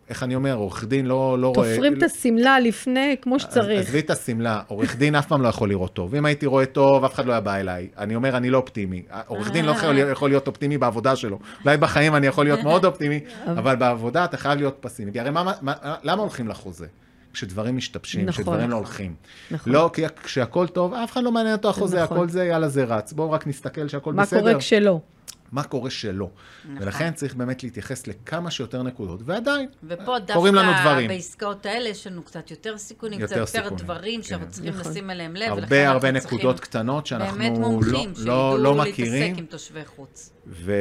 איך 0.09 0.23
אני 0.23 0.35
אומר, 0.35 0.55
עורך 0.55 0.85
דין 0.85 1.07
לא, 1.07 1.39
לא 1.39 1.53
רואה... 1.57 1.73
תופרים 1.73 1.99
את 1.99 2.03
השמלה 2.03 2.61
לפני, 2.61 3.17
כמו 3.23 3.39
שצריך. 3.41 3.81
עזבי 3.81 3.99
את 3.99 4.11
השמלה, 4.11 4.63
עורך 4.67 4.97
דין 4.97 5.15
אף 5.15 5.27
פעם 5.27 5.43
לא 5.43 5.49
יכול 5.49 5.69
לראות 5.69 5.93
טוב. 5.93 6.15
אם 6.15 6.25
הייתי 6.25 6.47
רואה 6.47 6.67
טוב, 6.67 7.05
אף 7.05 7.15
אחד 7.15 7.27
לא 7.27 7.33
היה 7.33 7.41
בא 7.41 7.55
אליי. 7.55 7.89
אני 7.99 8.15
אומר, 8.15 8.37
אני 8.37 8.51
לא 8.51 8.59
אופטימי. 8.59 9.03
עורך 9.27 9.51
דין 9.51 9.65
לא 9.65 9.71
יכול, 9.71 9.99
יכול 9.99 10.31
להיות 10.31 10.47
אופטימי 10.47 10.79
בעבודה 10.79 11.17
שלו. 11.17 11.39
אולי 11.65 11.77
בחיים 11.77 12.17
אני 12.17 12.27
יכול 12.27 12.45
להיות 12.45 12.61
מאוד 12.63 12.85
אופטימי, 12.85 13.21
אבל 13.59 13.77
בעבודה 13.77 14.25
אתה 14.25 14.37
חייב 14.37 14.59
להיות 14.59 14.77
פסימי. 14.81 15.13
כי 15.13 15.21
הרי 15.21 15.31
מה, 15.31 15.53
מה, 15.61 15.75
למה 16.03 16.23
הולכים 16.23 16.49
לחוזה? 16.49 16.87
כשדברים 17.37 17.77
משתבשים, 17.77 18.21
נכון. 18.21 18.33
כשדברים 18.33 18.71
לא 18.71 18.77
הולכים. 18.77 19.15
נכון. 19.51 19.73
לא, 19.73 19.91
כי 19.93 20.03
כשהכול 20.23 20.69
טוב, 20.69 20.95
אף 20.95 21.13
אחד 21.13 21.23
לא 21.23 21.33
מעניין 21.33 21.55
אותו 21.55 21.71
החוזה, 21.71 22.03
נכון. 22.03 22.17
הכל 22.17 22.29
זה, 22.29 22.45
יאללה, 22.45 22.69
זה 22.69 22.85
רץ. 22.85 23.13
בואו 23.13 23.31
רק 23.31 23.47
נסתכל 23.47 23.89
שהכל 23.89 24.13
מה 24.13 24.23
בסדר. 24.23 24.41
קורה 24.41 24.59
כשלא? 24.59 25.01
מה 25.53 25.63
קורה 25.63 25.91
שלא. 25.91 26.31
נכון. 26.65 26.83
ולכן 26.83 27.13
צריך 27.13 27.35
באמת 27.35 27.63
להתייחס 27.63 28.07
לכמה 28.07 28.51
שיותר 28.51 28.83
נקודות, 28.83 29.21
ועדיין, 29.25 29.69
ופה 29.85 30.17
קורים 30.33 30.55
לנו 30.55 30.73
דווקא 30.73 30.83
דברים. 30.83 31.09
בעסקאות 31.09 31.67
האלה 31.67 31.89
יש 31.89 32.07
לנו 32.07 32.23
קצת 32.23 32.51
יותר 32.51 32.79
סיכונים, 32.79 33.21
יותר 33.21 33.45
קצת 33.45 33.55
יותר 33.55 33.63
סיכונים, 33.63 33.85
דברים 33.85 34.23
שאנחנו 34.23 34.47
כן. 34.47 34.53
צריכים 34.53 34.75
נכון. 34.75 34.93
לשים 34.93 35.11
אליהם 35.11 35.37
לב, 35.37 35.53
הרבה 35.53 35.89
הרבה 35.89 36.11
נקודות 36.11 36.61
קטנות 36.61 37.07
שאנחנו 37.07 37.39
באמת 37.39 37.59
לא, 37.59 37.69
מומחים, 37.69 38.11
לא, 38.11 38.15
שידעו 38.17 38.57
לא 38.59 38.77
להתעסק 38.77 38.93
מכירים. 38.93 39.37
עם 39.37 39.47
תושבי 39.47 39.85
חוץ. 39.97 40.31
ו... 40.47 40.73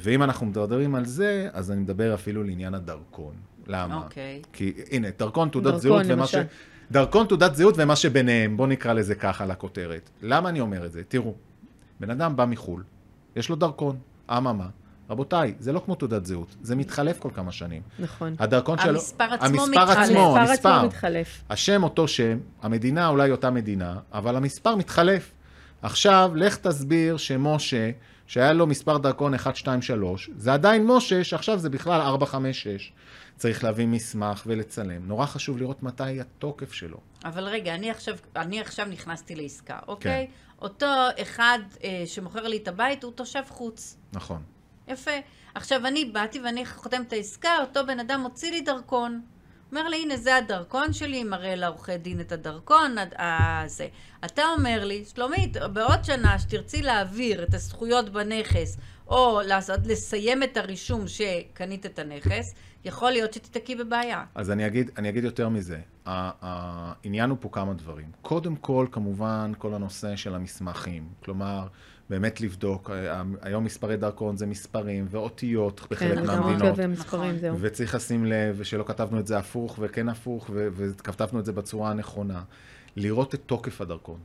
ואם 0.00 0.22
אנחנו 0.22 0.46
מדברים 0.46 0.94
על 0.94 1.04
זה, 1.04 1.48
אז 1.52 1.70
אני 1.70 1.80
מדבר 1.80 2.14
אפילו 2.14 2.44
לעניין 2.44 2.74
הדרכון. 2.74 3.34
למה? 3.68 3.96
אוקיי. 3.96 4.42
כי 4.52 4.72
הנה, 4.90 5.08
דרכון, 5.18 5.48
תעודת 5.48 5.66
דרכון, 5.66 5.80
זהות 5.80 6.02
ומה 6.08 6.26
ש... 6.26 6.34
למשל. 6.34 6.48
דרכון, 6.90 7.26
תעודת 7.26 7.56
זהות 7.56 7.74
ומה 7.78 7.96
שביניהם, 7.96 8.56
בואו 8.56 8.68
נקרא 8.68 8.92
לזה 8.92 9.14
ככה 9.14 9.46
לכותרת. 9.46 10.10
למה 10.22 10.48
אני 10.48 10.60
אומר 10.60 10.86
את 10.86 10.92
זה? 10.92 11.02
תראו, 11.08 11.34
בן 12.00 12.10
אדם 12.10 12.36
בא 12.36 12.44
מחו"ל, 12.44 12.82
יש 13.36 13.48
לו 13.48 13.56
דרכון, 13.56 13.98
אממה, 14.30 14.66
רבותיי, 15.10 15.54
זה 15.58 15.72
לא 15.72 15.82
כמו 15.84 15.94
תעודת 15.94 16.26
זהות, 16.26 16.56
זה 16.62 16.76
מתחלף 16.76 17.18
כל 17.18 17.30
כמה 17.34 17.52
שנים. 17.52 17.82
נכון. 17.98 18.34
הדרכון 18.38 18.78
שלו... 18.78 18.90
המספר 18.90 19.24
עצמו 19.24 19.46
המספר 19.46 19.82
מתחלף. 19.82 19.98
עצמו, 19.98 20.36
המספר 20.36 20.68
עצמו. 20.68 20.86
מתחלף. 20.86 21.42
השם 21.50 21.82
אותו 21.82 22.08
שם, 22.08 22.38
המדינה 22.62 23.08
אולי 23.08 23.30
אותה 23.30 23.50
מדינה, 23.50 23.96
אבל 24.12 24.36
המספר 24.36 24.76
מתחלף. 24.76 25.32
עכשיו, 25.82 26.32
לך 26.34 26.56
תסביר 26.56 27.16
שמשה, 27.16 27.90
שהיה 28.26 28.52
לו 28.52 28.66
מספר 28.66 28.98
דרכון 28.98 29.34
1, 29.34 29.56
2, 29.56 29.82
3, 29.82 30.30
זה 30.36 30.52
עדיין 30.52 30.86
משה, 30.86 31.24
שעכשיו 31.24 31.58
זה 31.58 31.70
בכלל 31.70 32.00
4, 32.00 32.26
5, 32.26 32.62
6. 32.62 32.92
צריך 33.38 33.64
להביא 33.64 33.86
מסמך 33.86 34.42
ולצלם. 34.46 35.06
נורא 35.06 35.26
חשוב 35.26 35.58
לראות 35.58 35.82
מתי 35.82 36.20
התוקף 36.20 36.72
שלו. 36.72 37.00
אבל 37.24 37.44
רגע, 37.44 37.74
אני 37.74 37.90
עכשיו, 37.90 38.16
אני 38.36 38.60
עכשיו 38.60 38.86
נכנסתי 38.86 39.34
לעסקה, 39.34 39.78
אוקיי? 39.88 40.26
כן. 40.26 40.32
אותו 40.62 40.86
אחד 41.22 41.58
אה, 41.84 42.02
שמוכר 42.06 42.48
לי 42.48 42.56
את 42.56 42.68
הבית 42.68 43.04
הוא 43.04 43.12
תושב 43.12 43.42
חוץ. 43.48 43.96
נכון. 44.12 44.42
יפה. 44.88 45.10
עכשיו, 45.54 45.86
אני 45.86 46.04
באתי 46.04 46.40
ואני 46.40 46.66
חותמת 46.66 47.06
את 47.06 47.12
העסקה, 47.12 47.50
אותו 47.60 47.86
בן 47.86 48.00
אדם 48.00 48.20
הוציא 48.20 48.50
לי 48.50 48.60
דרכון. 48.60 49.20
אומר 49.70 49.88
לי, 49.88 49.96
הנה, 50.02 50.16
זה 50.16 50.36
הדרכון 50.36 50.92
שלי, 50.92 51.24
מראה 51.24 51.54
לעורכי 51.54 51.96
דין 51.98 52.20
את 52.20 52.32
הדרכון, 52.32 52.98
עד- 52.98 53.14
אה. 53.18 53.66
אתה 54.24 54.42
אומר 54.58 54.84
לי, 54.84 55.04
שלומית, 55.14 55.56
בעוד 55.72 56.04
שנה 56.04 56.38
שתרצי 56.38 56.82
להעביר 56.82 57.42
את 57.42 57.54
הזכויות 57.54 58.08
בנכס, 58.08 58.78
או 59.08 59.40
לעשות, 59.44 59.80
לסיים 59.86 60.42
את 60.42 60.56
הרישום 60.56 61.04
שקנית 61.08 61.86
את 61.86 61.98
הנכס, 61.98 62.54
יכול 62.84 63.10
להיות 63.10 63.32
שתתקעי 63.32 63.74
בבעיה. 63.74 64.24
אז 64.34 64.50
אני 64.50 64.66
אגיד, 64.66 64.90
אני 64.96 65.08
אגיד 65.08 65.24
יותר 65.24 65.48
מזה. 65.48 65.78
העניין 66.06 67.30
הוא 67.30 67.38
פה 67.40 67.48
כמה 67.52 67.74
דברים. 67.74 68.10
קודם 68.22 68.56
כל, 68.56 68.86
כמובן, 68.92 69.52
כל 69.58 69.74
הנושא 69.74 70.16
של 70.16 70.34
המסמכים. 70.34 71.08
כלומר, 71.24 71.66
באמת 72.10 72.40
לבדוק, 72.40 72.90
ה- 72.90 73.22
היום 73.42 73.64
מספרי 73.64 73.96
דרכון 73.96 74.36
זה 74.36 74.46
מספרים 74.46 75.06
ואותיות 75.10 75.86
בחלק 75.90 76.14
כן, 76.18 76.26
זה 76.26 76.32
גם 76.32 76.40
מהמדינות. 76.42 76.62
אותיות 76.70 76.78
ומספרים, 76.78 77.22
נכון. 77.30 77.38
זהו. 77.38 77.56
וצריך 77.60 77.94
לשים 77.94 78.24
לב 78.26 78.62
שלא 78.62 78.84
כתבנו 78.86 79.20
את 79.20 79.26
זה 79.26 79.38
הפוך 79.38 79.78
וכן 79.82 80.08
הפוך, 80.08 80.50
וכתבנו 80.54 81.40
את 81.40 81.44
זה 81.44 81.52
בצורה 81.52 81.90
הנכונה. 81.90 82.42
לראות 82.96 83.34
את 83.34 83.40
תוקף 83.46 83.80
הדרכון. 83.80 84.18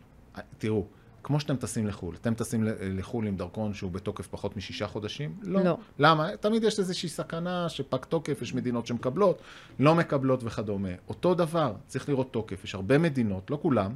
תראו, 0.58 0.86
כמו 1.24 1.40
שאתם 1.40 1.56
טסים 1.56 1.88
לחו"ל, 1.88 2.16
אתם 2.16 2.34
טסים 2.34 2.64
לחו"ל 2.82 3.28
עם 3.28 3.36
דרכון 3.36 3.74
שהוא 3.74 3.92
בתוקף 3.92 4.28
פחות 4.28 4.58
משישה 4.58 4.88
חודשים? 4.88 5.36
לא. 5.42 5.78
למה? 6.00 6.38
תמיד 6.38 6.64
יש 6.64 6.80
איזושהי 6.80 7.10
סכנה 7.10 7.70
שפג 7.70 7.98
תוקף, 7.98 8.42
יש 8.42 8.54
מדינות 8.54 8.88
שמקבלות, 8.88 9.42
לא 9.80 9.96
מקבלות 9.96 10.44
וכדומה. 10.44 10.90
אותו 11.08 11.36
דבר, 11.36 11.74
צריך 11.88 12.10
לראות 12.10 12.32
תוקף. 12.32 12.64
יש 12.64 12.76
הרבה 12.76 12.98
מדינות, 12.98 13.52
לא 13.52 13.60
כולם, 13.62 13.96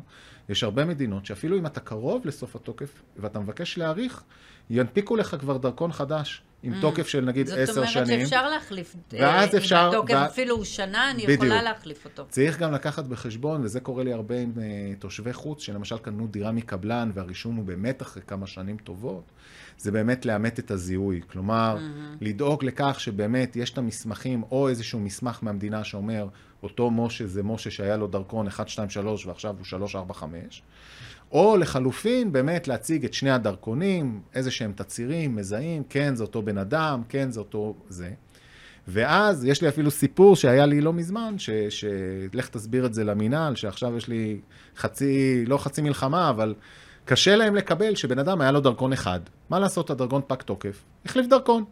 יש 0.49 0.63
הרבה 0.63 0.85
מדינות 0.85 1.25
שאפילו 1.25 1.57
אם 1.57 1.65
אתה 1.65 1.79
קרוב 1.79 2.25
לסוף 2.25 2.55
התוקף 2.55 3.01
ואתה 3.17 3.39
מבקש 3.39 3.77
להאריך, 3.77 4.23
ינפיקו 4.69 5.15
לך 5.15 5.35
כבר 5.39 5.57
דרכון 5.57 5.91
חדש, 5.91 6.41
עם 6.63 6.73
תוקף 6.81 7.07
של 7.07 7.25
נגיד 7.25 7.49
עשר 7.49 7.61
Mm. 7.71 7.75
זאת 7.75 7.87
שנים. 7.87 8.03
אומרת 8.05 8.19
שאפשר 8.19 8.49
להחליף, 8.49 8.95
ואז 9.11 9.53
אה, 9.53 9.57
אפשר- 9.59 9.89
אם 9.93 9.97
התוקף 9.97 10.13
וה- 10.13 10.25
אפילו 10.25 10.65
שנה, 10.65 11.11
אני 11.11 11.23
בדיוק. 11.23 11.43
יכולה 11.43 11.61
להחליף 11.61 12.05
אותו. 12.05 12.25
צריך 12.29 12.59
גם 12.59 12.71
לקחת 12.71 13.05
בחשבון, 13.05 13.61
וזה 13.63 13.79
קורה 13.79 14.03
לי 14.03 14.13
הרבה 14.13 14.39
עם 14.39 14.51
אה, 14.61 14.63
תושבי 14.99 15.33
חוץ, 15.33 15.61
שלמשל 15.61 15.97
קנו 15.97 16.27
דירה 16.27 16.51
מקבלן 16.51 17.11
והרישום 17.13 17.55
הוא 17.55 17.65
באמת 17.65 18.01
אחרי 18.01 18.21
כמה 18.27 18.47
שנים 18.47 18.77
טובות, 18.77 19.23
זה 19.77 19.91
באמת 19.91 20.25
לאמת 20.25 20.59
את 20.59 20.71
הזיהוי. 20.71 21.21
כלומר, 21.31 21.77
לדאוג 22.21 22.65
לכך 22.65 22.99
שבאמת 22.99 23.55
יש 23.55 23.69
את 23.71 23.77
המסמכים, 23.77 24.43
או 24.51 24.69
איזשהו 24.69 24.99
מסמך 24.99 25.39
מהמדינה 25.41 25.83
שאומר, 25.83 26.27
אותו 26.63 26.91
משה 26.91 27.27
זה 27.27 27.43
משה 27.43 27.71
שהיה 27.71 27.97
לו 27.97 28.07
דרכון 28.07 28.47
1, 28.47 28.69
2, 28.69 28.89
3 28.89 29.25
ועכשיו 29.25 29.55
הוא 29.57 29.65
3, 29.65 29.95
4, 29.95 30.13
5. 30.13 30.61
או 31.31 31.57
לחלופין, 31.57 32.31
באמת 32.31 32.67
להציג 32.67 33.05
את 33.05 33.13
שני 33.13 33.31
הדרכונים, 33.31 34.21
איזה 34.35 34.51
שהם 34.51 34.71
תצהירים, 34.75 35.35
מזהים, 35.35 35.83
כן, 35.89 36.15
זה 36.15 36.23
אותו 36.23 36.41
בן 36.41 36.57
אדם, 36.57 37.01
כן, 37.09 37.31
זה 37.31 37.39
אותו 37.39 37.75
זה. 37.89 38.09
ואז 38.87 39.45
יש 39.45 39.61
לי 39.61 39.67
אפילו 39.69 39.91
סיפור 39.91 40.35
שהיה 40.35 40.65
לי 40.65 40.81
לא 40.81 40.93
מזמן, 40.93 41.35
ש- 41.37 41.49
שלך 41.69 42.49
תסביר 42.49 42.85
את 42.85 42.93
זה 42.93 43.03
למינהל, 43.03 43.55
שעכשיו 43.55 43.97
יש 43.97 44.07
לי 44.07 44.39
חצי, 44.77 45.43
לא 45.47 45.57
חצי 45.57 45.81
מלחמה, 45.81 46.29
אבל 46.29 46.53
קשה 47.05 47.35
להם 47.35 47.55
לקבל 47.55 47.95
שבן 47.95 48.19
אדם 48.19 48.41
היה 48.41 48.51
לו 48.51 48.59
דרכון 48.59 48.93
אחד. 48.93 49.19
מה 49.49 49.59
לעשות, 49.59 49.89
הדרכון 49.89 50.21
פג 50.27 50.35
תוקף? 50.35 50.83
החליף 51.05 51.25
דרכון. 51.27 51.63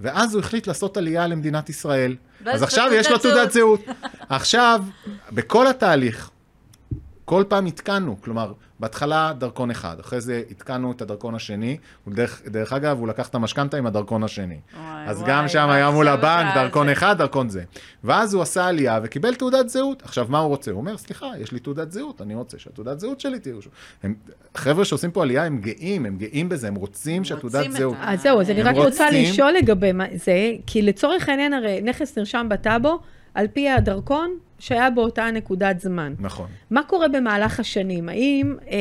ואז 0.00 0.34
הוא 0.34 0.40
החליט 0.40 0.66
לעשות 0.66 0.96
עלייה 0.96 1.26
למדינת 1.26 1.68
ישראל. 1.68 2.16
ואז 2.44 2.54
אז 2.56 2.62
עכשיו 2.62 2.90
יש 2.92 3.10
לו 3.10 3.18
תעודת 3.18 3.52
זהות. 3.52 3.80
עכשיו, 4.28 4.82
בכל 5.32 5.66
התהליך, 5.66 6.30
כל 7.24 7.44
פעם 7.48 7.66
עדכנו, 7.66 8.16
כלומר, 8.20 8.52
בהתחלה 8.80 9.32
דרכון 9.38 9.70
אחד, 9.70 9.96
אחרי 10.00 10.20
זה 10.20 10.42
עדכנו 10.50 10.92
את 10.92 11.02
הדרכון 11.02 11.34
השני, 11.34 11.76
ודרך, 12.06 12.42
דרך 12.46 12.72
אגב, 12.72 12.98
הוא 12.98 13.08
לקח 13.08 13.28
את 13.28 13.34
המשכנתה 13.34 13.76
עם 13.76 13.86
הדרכון 13.86 14.24
השני. 14.24 14.58
וואי, 14.76 15.04
אז 15.06 15.18
וואי, 15.18 15.30
גם 15.30 15.48
שם 15.48 15.70
היה 15.70 15.90
מול 15.90 16.08
הבנק, 16.08 16.54
דרכון 16.54 16.86
זה- 16.86 16.92
אחד, 16.92 17.18
דרכון 17.18 17.48
זה. 17.48 17.62
ואז 18.04 18.34
הוא 18.34 18.42
עשה 18.42 18.66
עלייה 18.66 19.00
וקיבל 19.02 19.34
תעודת 19.34 19.68
זהות. 19.68 20.02
עכשיו, 20.02 20.26
מה 20.28 20.38
הוא 20.38 20.48
רוצה? 20.48 20.70
הוא 20.70 20.80
אומר, 20.80 20.96
סליחה, 20.96 21.26
יש 21.40 21.52
לי 21.52 21.58
תעודת 21.58 21.92
זהות, 21.92 22.22
אני 22.22 22.34
רוצה 22.34 22.58
שהתעודת 22.58 23.00
זהות 23.00 23.20
שלי 23.20 23.38
תהיה 23.38 23.54
רשום. 23.56 23.72
הם- 24.02 24.14
חבר'ה 24.54 24.84
שעושים 24.84 25.10
פה 25.10 25.22
עלייה, 25.22 25.44
הם 25.44 25.58
גאים, 25.58 26.06
הם 26.06 26.16
גאים 26.16 26.48
בזה, 26.48 26.68
הם 26.68 26.74
רוצים 26.74 27.24
שהתעודת 27.24 27.70
זהות. 27.72 27.96
אז 28.00 28.22
זהו, 28.22 28.40
אז 28.40 28.50
אני 28.50 28.62
רק 28.62 28.76
רוצה 28.76 29.04
רוצים- 29.06 29.32
לשאול 29.32 29.52
לגבי 29.52 29.92
מה- 29.92 30.04
זה, 30.14 30.32
כי 30.66 30.82
לצורך 30.82 31.28
העניין 31.28 31.52
הרי 31.52 31.80
נכס 31.82 32.18
נרשם 32.18 32.46
בטאבו 32.50 32.98
על 33.34 33.46
פי 33.52 33.68
הדרכון 33.70 34.30
שהיה 34.64 34.90
באותה 34.90 35.30
נקודת 35.30 35.80
זמן. 35.80 36.14
נכון. 36.18 36.46
מה 36.70 36.82
קורה 36.82 37.08
במהלך 37.08 37.60
השנים? 37.60 38.08
האם 38.08 38.56
אה, 38.70 38.76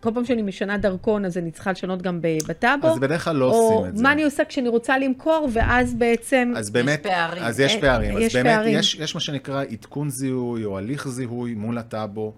כל 0.00 0.10
פעם 0.14 0.24
שאני 0.24 0.42
משנה 0.42 0.78
דרכון 0.78 1.24
אז 1.24 1.38
אני 1.38 1.50
צריכה 1.50 1.72
לשנות 1.72 2.02
גם 2.02 2.20
בטאבו? 2.48 2.88
אז 2.88 2.98
בדרך 2.98 3.24
כלל 3.24 3.36
לא 3.36 3.44
או 3.44 3.50
עושים 3.50 3.88
את 3.88 3.96
זה. 3.96 4.02
מה 4.02 4.12
אני 4.12 4.24
עושה 4.24 4.44
כשאני 4.44 4.68
רוצה 4.68 4.98
למכור 4.98 5.48
ואז 5.52 5.94
בעצם... 5.94 6.52
אז 6.56 6.70
באמת, 6.70 7.02
פערים. 7.02 7.42
אז 7.42 7.60
יש 7.60 7.74
אה, 7.74 7.80
פערים. 7.80 8.18
יש 8.18 8.24
אז 8.24 8.42
באמת, 8.42 8.56
פערים. 8.56 8.78
יש, 8.78 8.94
יש 8.94 9.14
מה 9.14 9.20
שנקרא 9.20 9.62
עדכון 9.62 10.10
זיהוי 10.10 10.64
או 10.64 10.78
הליך 10.78 11.08
זיהוי 11.08 11.54
מול 11.54 11.78
הטאבו. 11.78 12.34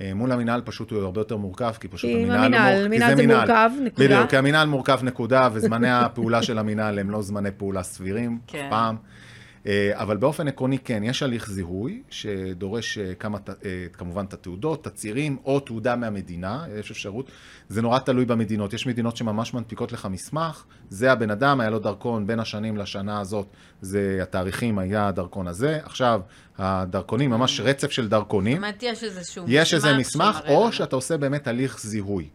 אה, 0.00 0.14
מול 0.14 0.32
המינהל 0.32 0.60
פשוט 0.64 0.90
הוא 0.90 1.02
הרבה 1.02 1.20
יותר 1.20 1.36
מורכב, 1.36 1.72
כי 1.80 1.88
פשוט 1.88 2.10
המינהל... 2.10 2.38
המינהל, 2.38 2.82
כי 2.82 2.88
מינהל 2.88 3.16
זה 3.16 3.26
מורכב, 3.26 3.70
נקודה. 3.82 4.06
בדיוק, 4.08 4.30
כי 4.30 4.36
המינהל 4.36 4.68
מורכב 4.68 5.00
נקודה, 5.02 5.48
וזמני 5.52 5.90
הפעולה 6.04 6.42
של 6.42 6.58
המינהל 6.58 6.98
הם 6.98 7.10
לא 7.10 7.22
זמני 7.22 7.50
פעולה 7.56 7.82
סבירים, 7.82 8.38
כן. 8.46 8.58
אף 8.58 8.70
פעם. 8.70 8.96
אה, 9.68 9.90
אבל 9.94 10.16
באופן 10.16 10.48
עקרוני 10.48 10.78
כן, 10.78 11.02
יש 11.04 11.22
הליך 11.22 11.50
זיהוי 11.50 12.02
שדורש 12.10 12.98
אה, 12.98 13.14
כמה, 13.14 13.38
אה, 13.64 13.86
כמובן 13.92 14.24
את 14.24 14.32
התעודות, 14.32 14.84
תצהירים 14.84 15.36
או 15.44 15.60
תעודה 15.60 15.96
מהמדינה, 15.96 16.64
יש 16.78 16.90
אפשרות. 16.90 17.30
זה 17.68 17.82
נורא 17.82 17.98
תלוי 17.98 18.24
במדינות. 18.24 18.72
יש 18.72 18.86
מדינות 18.86 19.16
שממש 19.16 19.54
מנפיקות 19.54 19.92
לך 19.92 20.06
מסמך, 20.10 20.64
זה 20.90 21.12
הבן 21.12 21.30
אדם, 21.30 21.60
היה 21.60 21.70
לו 21.70 21.78
דרכון 21.78 22.26
בין 22.26 22.40
השנים 22.40 22.76
לשנה 22.76 23.20
הזאת, 23.20 23.46
זה 23.80 24.18
התאריכים, 24.22 24.78
היה 24.78 25.08
הדרכון 25.08 25.46
הזה. 25.46 25.78
עכשיו, 25.84 26.20
הדרכונים, 26.58 27.30
ממש 27.30 27.60
רצף 27.60 27.90
של 27.90 28.02
זאת 28.02 28.10
דרכונים. 28.10 28.56
אומרת, 28.56 28.82
יש 28.82 29.04
איזשהו 29.04 29.44
יש 29.48 29.74
איזה 29.74 29.96
מסמך, 29.96 30.40
או. 30.48 30.72
שאתה 30.72 30.96
עושה 30.96 31.16
באמת 31.16 31.46
הליך 31.46 31.80
זיהוי. 31.80 32.28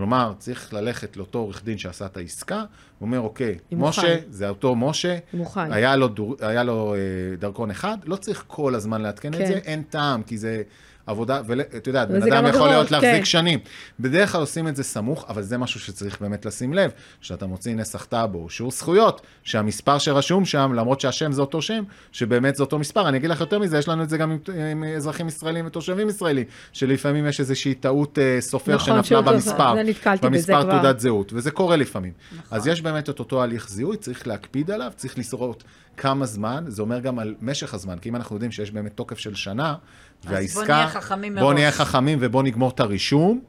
כלומר, 0.00 0.32
צריך 0.38 0.74
ללכת 0.74 1.16
לאותו 1.16 1.38
עורך 1.38 1.64
דין 1.64 1.78
שעשה 1.78 2.06
את 2.06 2.16
העסקה, 2.16 2.58
הוא 2.58 2.66
אומר, 3.06 3.20
אוקיי, 3.20 3.58
משה, 3.72 4.02
מוכן. 4.02 4.18
זה 4.30 4.48
אותו 4.48 4.76
משה, 4.76 5.18
מוכן. 5.32 5.72
היה 5.72 5.96
לו, 5.96 6.08
דור, 6.08 6.36
היה 6.40 6.62
לו 6.62 6.94
אה, 6.94 7.36
דרכון 7.38 7.70
אחד, 7.70 7.96
לא 8.04 8.16
צריך 8.16 8.44
כל 8.46 8.74
הזמן 8.74 9.00
לעדכן 9.02 9.32
כן. 9.32 9.42
את 9.42 9.46
זה, 9.46 9.52
אין 9.54 9.82
טעם, 9.82 10.22
כי 10.22 10.38
זה 10.38 10.62
עבודה, 11.10 11.40
ואת 11.46 11.86
יודעת, 11.86 12.08
בן 12.08 12.32
אדם 12.32 12.46
יכול 12.46 12.68
להיות 12.68 12.90
להחזיק 12.90 13.14
כן. 13.14 13.24
שנים. 13.24 13.58
בדרך 14.00 14.32
כלל 14.32 14.40
עושים 14.40 14.68
את 14.68 14.76
זה 14.76 14.82
סמוך, 14.82 15.24
אבל 15.28 15.42
זה 15.42 15.58
משהו 15.58 15.80
שצריך 15.80 16.20
באמת 16.20 16.46
לשים 16.46 16.74
לב, 16.74 16.90
שאתה 17.20 17.46
מוציא 17.46 17.74
נסח 17.74 18.04
טאבו, 18.04 18.50
שיעור 18.50 18.72
זכויות, 18.72 19.20
שהמספר 19.42 19.98
שרשום 19.98 20.44
שם, 20.44 20.72
למרות 20.74 21.00
שהשם 21.00 21.32
זה 21.32 21.40
אותו 21.40 21.62
שם, 21.62 21.84
שבאמת 22.12 22.56
זה 22.56 22.62
אותו 22.62 22.78
מספר. 22.78 23.08
אני 23.08 23.16
אגיד 23.16 23.30
לך 23.30 23.40
יותר 23.40 23.58
מזה, 23.58 23.78
יש 23.78 23.88
לנו 23.88 24.02
את 24.02 24.08
זה 24.08 24.18
גם 24.18 24.30
עם, 24.30 24.38
עם 24.70 24.84
אזרחים 24.84 25.28
ישראלים 25.28 25.66
ותושבים 25.66 26.08
ישראלים, 26.08 26.44
שלפעמים 26.72 27.26
יש 27.26 27.40
איזושהי 27.40 27.74
טעות 27.74 28.18
אה, 28.18 28.40
סופר 28.40 28.74
נכון, 28.74 29.02
שנפלה 29.02 29.20
במספר, 29.20 29.74
במספר. 30.22 30.62
תעודת 30.62 31.00
זהות, 31.00 31.32
וזה 31.32 31.50
קורה 31.50 31.76
לפעמים. 31.76 32.12
נכון. 32.32 32.58
אז 32.58 32.66
יש 32.66 32.82
באמת 32.82 33.08
את 33.08 33.18
אותו 33.18 33.42
הליך 33.42 33.68
זיהוי, 33.68 33.96
צריך 33.96 34.26
להקפיד 34.26 34.70
עליו, 34.70 34.92
צריך 34.96 35.14
לראות 35.32 35.64
כמה 35.96 36.26
זמן, 36.26 36.64
זה 36.68 36.82
אומר 36.82 37.00
גם 37.00 37.18
על 37.18 37.34
משך 37.40 37.74
הזמן, 37.74 37.98
כי 37.98 38.08
אם 38.08 38.16
אנחנו 38.16 38.36
יודעים 38.36 38.52
שיש 38.52 38.70
באמת 38.70 38.92
תוקף 38.96 39.18
של 39.18 39.34
שנה, 39.34 39.74
והעסקה... 40.24 40.60
בוא 40.60 40.74
נהיה 40.74 40.88
חכמים 40.88 41.34
בוא 41.34 41.42
מראש. 41.42 41.54
נהיה 41.54 41.72
חכמים 41.72 42.18
ובוא 42.20 42.42
נגמור 42.42 42.70
את 42.70 42.80
הרישום, 42.80 43.40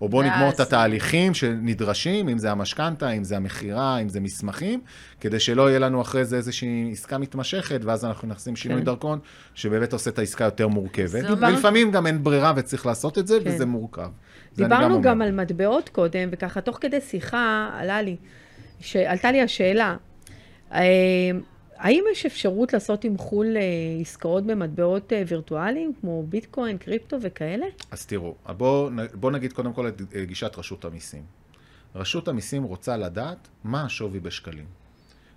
או 0.00 0.08
בוא 0.08 0.24
נגמור 0.24 0.48
את 0.50 0.60
התהליכים 0.60 1.34
שנדרשים, 1.34 2.28
אם 2.28 2.38
זה 2.38 2.50
המשכנתה, 2.50 3.10
אם 3.10 3.24
זה 3.24 3.36
המכירה, 3.36 3.98
אם 3.98 4.08
זה 4.08 4.20
מסמכים, 4.20 4.80
כדי 5.20 5.40
שלא 5.40 5.68
יהיה 5.68 5.78
לנו 5.78 6.02
אחרי 6.02 6.24
זה 6.24 6.36
איזושהי 6.36 6.88
עסקה 6.92 7.18
מתמשכת, 7.18 7.80
ואז 7.84 8.04
אנחנו 8.04 8.28
נכנסים 8.28 8.56
שינוי 8.56 8.78
כן. 8.78 8.84
דרכון, 8.84 9.18
שבאמת 9.54 9.92
עושה 9.92 10.10
את 10.10 10.18
העסקה 10.18 10.44
יותר 10.44 10.68
מורכבת. 10.68 11.30
אומר- 11.30 11.48
ולפעמים 11.48 11.90
גם 11.90 12.06
אין 12.06 12.24
ברירה 12.24 12.52
וצריך 12.56 12.86
לעשות 12.86 13.18
את 13.18 13.26
זה, 13.26 13.38
כן. 13.44 13.50
וזה 13.50 13.66
מורכב. 13.66 14.08
דיברנו 14.56 14.94
אומר. 14.94 15.08
גם 15.08 15.22
על 15.22 15.32
מטבעות 15.32 15.88
קודם, 15.88 16.28
וככה 16.32 16.60
תוך 16.60 16.78
כדי 16.80 17.00
שיחה 17.00 17.70
עלה 17.78 18.02
לי, 18.02 18.16
שעלתה 18.80 19.32
לי 19.32 19.42
השאלה, 19.42 19.96
אה, 20.74 20.80
האם 21.80 22.04
יש 22.12 22.26
אפשרות 22.26 22.72
לעשות 22.72 23.04
עם 23.04 23.18
חו"ל 23.18 23.56
אה, 23.56 23.62
עסקאות 24.00 24.46
במטבעות 24.46 25.12
אה, 25.12 25.22
וירטואליים, 25.28 25.92
כמו 26.00 26.24
ביטקוין, 26.28 26.78
קריפטו 26.78 27.16
וכאלה? 27.22 27.66
אז 27.90 28.06
תראו, 28.06 28.34
בואו 28.56 28.90
בוא 29.14 29.30
נגיד 29.30 29.52
קודם 29.52 29.72
כל 29.72 29.88
את 29.88 30.02
גישת 30.22 30.58
רשות 30.58 30.84
המיסים. 30.84 31.22
רשות 31.94 32.28
המיסים 32.28 32.62
רוצה 32.62 32.96
לדעת 32.96 33.48
מה 33.64 33.84
השווי 33.84 34.20
בשקלים. 34.20 34.64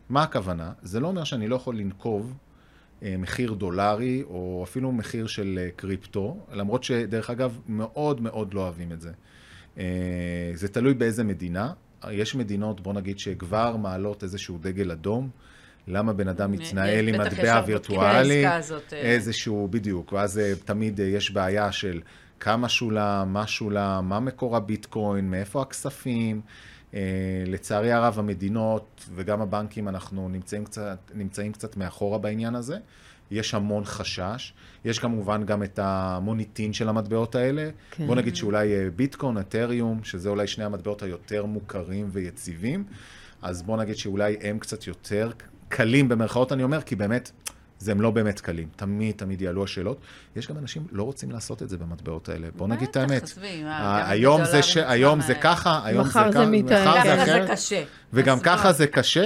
מה 0.10 0.24
הכוונה? 0.24 0.72
זה 0.82 1.00
לא 1.00 1.08
אומר 1.08 1.24
שאני 1.24 1.48
לא 1.48 1.56
יכול 1.56 1.78
לנקוב 1.78 2.34
אה, 3.04 3.16
מחיר 3.18 3.54
דולרי, 3.54 4.24
או 4.24 4.62
אפילו 4.64 4.92
מחיר 4.92 5.28
של 5.28 5.68
קריפטו, 5.76 6.38
למרות 6.54 6.84
שדרך 6.84 7.30
אגב, 7.30 7.60
מאוד 7.68 8.22
מאוד 8.22 8.54
לא 8.54 8.62
אוהבים 8.62 8.92
את 8.92 9.02
זה. 9.02 9.12
זה 10.54 10.68
תלוי 10.72 10.94
באיזה 10.94 11.24
מדינה. 11.24 11.74
יש 12.12 12.36
מדינות, 12.36 12.82
בוא 12.82 12.94
נגיד, 12.94 13.20
שכבר 13.20 13.76
מעלות 13.76 14.24
איזשהו 14.24 14.58
דגל 14.58 14.92
אדום. 14.92 15.30
למה 15.88 16.14
בן 16.14 16.28
אדם 16.28 16.52
מתנהל 16.52 17.08
עם 17.08 17.22
מטבע 17.22 17.64
וירטואלי, 17.66 18.48
אה. 18.48 18.60
איזשהו, 18.92 19.68
בדיוק, 19.72 20.14
ואז 20.14 20.40
אה, 20.40 20.54
תמיד 20.66 21.02
אה, 21.02 21.06
יש 21.06 21.32
בעיה 21.32 21.72
של 21.72 22.02
כמה 22.40 22.70
שולם, 22.70 23.34
מה 23.34 23.48
שולם, 23.48 24.10
מה 24.10 24.20
מקור 24.20 24.58
הביטקוין, 24.58 25.32
מאיפה 25.32 25.62
הכספים. 25.62 26.42
לצערי 27.48 27.92
הרב, 27.92 28.20
המדינות 28.20 29.06
וגם 29.16 29.42
הבנקים, 29.42 29.88
אנחנו 29.88 30.30
נמצאים 30.30 30.66
קצת, 30.66 30.98
נמצאים 31.14 31.52
קצת 31.52 31.78
מאחורה 31.78 32.18
בעניין 32.18 32.56
הזה. 32.56 32.78
יש 33.32 33.54
המון 33.54 33.86
חשש. 33.86 34.54
יש 34.86 35.00
כמובן 35.00 35.44
גם 35.46 35.64
את 35.64 35.80
המוניטין 35.80 36.74
של 36.74 36.90
המטבעות 36.90 37.36
האלה. 37.36 37.70
כן. 37.92 38.08
בוא 38.08 38.16
נגיד 38.16 38.36
שאולי 38.36 38.90
ביטקוין, 38.96 39.38
אתריום, 39.38 40.04
שזה 40.04 40.30
אולי 40.30 40.48
שני 40.48 40.64
המטבעות 40.64 41.04
היותר 41.04 41.46
מוכרים 41.46 42.10
ויציבים, 42.12 42.84
אז 43.42 43.62
בוא 43.62 43.78
נגיד 43.78 43.96
שאולי 43.96 44.38
הם 44.42 44.60
קצת 44.60 44.88
יותר 44.88 45.32
קלים 45.74 46.10
במרכאות, 46.10 46.52
אני 46.52 46.64
אומר, 46.64 46.82
כי 46.82 46.96
באמת, 46.96 47.32
זה 47.80 47.92
הם 47.92 48.02
לא 48.02 48.12
באמת 48.12 48.40
קלים. 48.40 48.68
תמיד, 48.76 49.16
תמיד 49.16 49.42
יעלו 49.42 49.64
השאלות. 49.64 49.98
יש 50.36 50.48
גם 50.48 50.58
אנשים 50.58 50.88
לא 50.92 51.04
רוצים 51.04 51.32
לעשות 51.32 51.64
את 51.64 51.70
זה 51.70 51.78
במטבעות 51.78 52.30
האלה. 52.30 52.48
בוא 52.56 52.68
נגיד 52.68 52.88
את 52.90 52.96
האמת. 52.96 53.32
היום 54.06 54.46
זה, 54.46 54.64
ש... 54.64 54.78
היום 54.78 55.22
זה. 55.22 55.36
ככה, 55.36 55.82
היום 55.86 56.04
זה 56.06 56.12
זה 56.12 56.20
ככה. 56.20 56.30
מחר 56.30 56.32
זה 56.32 56.76
ככה 56.76 57.24
אחרת. 57.24 57.50
וגם 58.14 58.40
ככה. 58.40 58.72
זה 58.74 58.88
קשה, 58.88 59.26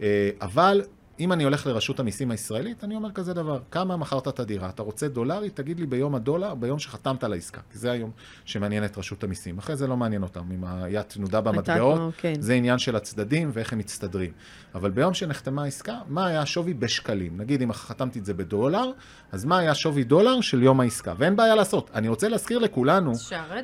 אה, 0.00 0.30
אבל 0.40 0.82
אם 1.20 1.32
אני 1.32 1.44
הולך 1.44 1.66
לרשות 1.66 2.00
המיסים 2.00 2.30
הישראלית, 2.30 2.84
אני 2.84 2.96
אומר 2.96 3.12
כזה 3.12 3.34
דבר, 3.34 3.60
כמה 3.70 3.96
מכרת 3.96 4.28
את 4.28 4.40
הדירה? 4.40 4.68
אתה 4.68 4.82
רוצה 4.82 5.08
דולרי? 5.08 5.50
תגיד 5.50 5.80
לי 5.80 5.86
ביום 5.86 6.14
הדולר, 6.14 6.54
ביום 6.54 6.78
שחתמת 6.78 7.24
על 7.24 7.32
העסקה, 7.32 7.60
כי 7.72 7.78
זה 7.78 7.90
היום 7.90 8.10
שמעניין 8.44 8.84
את 8.84 8.98
רשות 8.98 9.24
המיסים. 9.24 9.58
אחרי 9.58 9.76
זה 9.76 9.86
לא 9.86 9.96
מעניין 9.96 10.22
אותם, 10.22 10.44
אם 10.54 10.64
היד 10.64 11.02
תנודה 11.02 11.40
במטבעות, 11.40 12.14
כן. 12.18 12.40
זה 12.40 12.54
עניין 12.54 12.78
של 12.78 12.96
הצדדים 12.96 13.50
ואיך 13.52 13.72
הם 13.72 13.78
מצטדרים. 13.78 14.30
אבל 14.74 14.90
ביום 14.90 15.14
שנחתמה 15.14 15.62
העסקה, 15.62 15.98
מה 16.08 16.26
היה 16.26 16.42
השווי 16.42 16.74
בשקלים? 16.74 17.40
נגיד 17.40 17.62
אם 17.62 17.72
חתמתי 17.72 18.18
את 18.18 18.24
זה 18.24 18.34
בדולר, 18.34 18.90
אז 19.32 19.44
מה 19.44 19.58
היה 19.58 19.74
שווי 19.74 20.04
דולר 20.04 20.40
של 20.40 20.62
יום 20.62 20.80
העסקה? 20.80 21.14
ואין 21.18 21.36
בעיה 21.36 21.54
לעשות. 21.54 21.90
אני 21.94 22.08
רוצה 22.08 22.28
להזכיר 22.28 22.58
לכולנו. 22.58 23.12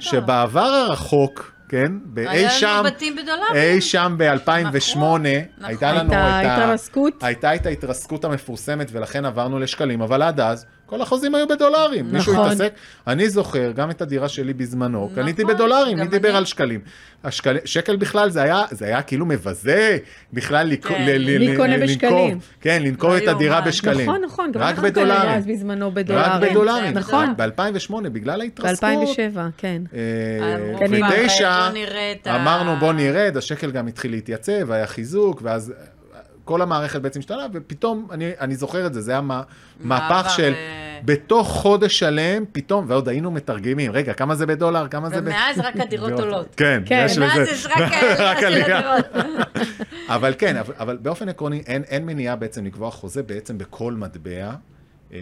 שבעבר 0.00 0.60
הרחוק, 0.60 1.52
כן, 1.70 1.92
באי 2.04 2.28
היה 2.28 2.50
שם, 2.50 2.66
לנו 2.66 2.84
בתים 2.84 3.16
בדולרים. 3.16 3.54
אי 3.54 3.80
שם 3.80 4.14
ב-2008, 4.18 4.96
נכון. 4.96 5.26
הייתה 5.62 5.92
לנו 5.92 6.12
הייתה 6.12 6.74
את 6.74 7.22
ה... 7.22 7.26
הייתה 7.26 7.54
את 7.54 7.66
ההתרסקות 7.66 8.24
המפורסמת, 8.24 8.88
ולכן 8.92 9.24
עברנו 9.24 9.58
לשקלים, 9.58 10.02
אבל 10.02 10.22
עד 10.22 10.40
אז, 10.40 10.66
כל 10.90 11.02
החוזים 11.02 11.34
היו 11.34 11.48
בדולרים. 11.48 12.04
נכון. 12.06 12.16
מישהו 12.18 12.44
התעסק, 12.44 12.72
אני 13.06 13.28
זוכר, 13.30 13.70
גם 13.72 13.90
את 13.90 14.02
הדירה 14.02 14.28
שלי 14.28 14.52
בזמנו, 14.52 15.04
נכון, 15.12 15.22
קניתי 15.22 15.44
בדולרים, 15.44 15.98
מי 15.98 16.06
דיבר 16.06 16.28
אני. 16.28 16.36
על 16.38 16.44
שקלים? 16.44 16.80
השקל... 17.24 17.56
שקל 17.64 17.96
בכלל, 17.96 18.30
זה 18.30 18.42
היה, 18.42 18.62
זה 18.70 18.84
היה 18.86 19.02
כאילו 19.02 19.26
מבזה, 19.26 19.98
בכלל 20.32 20.66
לק... 20.66 20.86
כן. 20.86 21.04
ל... 21.06 21.10
ל... 21.10 21.50
ל- 21.52 21.56
קונה 21.56 21.76
לנקוב- 21.76 21.88
בשקלים? 21.90 22.38
כן, 22.60 22.82
לנקוב 22.82 23.10
את 23.12 23.28
הדירה 23.28 23.56
יאומן. 23.56 23.68
בשקלים. 23.70 24.08
נכון, 24.10 24.20
נכון, 24.24 24.52
גם 24.52 24.60
רק 24.60 24.74
אנחנו 24.78 24.92
קנינו. 24.92 25.12
אז 25.12 25.46
בזמנו 25.46 25.90
בדולרים. 25.90 26.24
רק 26.32 26.50
בדולרים. 26.50 26.94
נכון. 26.94 27.34
ב-2008, 27.36 27.94
בגלל 28.12 28.40
ההתרסקות. 28.40 28.88
ב-2007, 28.90 29.38
כן. 29.56 29.82
אה, 29.94 30.54
אמרו 30.56 30.78
קנינו. 30.78 31.06
כבר, 31.06 31.16
ותשע, 31.24 31.68
בוא 31.68 31.78
נראה 31.78 32.12
את 32.12 32.26
ה- 32.26 32.36
אמרנו 32.36 32.76
בוא 32.76 32.92
נרד, 32.92 33.36
השקל 33.36 33.70
גם 33.70 33.86
התחיל 33.86 34.10
להתייצב, 34.10 34.70
היה 34.70 34.86
חיזוק, 34.86 35.40
ואז 35.44 35.72
כל 36.50 36.62
המערכת 36.62 37.00
בעצם 37.00 37.20
השתנה, 37.20 37.46
ופתאום, 37.52 38.08
אני, 38.10 38.30
אני 38.40 38.54
זוכר 38.56 38.86
את 38.86 38.94
זה, 38.94 39.00
זה 39.00 39.10
היה 39.12 39.20
מה- 39.20 39.42
מהפך 39.80 40.30
של, 40.36 40.52
אה, 40.54 41.00
בתוך 41.04 41.48
חודש 41.48 41.98
שלם, 41.98 42.44
פתאום, 42.52 42.84
ועוד 42.88 43.08
היינו 43.08 43.30
מתרגמים, 43.30 43.92
רגע, 43.92 44.12
כמה 44.12 44.34
זה 44.34 44.46
בדולר, 44.46 44.88
כמה 44.88 45.08
זה 45.10 45.20
ב... 45.20 45.24
ומאז 45.24 45.58
רק 45.58 45.76
הדירות 45.80 46.12
עולות. 46.12 46.54
כן, 46.56 46.82
כן. 46.86 47.02
יש 47.06 47.18
מאז 47.18 47.38
לזה. 47.38 47.50
יש 47.50 47.66
רק 48.18 48.36
העלייה 48.42 48.66
של. 48.66 48.72
הדירות. 48.72 49.04
אבל 50.08 50.34
כן, 50.38 50.56
אבל, 50.56 50.74
אבל 50.78 50.96
באופן 50.96 51.28
עקרוני, 51.28 51.62
אין, 51.66 51.82
אין 51.82 52.06
מניעה 52.06 52.36
בעצם 52.36 52.64
לקבוע 52.64 52.90
חוזה 52.90 53.22
בעצם 53.22 53.58
בכל 53.58 53.92
מטבע. 53.94 54.50
אה, 55.12 55.18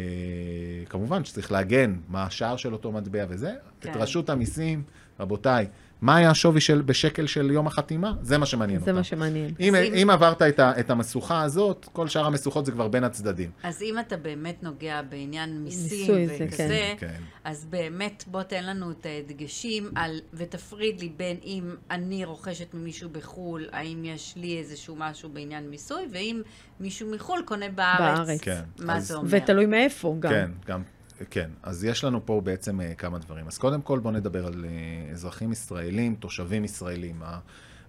כמובן 0.89 1.25
שצריך 1.25 1.53
להגן 1.53 1.95
מה 2.09 2.23
השער 2.23 2.57
של 2.57 2.73
אותו 2.73 2.93
מטבע 2.93 3.25
וזה. 3.29 3.51
כן. 3.81 3.91
את 3.91 3.97
רשות 3.97 4.31
המיסים, 4.31 4.83
רבותיי, 5.21 5.67
מה 6.01 6.17
היה 6.17 6.31
השווי 6.31 6.61
של, 6.61 6.83
בשקל 6.83 7.27
של 7.27 7.51
יום 7.51 7.67
החתימה? 7.67 8.13
זה 8.23 8.39
מה 8.39 8.47
שמעניין 8.47 8.81
זה 8.81 8.85
אותם. 8.85 8.95
מה 8.95 9.05
שמעניין. 9.05 9.55
אם, 9.61 9.75
אם- 9.75 9.95
אם 9.95 10.11
עברת 10.11 10.43
את, 10.43 10.59
ה, 10.59 10.81
את 10.81 10.91
המשוכה 10.91 11.43
הזאת, 11.43 11.87
כל 11.93 12.09
שאר 12.09 12.27
המשוכות 12.27 12.67
זה 12.67 12.73
כבר 12.73 12.89
בין 12.89 13.05
הצדדים. 13.05 13.51
אז 13.63 13.83
אם 13.83 13.99
אתה 13.99 14.17
באמת 14.17 14.63
נוגע 14.63 15.03
בעניין 15.03 15.65
מיסים 15.65 16.27
זה, 16.27 16.37
וכזה, 16.41 16.95
כן. 16.99 17.21
אז 17.45 17.67
באמת 17.71 18.25
בוא 18.27 18.43
תן 18.43 18.65
לנו 18.65 18.91
את 18.91 19.07
הדגשים 19.25 19.91
על, 19.95 20.21
ותפריד 20.35 21.01
לי 21.01 21.13
בין 21.17 21.37
אם 21.45 21.63
אני 21.91 22.25
רוכשת 22.25 22.75
ממישהו 22.75 23.09
בחו"ל, 23.11 23.67
האם 23.73 24.05
יש 24.05 24.35
לי 24.37 24.59
איזשהו 24.59 24.97
משהו 24.99 25.29
בעניין 25.29 25.71
מיסוי, 25.71 26.03
ואם 26.13 26.43
מישהו 26.81 27.11
מחו"ל 27.15 27.43
קונה 27.45 27.67
בארץ. 27.69 27.99
בארץ. 28.19 28.41
כן. 28.41 28.61
מה 28.79 28.97
אז- 28.97 29.09
זה 29.09 29.15
אומר? 29.15 29.29
ותלוי 29.31 29.67
מאיפה 29.67 30.17
גם. 30.21 30.31
כן, 30.31 30.51
גם, 30.67 30.83
כן. 31.31 31.51
אז 31.63 31.85
יש 31.85 32.05
לנו 32.05 32.27
פה 32.27 32.41
בעצם 32.45 32.81
אה, 32.81 32.95
כמה 32.95 33.19
דברים. 33.19 33.47
אז 33.47 33.59
קודם 33.59 33.83
כל 33.83 33.99
בואו 33.99 34.15
נדבר 34.15 34.47
על 34.47 34.65
אה, 34.65 35.13
אזרחים 35.13 35.53
ישראלים, 35.53 36.15
תושבים 36.15 36.65
ישראלים. 36.65 37.23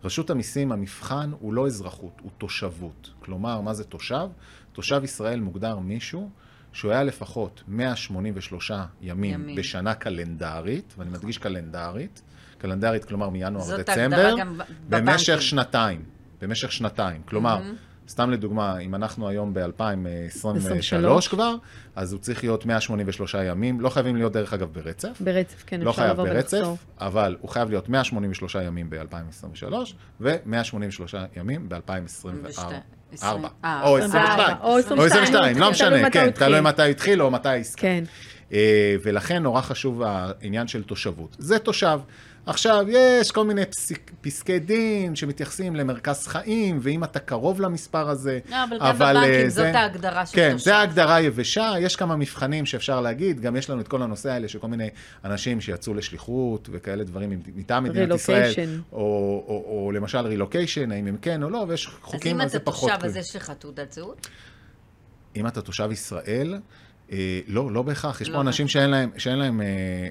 רשות 0.04 0.30
המיסים, 0.30 0.72
המבחן 0.72 1.32
הוא 1.40 1.54
לא 1.54 1.68
אזרחות, 1.68 2.14
הוא 2.22 2.32
תושבות. 2.38 3.10
כלומר, 3.20 3.62
מה 3.62 3.74
זה 3.74 3.84
תושב? 3.84 4.28
תושב 4.74 5.02
ישראל 5.04 5.40
מוגדר 5.40 5.80
מישהו 5.80 6.30
שהוא 6.74 6.92
היה 6.92 7.04
לפחות 7.04 7.64
183 7.68 8.72
ימים, 9.02 9.34
ימים. 9.34 9.56
בשנה 9.56 9.94
קלנדרית, 9.94 10.94
ואני 10.98 11.10
מדגיש 11.10 11.38
קלנדרית, 11.38 12.22
קלנדרית, 12.58 13.06
כלומר 13.06 13.30
מינואר 13.30 13.64
זאת 13.64 13.80
דצמבר, 13.80 14.16
ההגדרה 14.16 14.40
גם 14.40 14.58
ב- 14.58 14.64
במשך. 14.96 15.42
שנתיים. 15.42 16.04
במשך 16.42 16.72
שנתיים. 16.72 17.22
כלומר, 17.26 17.62
סתם 18.10 18.30
לדוגמה, 18.32 18.78
אם 18.80 18.96
אנחנו 18.96 19.28
היום 19.30 19.54
ב-2023 19.54 21.30
כבר, 21.30 21.56
אז 21.96 22.14
הוא 22.14 22.20
צריך 22.22 22.44
להיות 22.44 22.66
183 22.66 23.36
ימים, 23.46 23.82
לא 23.82 23.90
חייבים 23.90 24.16
להיות 24.16 24.34
דרך 24.34 24.54
אגב 24.54 24.74
ברצף. 24.74 25.18
ברצף, 25.22 25.64
כן, 25.68 25.82
לא 25.82 25.90
אפשר 25.90 26.12
לבוא 26.12 26.24
ברצף, 26.24 26.54
ולחזור. 26.58 26.78
אבל 27.02 27.36
הוא 27.42 27.50
חייב 27.50 27.70
להיות 27.70 27.90
183 27.90 28.56
ימים 28.56 28.90
ב-2023, 28.90 29.74
ו-183 30.22 31.16
ימים 31.38 31.70
ב-2024. 31.70 31.78
עשרים- 33.14 33.46
אה, 33.66 33.82
או 33.84 33.98
24, 33.98 33.98
22. 33.98 34.58
או 34.62 34.78
22, 34.78 35.00
או 35.00 35.06
22, 35.06 35.58
לא 35.58 35.72
משנה, 35.72 36.10
כן. 36.10 36.30
תלוי 36.32 36.62
מתי 36.62 36.82
התחיל 36.90 37.22
או 37.22 37.32
מתי 37.32 37.50
העסקה. 37.50 37.82
כן. 37.82 38.04
אה, 38.54 38.96
ולכן 39.04 39.44
נורא 39.44 39.62
חשוב 39.62 40.02
העניין 40.06 40.68
של 40.68 40.84
תושבות. 40.84 41.36
זה 41.40 41.60
תושב. 41.60 42.00
עכשיו, 42.46 42.86
יש 42.90 43.32
כל 43.32 43.46
מיני 43.46 43.66
פסיק, 43.66 44.12
פסקי 44.22 44.60
דין 44.60 45.16
שמתייחסים 45.16 45.76
למרכז 45.76 46.28
חיים, 46.28 46.80
ואם 46.82 47.04
אתה 47.04 47.20
קרוב 47.20 47.62
למספר 47.62 48.10
הזה, 48.10 48.40
לא, 48.50 48.56
אבל 48.64 48.78
גם 48.80 48.96
בבנקים 48.96 49.34
אה, 49.34 49.50
זאת 49.50 49.56
זה- 49.56 49.80
ההגדרה 49.80 50.26
של 50.26 50.36
כן, 50.36 50.52
תושב. 50.52 50.64
זה 50.66 50.76
ההגדרה 50.76 51.16
היבשה, 51.16 51.74
יש 51.80 51.96
כמה 51.96 52.16
מבחנים 52.16 52.66
שאפשר 52.66 53.02
להגיד, 53.02 53.40
גם 53.42 53.56
יש 53.56 53.70
לנו 53.70 53.82
את 53.82 53.88
כל 53.88 54.02
הנושא 54.02 54.30
האלה 54.30 54.48
של 54.48 54.60
כל 54.60 54.68
מיני 54.68 54.90
אנשים 55.26 55.62
שיצאו 55.62 55.94
לשליחות 55.94 56.70
וכאלה 56.72 57.04
דברים 57.04 57.30
מטעם 57.56 57.84
מדינת 57.84 58.16
ישראל, 58.16 58.52
Relocation. 58.52 58.94
או, 58.94 59.00
או, 59.48 59.86
או 59.86 59.92
למשל 59.92 60.18
רילוקיישן, 60.28 60.92
האם 60.92 61.08
הם 61.08 61.18
כן 61.22 61.44
או 61.44 61.50
לא, 61.50 61.66
ויש 61.68 61.88
אז 61.88 61.94
חוקים 62.02 62.36
אם 62.36 62.42
על 62.42 62.50
זה 62.50 62.58
אתה 62.58 62.66
פחות. 62.66 62.92
תושב, 62.92 63.06
אז. 63.06 63.16
יש 63.18 63.36
לך 63.36 63.50
תעודת 63.60 63.92
זהות? 63.92 64.28
אם 65.36 65.48
אתה 65.48 65.62
תושב 65.62 65.90
ישראל, 65.92 66.54
אה, 66.54 66.60
לא, 67.48 67.72
לא 67.72 67.82
בהכרח. 67.82 68.22
יש 68.22 68.30
לא 68.30 68.34
פה 68.36 68.42
אנשים 68.42 68.68
שאין 68.68 68.90
להם, 68.90 69.10
שאין 69.18 69.40
להם, 69.40 69.62
אה, 69.62 69.66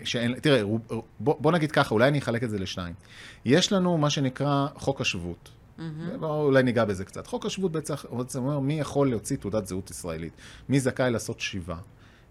שאין, 0.04 0.34
תראה, 0.40 0.62
רוב- 0.62 0.80
בוא, 1.20 1.34
בוא 1.40 1.52
נגיד 1.52 1.72
ככה, 1.72 1.94
אולי 1.94 2.08
אני 2.08 2.18
אחלק 2.18 2.44
את 2.44 2.50
זה 2.50 2.58
לשניים. 2.58 2.94
יש 3.44 3.72
לנו 3.72 3.98
מה 3.98 4.10
שנקרא 4.10 4.66
חוק 4.74 5.00
השבות. 5.00 5.48
בוא, 6.20 6.42
אולי 6.44 6.62
ניגע 6.62 6.84
בזה 6.84 7.04
קצת. 7.04 7.26
חוק 7.26 7.46
השבות 7.46 7.72
בעצם 7.72 7.94
אומר 8.44 8.58
מי 8.58 8.80
יכול 8.80 9.10
להוציא 9.10 9.36
תעודת 9.36 9.66
זהות 9.66 9.90
ישראלית, 9.90 10.32
מי 10.68 10.80
זכאי 10.80 11.10
לעשות 11.10 11.40
שיבה. 11.40 11.76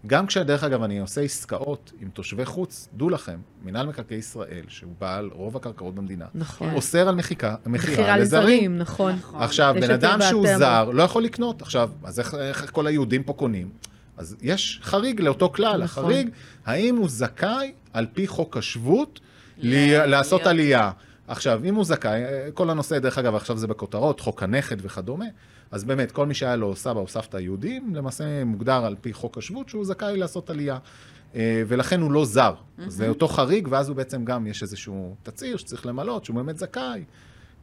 גם 0.06 0.26
כשדרך 0.26 0.64
אגב 0.64 0.82
אני 0.82 0.98
עושה 0.98 1.20
עסקאות 1.20 1.92
עם 2.00 2.08
תושבי 2.08 2.44
חוץ, 2.44 2.88
דעו 2.96 3.10
לכם, 3.10 3.38
מינהל 3.64 3.86
מקרקעי 3.86 4.18
ישראל, 4.18 4.64
שהוא 4.68 4.92
בעל 5.00 5.30
רוב 5.32 5.56
הקרקעות 5.56 5.94
במדינה, 5.94 6.24
נכון. 6.34 6.74
אוסר 6.74 7.08
על 7.08 7.14
מחיקה, 7.14 7.54
מכירה 7.66 8.16
לזרים. 8.18 8.42
לזרים, 8.44 8.78
נכון. 8.78 9.12
נכון. 9.12 9.42
עכשיו, 9.42 9.74
בן 9.80 9.90
אדם 9.90 10.18
שהוא. 10.28 10.46
זר 10.58 10.90
לא 10.90 11.02
יכול 11.02 11.22
לקנות. 11.24 11.62
עכשיו, 11.62 11.90
אז 12.04 12.18
איך, 12.18 12.34
איך 12.34 12.70
כל 12.72 12.86
היהודים 12.86 13.22
פה 13.22 13.32
קונים? 13.32 13.70
אז 14.18 14.36
יש 14.42 14.80
חריג 14.82 15.20
לאותו 15.20 15.52
כלל. 15.52 15.82
נכון. 15.84 16.04
החריג, 16.04 16.28
האם 16.66 16.96
הוא 16.96 17.08
זכאי, 17.08 17.72
על 17.92 18.06
פי 18.14 18.26
חוק 18.26 18.56
השבות, 18.56 19.20
ל- 19.58 20.06
לעשות 20.06 20.40
להיות- 20.40 20.46
עלייה. 20.50 20.90
עכשיו, 21.28 21.60
אם 21.64 21.74
הוא 21.74 21.84
זכאי, 21.84 22.20
כל 22.54 22.70
הנושא, 22.70 22.98
דרך 22.98 23.18
אגב, 23.18 23.34
עכשיו 23.34 23.58
זה 23.58 23.66
בכותרות, 23.66 24.20
חוק 24.20 24.42
הנכד 24.42 24.76
וכדומה, 24.82 25.24
אז 25.70 25.84
באמת, 25.84 26.12
כל 26.12 26.26
מי 26.26 26.34
שהיה 26.34 26.56
לו 26.56 26.76
סבא 26.76 27.00
או 27.00 27.08
סבתא 27.08 27.36
יהודים, 27.36 27.94
למעשה 27.94 28.44
מוגדר 28.44 28.84
על 28.84 28.96
פי 29.00 29.12
חוק 29.12 29.38
השבות 29.38 29.68
שהוא 29.68 29.84
זכאי 29.84 30.16
לעשות 30.16 30.50
עלייה. 30.50 30.78
אה, 31.34 31.62
ולכן 31.68 32.00
הוא 32.00 32.12
לא 32.12 32.24
זר. 32.24 32.54
זה 32.86 33.08
אותו 33.08 33.28
חריג, 33.28 33.68
ואז 33.70 33.88
הוא 33.88 33.96
בעצם 33.96 34.24
גם, 34.24 34.46
יש 34.46 34.62
איזשהו 34.62 35.14
תצהיר 35.22 35.56
שצריך 35.56 35.86
למלות, 35.86 36.24
שהוא 36.24 36.36
באמת 36.36 36.58
זכאי. 36.58 37.04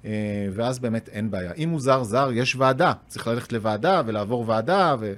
אה, 0.05 0.11
ואז 0.53 0.79
באמת 0.79 1.09
אין 1.09 1.31
בעיה. 1.31 1.51
אם 1.57 1.69
הוא 1.69 1.79
זר 1.79 2.03
זר, 2.03 2.29
יש 2.33 2.55
ועדה, 2.55 2.93
צריך 3.07 3.27
ללכת 3.27 3.53
לוועדה 3.53 4.01
ולעבור 4.05 4.43
ועדה, 4.47 4.95
ו... 4.99 5.13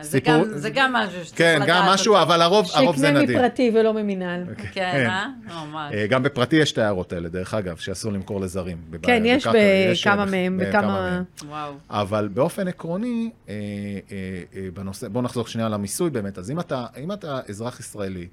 זה 0.00 0.10
סיפור- 0.10 0.34
גם- 0.34 0.58
זה 0.58 0.70
גם 0.70 0.92
משהו 0.92 1.24
שצריך 1.24 1.38
כן, 1.38 1.56
לדעת 1.62 1.68
גם 1.68 1.84
משהו. 1.86 2.16
אבל 2.22 2.42
הרוב 2.42 2.66
הרוב 2.74 2.96
זה 2.96 3.06
שיקנה 3.06 3.22
נדיר. 3.22 3.38
מפרטי 3.38 3.70
ולא 3.74 3.94
ממינהל. 3.94 4.44
כן, 4.72 5.06
אה? 5.08 5.26
ממש. 5.66 5.94
אה, 5.94 6.06
גם 6.06 6.22
בפרטי 6.22 6.56
יש 6.56 6.72
את 6.72 6.78
ההערות 6.78 7.12
האלה, 7.12 7.28
דרך 7.28 7.54
אגב, 7.54 7.76
שאסור 7.76 8.12
למכור 8.12 8.40
לזרים. 8.40 8.76
כן, 9.02 9.22
יש 9.26 9.46
יש, 9.54 10.06
בכמה 10.06 10.20
אה, 10.22 10.30
מהם, 10.30 10.60
בכמה. 10.62 11.22
וואו. 11.48 11.72
אבל 11.90 12.28
באופן 12.34 12.68
עקרוני, 12.68 13.30
אה, 13.48 13.54
אה, 13.54 14.16
אה, 14.56 14.68
בנושא, 14.74 15.08
בואו 15.08 15.24
נחזור 15.24 15.46
שנייה 15.46 15.68
למיסוי 15.68 16.10
באמת. 16.10 16.38
אז 16.38 16.50
אם 16.50 16.60
אתה, 16.60 16.86
אם 17.02 17.12
אתה 17.12 17.40
אזרח 17.48 17.80
ישראלי 17.80 18.26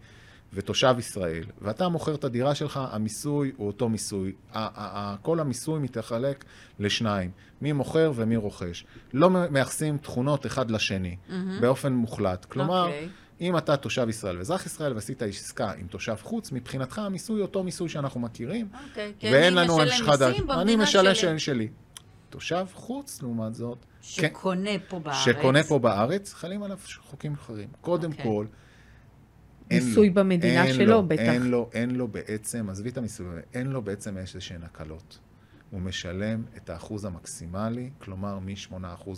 ותושב 0.54 0.95
ישראל, 0.99 1.43
ואתה 1.62 1.89
מוכר 1.89 2.16
את 2.16 2.24
הדירה 2.24 2.56
שלך, 2.56 2.80
המיסוי 2.91 3.51
הוא 3.58 3.68
אותו 3.68 3.89
מיסוי. 3.89 4.34
כל 5.22 5.39
המיסוי 5.39 5.80
מתחלק 5.80 6.45
לשניים, 6.80 7.32
מי 7.62 7.72
מוכר 7.72 8.12
ומי 8.16 8.36
רוכש. 8.36 8.86
לא 9.14 9.30
מייחסים 9.30 9.97
תכונות 9.97 10.45
אחד 10.45 10.72
לשני, 10.72 11.16
באופן 11.62 11.93
מוחלט. 11.93 12.45
כלומר, 12.45 12.86
אוקיי. 12.86 13.10
אם 13.41 13.58
אתה 13.58 13.78
תושב 13.78 14.10
ישראל 14.10 14.38
ואזרח 14.38 14.66
ישראל 14.66 14.93
ועשית 14.93 15.22
עסקה 15.22 15.72
עם 15.72 15.88
תושב 15.88 16.16
חוץ, 16.22 16.51
מבחינתך 16.51 16.99
המיסוי 16.99 17.41
אותו 17.41 17.64
מיסוי 17.64 17.89
שאנחנו 17.89 18.20
מכירים, 18.20 18.68
אוקיי, 18.89 19.14
כי 19.20 19.32
ואין 19.32 19.54
לנו 19.54 19.74
עונש 19.74 20.01
חדש. 20.01 20.41
אני 20.62 20.76
משלם. 20.76 21.16
של 21.16 21.38
שלי. 21.38 21.68
תושב 22.30 22.66
חוץ, 22.74 23.22
לעומת 23.22 23.56
זאת, 23.56 23.78
כן, 23.82 23.88
שקונה 24.01 24.70
פה 24.88 24.99
בארץ. 24.99 25.18
שקונה 25.18 25.64
פה 25.64 25.80
בארץ, 25.80 26.34
חלים 26.34 26.64
עליו 26.64 26.78
חוקים 26.97 27.34
אחרים. 27.34 27.68
קודם 27.82 28.12
אוקיי. 28.12 28.26
כל, 28.26 28.45
מיסוי 29.72 30.07
לו- 30.07 30.14
במדינה 30.14 30.66
אין 30.66 30.74
שלו, 30.74 30.86
לו- 30.86 31.03
בטח. 31.07 31.22
אין 31.22 31.43
לו, 31.43 31.70
אין 31.74 31.91
לו 31.95 32.07
בעצם, 32.07 32.70
עזבי 32.70 32.89
את 32.89 32.97
המיסוי, 32.97 33.26
אין 33.53 33.68
לו 33.68 33.82
בעצם 33.82 34.18
איזה 34.18 34.41
שהן 34.41 34.64
הקלות. 34.64 35.20
הוא 35.72 35.82
משלם 35.82 36.43
את 36.57 36.70
האחוז 36.70 37.05
המקסימלי, 37.05 37.89
כלומר 37.99 38.39
מ-8% 38.39 38.74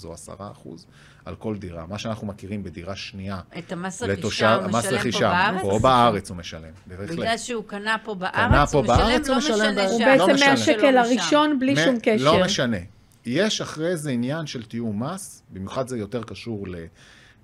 או 0.05 0.13
10% 0.13 0.85
על 1.25 1.35
כל 1.35 1.57
דירה. 1.57 1.85
מה 1.85 1.97
שאנחנו 1.97 2.27
מכירים 2.27 2.63
בדירה 2.63 2.95
שנייה 2.95 3.39
את 3.57 3.71
המס 3.71 4.01
רכישה 4.03 4.55
הוא 4.55 4.67
משלם 4.67 4.81
פה 4.81 4.95
רכישה, 4.95 5.19
בארץ? 5.29 5.61
פה 5.61 5.79
בארץ 5.81 6.29
הוא 6.29 6.37
משלם, 6.37 6.69
בהחלט. 6.87 7.09
בגלל 7.09 7.37
שהוא 7.37 7.63
קנה 7.67 7.95
פה 8.03 8.15
בארץ, 8.15 8.35
קנה 8.35 8.65
פה 8.67 8.77
הוא 8.77 8.83
משלם, 8.85 8.97
בארץ, 8.97 9.27
הוא 9.27 9.33
לא 9.35 9.37
משלם. 9.37 9.77
הוא 9.89 9.99
לא 10.01 10.05
בעצם 10.25 10.33
משנה. 10.33 10.49
מהשקל 10.49 10.79
שלו 10.79 10.99
הראשון 10.99 11.59
בלי 11.59 11.73
מ- 11.73 11.75
שום 11.85 11.95
קשר. 12.03 12.23
לא 12.25 12.45
משנה. 12.45 12.77
יש 13.25 13.61
אחרי 13.61 13.97
זה 13.97 14.11
עניין 14.11 14.45
של 14.47 14.63
תיאום 14.63 15.03
מס, 15.03 15.43
במיוחד 15.49 15.87
זה 15.87 15.97
יותר 15.97 16.23
קשור 16.23 16.65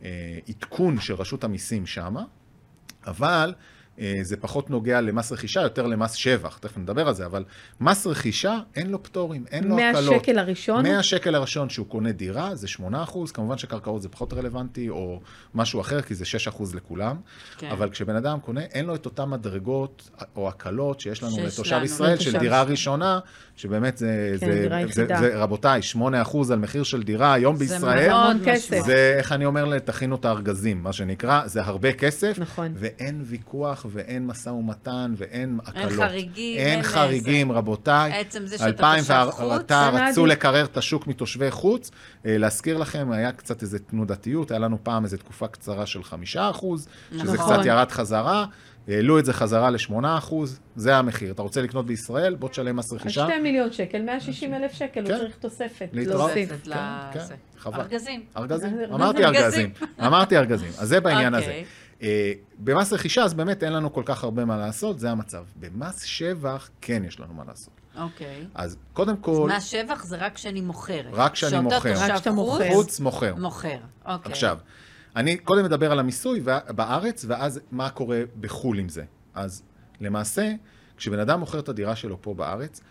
לעדכון 0.01 0.99
של 0.99 1.13
רשות 1.13 1.43
המיסים 1.43 1.85
שמה, 1.85 2.23
אבל 3.07 3.53
זה 4.21 4.37
פחות 4.37 4.69
נוגע 4.69 5.01
למס 5.01 5.31
רכישה, 5.31 5.61
יותר 5.61 5.87
למס 5.87 6.13
שבח, 6.13 6.57
תכף 6.57 6.77
נדבר 6.77 7.07
על 7.07 7.13
זה, 7.13 7.25
אבל 7.25 7.43
מס 7.81 8.07
רכישה, 8.07 8.59
אין 8.75 8.89
לו 8.89 9.03
פטורים, 9.03 9.45
אין 9.51 9.63
לו 9.63 9.79
הקלות. 9.79 10.13
מהשקל 10.13 10.39
הראשון? 10.39 10.87
מהשקל 10.87 11.35
הראשון 11.35 11.69
שהוא 11.69 11.87
קונה 11.87 12.11
דירה, 12.11 12.55
זה 12.55 12.67
8%, 12.67 13.31
כמובן 13.33 13.57
שקרקעות 13.57 14.01
זה 14.01 14.09
פחות 14.09 14.33
רלוונטי, 14.33 14.89
או 14.89 15.19
משהו 15.55 15.81
אחר, 15.81 16.01
כי 16.01 16.15
זה 16.15 16.25
6% 16.47 16.63
לכולם. 16.75 17.15
כן. 17.57 17.69
אבל 17.71 17.89
כשבן 17.89 18.15
אדם 18.15 18.39
קונה, 18.39 18.61
אין 18.61 18.85
לו 18.85 18.95
את 18.95 19.05
אותן 19.05 19.29
מדרגות 19.29 20.09
או 20.35 20.47
הקלות 20.47 20.99
שיש 20.99 21.23
לנו 21.23 21.31
שיש 21.31 21.53
לתושב 21.53 21.75
לנו, 21.75 21.85
ישראל, 21.85 22.13
לתושב 22.13 22.31
של 22.31 22.39
דירה. 22.39 22.63
ראשונה, 22.63 23.19
שבאמת 23.55 23.97
זה, 23.97 24.35
כן, 24.39 24.47
זה, 24.47 24.67
זה, 24.69 24.75
יחידה. 24.79 25.19
זה, 25.19 25.37
רבותיי, 25.37 25.81
8% 25.95 25.97
על 26.51 26.59
מחיר 26.59 26.83
של 26.83 27.03
דירה 27.03 27.33
היום 27.33 27.55
זה 27.55 27.65
בישראל, 27.65 28.09
מאוד 28.09 28.37
כסף. 28.45 28.79
זה, 28.85 29.15
איך 29.17 29.31
אני 29.31 29.45
אומר, 29.45 29.79
תכינו 29.79 30.15
את 30.15 30.25
הארגזים, 30.25 30.83
מה 30.83 30.93
שנקרא, 30.93 31.47
זה 31.47 31.63
הרבה 31.63 31.93
כסף, 31.93 32.35
נכון. 32.39 32.71
ואין 32.75 33.21
ויכוח 33.25 33.85
ואין 33.91 34.27
משא 34.27 34.49
ומתן 34.49 35.13
ואין 35.17 35.59
הקלות. 35.65 35.91
חריגים, 35.91 36.59
אין 36.59 36.67
אין 36.67 36.83
חריגים, 36.83 37.51
רבותיי. 37.51 38.13
עצם 38.13 38.45
זה 38.45 38.57
שאתה 38.57 38.67
2000 38.67 38.99
תושב 39.01 39.27
חוץ, 39.31 39.51
ואתה 39.51 39.89
זה 39.91 39.97
רצו 39.97 40.21
מעדיף. 40.21 40.37
לקרר 40.37 40.65
את 40.65 40.77
השוק 40.77 41.07
מתושבי 41.07 41.51
חוץ. 41.51 41.91
אה, 42.25 42.37
להזכיר 42.37 42.77
לכם, 42.77 43.11
היה 43.11 43.31
קצת 43.31 43.61
איזו 43.61 43.77
תנודתיות, 43.89 44.51
היה 44.51 44.59
לנו 44.59 44.77
פעם 44.83 45.03
איזו 45.03 45.17
תקופה 45.17 45.47
קצרה 45.47 45.85
של 45.85 46.03
חמישה 46.03 46.49
אחוז, 46.49 46.87
שזה 47.11 47.33
נכון. 47.33 47.55
קצת 47.55 47.65
ירד 47.65 47.91
חזרה. 47.91 48.45
העלו 48.87 49.19
את 49.19 49.25
זה 49.25 49.33
חזרה 49.33 49.69
ל-8 49.69 49.93
אחוז, 50.17 50.59
זה 50.75 50.95
המחיר. 50.95 51.31
אתה 51.31 51.41
רוצה 51.41 51.61
לקנות 51.61 51.85
בישראל, 51.85 52.35
בוא 52.35 52.49
תשלם 52.49 52.75
מס 52.75 52.91
על 52.91 52.97
רכישה. 52.97 53.23
2 53.23 53.43
מיליון 53.43 53.71
שקל, 53.71 54.01
160 54.01 54.53
אלף 54.53 54.73
שקל, 54.73 55.05
כן. 55.05 55.11
הוא 55.11 55.19
צריך 55.19 55.35
תוספת. 55.35 55.89
להתראות. 55.93 56.17
להוסיף. 56.19 56.49
תוספת 56.49 56.73
כן, 57.13 57.19
לזה. 57.19 57.27
כן, 57.29 57.59
חבל. 57.59 57.79
ארגזים. 57.81 58.23
ארגזים? 58.37 58.69
ארגזים. 58.69 58.93
אמרתי 58.93 59.25
ארגזים. 59.25 59.69
אמרתי 60.05 60.37
ארגזים. 60.37 60.71
אז 60.79 60.87
זה 60.87 60.99
בעניין 60.99 61.33
הזה. 61.33 61.61
אה, 62.01 62.33
במס 62.59 62.93
רכישה, 62.93 63.23
אז 63.23 63.33
באמת 63.33 63.63
אין 63.63 63.73
לנו 63.73 63.93
כל 63.93 64.03
כך 64.05 64.23
הרבה 64.23 64.45
מה 64.45 64.57
לעשות, 64.57 64.99
זה 64.99 65.11
המצב. 65.11 65.43
במס 65.55 66.03
שבח, 66.03 66.69
כן 66.81 67.03
יש 67.07 67.19
לנו 67.19 67.33
מה 67.33 67.43
לעשות. 67.47 67.73
אוקיי. 67.97 68.47
אז 68.55 68.77
קודם 68.93 69.17
כל, 69.17 69.49
מס 69.57 69.63
שבח 69.63 70.03
זה 70.03 70.17
רק 70.17 70.35
כשאני 70.35 70.61
מוכרת. 70.61 71.13
רק 71.13 71.33
כשאני 71.33 71.59
מוכר. 71.59 71.93
רק 71.95 72.11
כשאתה 72.13 72.31
מוכר. 72.31 72.69
חוץ 72.73 72.99
מוכר. 72.99 73.35
מוכר. 73.35 73.77
אוקיי. 74.05 74.31
עכשיו, 74.31 74.57
אני 75.15 75.37
קודם 75.37 75.63
מדבר 75.65 75.91
על 75.91 75.99
המיסוי 75.99 76.41
בארץ, 76.75 77.25
ואז 77.27 77.59
מה 77.71 77.89
קורה 77.89 78.21
בחו"ל 78.39 78.79
עם 78.79 78.89
זה. 78.89 79.03
אז 79.33 79.63
למעשה, 80.01 80.53
כשבן 80.97 81.19
אדם 81.19 81.39
מוכר 81.39 81.59
את 81.59 81.69
הדירה 81.69 81.95
שלו 81.95 82.21
פה 82.21 82.33
בארץ, 82.33 82.81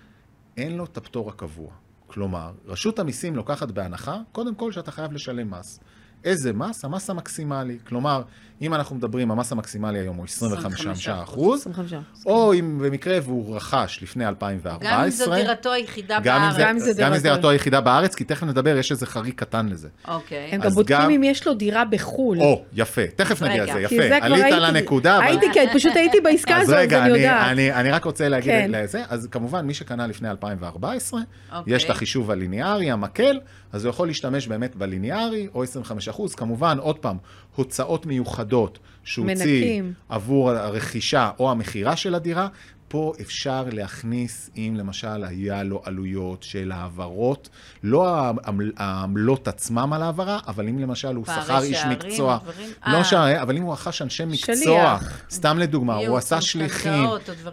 אין 0.56 0.76
לו 0.76 0.84
את 0.84 0.96
הפטור 0.96 1.28
הקבוע. 1.28 1.70
כלומר, 2.06 2.52
רשות 2.66 2.98
המיסים 2.98 3.36
לוקחת 3.36 3.70
בהנחה, 3.70 4.16
קודם 4.32 4.54
כל 4.54 4.72
שאתה 4.72 4.90
חייב 4.90 5.12
לשלם 5.12 5.50
מס. 5.50 5.80
איזה 6.24 6.52
מס? 6.52 6.84
המס 6.84 7.10
המקסימלי. 7.10 7.78
כלומר, 7.88 8.22
אם 8.62 8.74
אנחנו 8.74 8.96
מדברים, 8.96 9.30
המס 9.30 9.52
המקסימלי 9.52 9.98
היום 9.98 10.16
הוא 10.16 10.24
25 10.24 11.08
אחוז, 11.08 11.60
25. 11.60 11.92
או 12.26 12.54
אם 12.54 12.78
במקרה 12.84 13.18
והוא 13.22 13.56
רכש 13.56 13.98
לפני 14.02 14.28
2014. 14.28 14.90
גם 14.92 15.04
אם 15.04 15.10
זו 15.10 15.34
דירתו 15.34 15.72
היחידה 15.72 16.18
גם 16.22 16.40
בארץ. 16.40 16.54
זה- 16.56 16.62
גם 16.62 16.68
אם 16.68 16.78
זה 16.78 16.92
גם 17.02 17.12
אם 17.12 17.16
זה 17.18 17.22
דירתו. 17.22 17.50
היחידה 17.50 17.80
בארץ, 17.80 18.14
כי 18.14 18.24
תכף 18.24 18.42
נדבר, 18.42 18.76
יש 18.76 18.90
איזה 18.92 19.06
חריג 19.06 19.34
קטן 19.34 19.66
לזה. 19.68 19.88
אוקיי. 20.08 20.48
הם 20.52 20.62
אז 20.62 20.68
גם 20.68 20.74
בודקים 20.74 21.10
אם 21.10 21.22
יש 21.24 21.46
לו 21.46 21.54
דירה 21.54 21.84
בחו"ל. 21.84 22.40
או, 22.40 22.64
יפה, 22.72 23.02
תכף 23.16 23.42
נגיע 23.42 23.62
לזה, 23.62 23.72
כי 23.88 23.96
זה 23.96 24.04
יפה. 24.04 24.16
כבר 24.18 24.26
עלית 24.26 24.44
הייתי- 24.44 24.56
על 24.56 24.64
הנקודה, 24.64 25.16
אבל... 25.16 25.24
הייתי, 25.26 25.46
כן, 25.54 25.66
פשוט 25.74 25.96
הייתי 25.96 26.20
בעסקה 26.20 26.56
אז 26.56 26.62
הזאת, 26.62 26.74
אז 26.76 26.80
רגע, 26.82 26.98
אני 27.04 27.10
אני, 27.12 27.18
יודעת. 27.18 27.46
אני, 27.52 27.72
אני 27.72 27.90
רק 27.90 28.04
רוצה 28.04 28.28
להגיד 28.28 28.50
כן. 28.52 28.70
לזה, 28.74 29.02
אז 29.08 29.28
כמובן, 29.30 29.66
מי 29.66 29.74
שקנה 29.74 30.06
לפני 30.06 30.30
2014, 30.30 31.20
אוקיי. 31.52 31.74
יש 31.74 31.84
את 31.84 31.90
החישוב 31.90 32.30
הליניארי, 32.30 32.90
המקל, 32.90 33.40
אז 33.72 33.84
הוא 33.84 33.90
יכול 33.90 34.08
להשתמש 34.08 34.46
באמת 34.46 34.76
בליניארי, 34.76 35.48
או 35.54 35.62
25 35.62 36.08
אחוז. 36.08 36.34
כמובן, 36.34 36.78
עוד 36.78 36.98
פעם, 36.98 37.16
הוצאות 37.56 38.06
מיוחדות 38.06 38.78
שהוא 39.04 39.30
הוציא. 39.30 39.82
עבור 40.08 40.50
הרכישה 40.50 41.30
או 41.38 41.50
המכירה 41.50 41.96
של 41.96 42.14
הדירה, 42.14 42.48
פה 42.91 43.12
אפשר 43.20 43.64
להכניס, 43.72 44.51
אם 44.57 44.74
למשל 44.78 45.24
היה 45.24 45.62
לו 45.62 45.82
עלויות 45.84 46.43
של 46.43 46.72
העברות, 46.72 47.49
לא 47.82 48.09
העמל- 48.09 48.72
העמלות 48.76 49.49
עצמם 49.49 49.93
על 49.93 50.03
העברה, 50.03 50.38
אבל 50.49 50.68
אם 50.68 50.78
למשל 50.78 51.14
הוא 51.16 51.24
שכר 51.26 51.62
איש 51.62 51.84
מקצוע, 51.84 52.38
דברים- 52.43 52.70
לא 52.86 52.97
אה. 52.97 53.05
שערי, 53.05 53.43
אבל 53.43 53.57
אם 53.57 53.62
הוא 53.62 53.72
רכש 53.72 54.03
אנשי 54.03 54.24
מקצוע. 54.24 54.99
סתם 55.30 55.59
לדוגמה, 55.59 55.97
הוא 55.97 56.16
עשה 56.16 56.41
שליחים, 56.41 57.05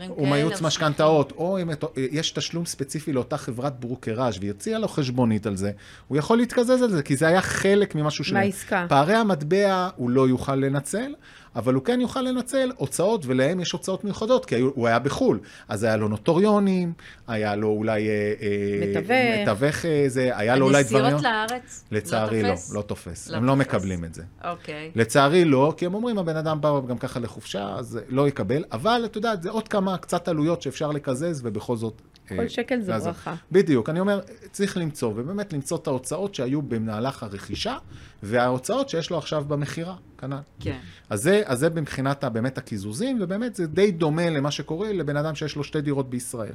הוא 0.08 0.28
או 0.28 0.62
משכנתאות, 0.62 1.32
או 1.38 1.62
אם 1.62 1.70
יש 2.12 2.32
תשלום 2.32 2.66
ספציפי 2.66 3.14
לאותה 3.14 3.38
חברת 3.38 3.80
ברוקראז' 3.80 4.38
והיא 4.40 4.50
הציעה 4.52 4.80
לו 4.80 4.88
חשבונית 4.88 5.46
על 5.46 5.56
זה, 5.56 5.72
הוא 6.08 6.18
יכול 6.18 6.38
להתקזז 6.38 6.82
על 6.82 6.90
זה, 6.92 7.04
כי 7.04 7.16
זה 7.16 7.28
היה 7.28 7.42
חלק 7.42 7.96
ממשהו 7.96 8.24
שלהם. 8.24 8.44
מהעסקה. 8.44 8.86
פערי 8.90 9.16
המטבע 9.16 9.90
הוא 9.96 10.10
לא 10.10 10.28
יוכל 10.28 10.56
לנצל, 10.56 11.14
אבל 11.58 11.74
הוא 11.74 11.84
כן 11.84 12.02
יוכל 12.02 12.22
לנצל 12.22 12.72
הוצאות, 12.76 13.26
ולהם 13.26 13.60
יש 13.60 13.72
הוצאות 13.72 14.04
מיוחדות, 14.04 14.46
כי 14.46 14.60
הוא 14.60 14.88
היה 14.88 15.00
בחו"ל. 15.00 15.40
אז 15.68 15.84
היה 15.84 15.98
לו 15.98 16.08
נוטוריונים, 16.08 16.94
היה 17.28 17.56
לו 17.56 17.68
אולי... 17.68 18.08
אה, 18.08 18.34
אה, 18.42 18.88
מתווך. 18.88 19.42
מתווך 19.42 19.86
אה, 19.86 20.04
זה, 20.08 20.38
היה 20.38 20.56
לו 20.56 20.66
אולי 20.66 20.84
דברים... 20.84 21.06
הנסיעות 21.06 21.24
לארץ? 21.24 21.84
לצערי 21.92 22.44
לא? 22.44 22.54
לא 22.74 22.82
תופס. 22.82 23.30
לא 23.30 23.38
הם 23.38 23.46
לא. 23.46 23.56
מקבלים 23.56 24.06
את 24.06 24.14
זה. 24.14 24.24
אוקיי. 24.44 24.92
לצערי 24.96 25.46
לא, 25.46 25.74
כי 25.78 25.86
הם 25.86 25.94
אומרים, 25.94 26.18
הבן 26.18 26.36
אדם 26.36 26.62
בא 26.62 26.80
גם 26.88 26.98
ככה 26.98 27.20
לחופשה, 27.20 27.76
אז 27.78 28.00
לא 28.10 28.28
יקבל, 28.28 28.64
אבל 28.72 29.02
את 29.06 29.16
יודעת, 29.16 29.44
זה 29.44 29.50
עוד 29.50 29.68
כמה 29.68 29.98
קצת 29.98 30.28
עלויות 30.28 30.62
שאפשר 30.62 30.92
לקזז, 30.92 31.42
ובכל 31.44 31.78
זאת... 31.78 32.02
כל 32.28 32.48
שקל 32.48 32.82
זה. 32.82 32.98
ברכה. 32.98 33.36
בדיוק, 33.52 33.90
אני 33.90 34.00
אומר, 34.00 34.20
צריך 34.52 34.78
למצוא, 34.78 35.14
ובאמת 35.16 35.54
למצוא 35.54 35.78
את 35.78 35.88
ההוצאות 35.88 36.36
שהיו 36.36 36.62
במהלך 36.62 37.24
הרכישה, 37.24 37.78
וההוצאות 38.24 38.90
שיש 38.90 39.10
לו 39.10 39.18
עכשיו 39.18 39.46
במכירה, 39.48 39.96
כנ"ל. 40.18 40.38
כן. 40.60 40.80
אז 41.10 41.22
זה, 41.22 41.42
אז 41.46 41.60
זה 41.60 41.70
מבחינת 41.70 42.24
באמת 42.24 42.58
הקיזוזים, 42.58 43.20
ובאמת 43.22 43.56
זה 43.56 43.68
די 43.68 43.92
דומה 43.92 44.30
למה 44.30 44.52
שקורה 44.52 44.94
לבן 44.94 45.18
אדם 45.18 45.36
שיש 45.36 45.56
לו 45.56 45.64
שתי 45.64 45.82
דירות 45.82 46.10
בישראל. 46.10 46.54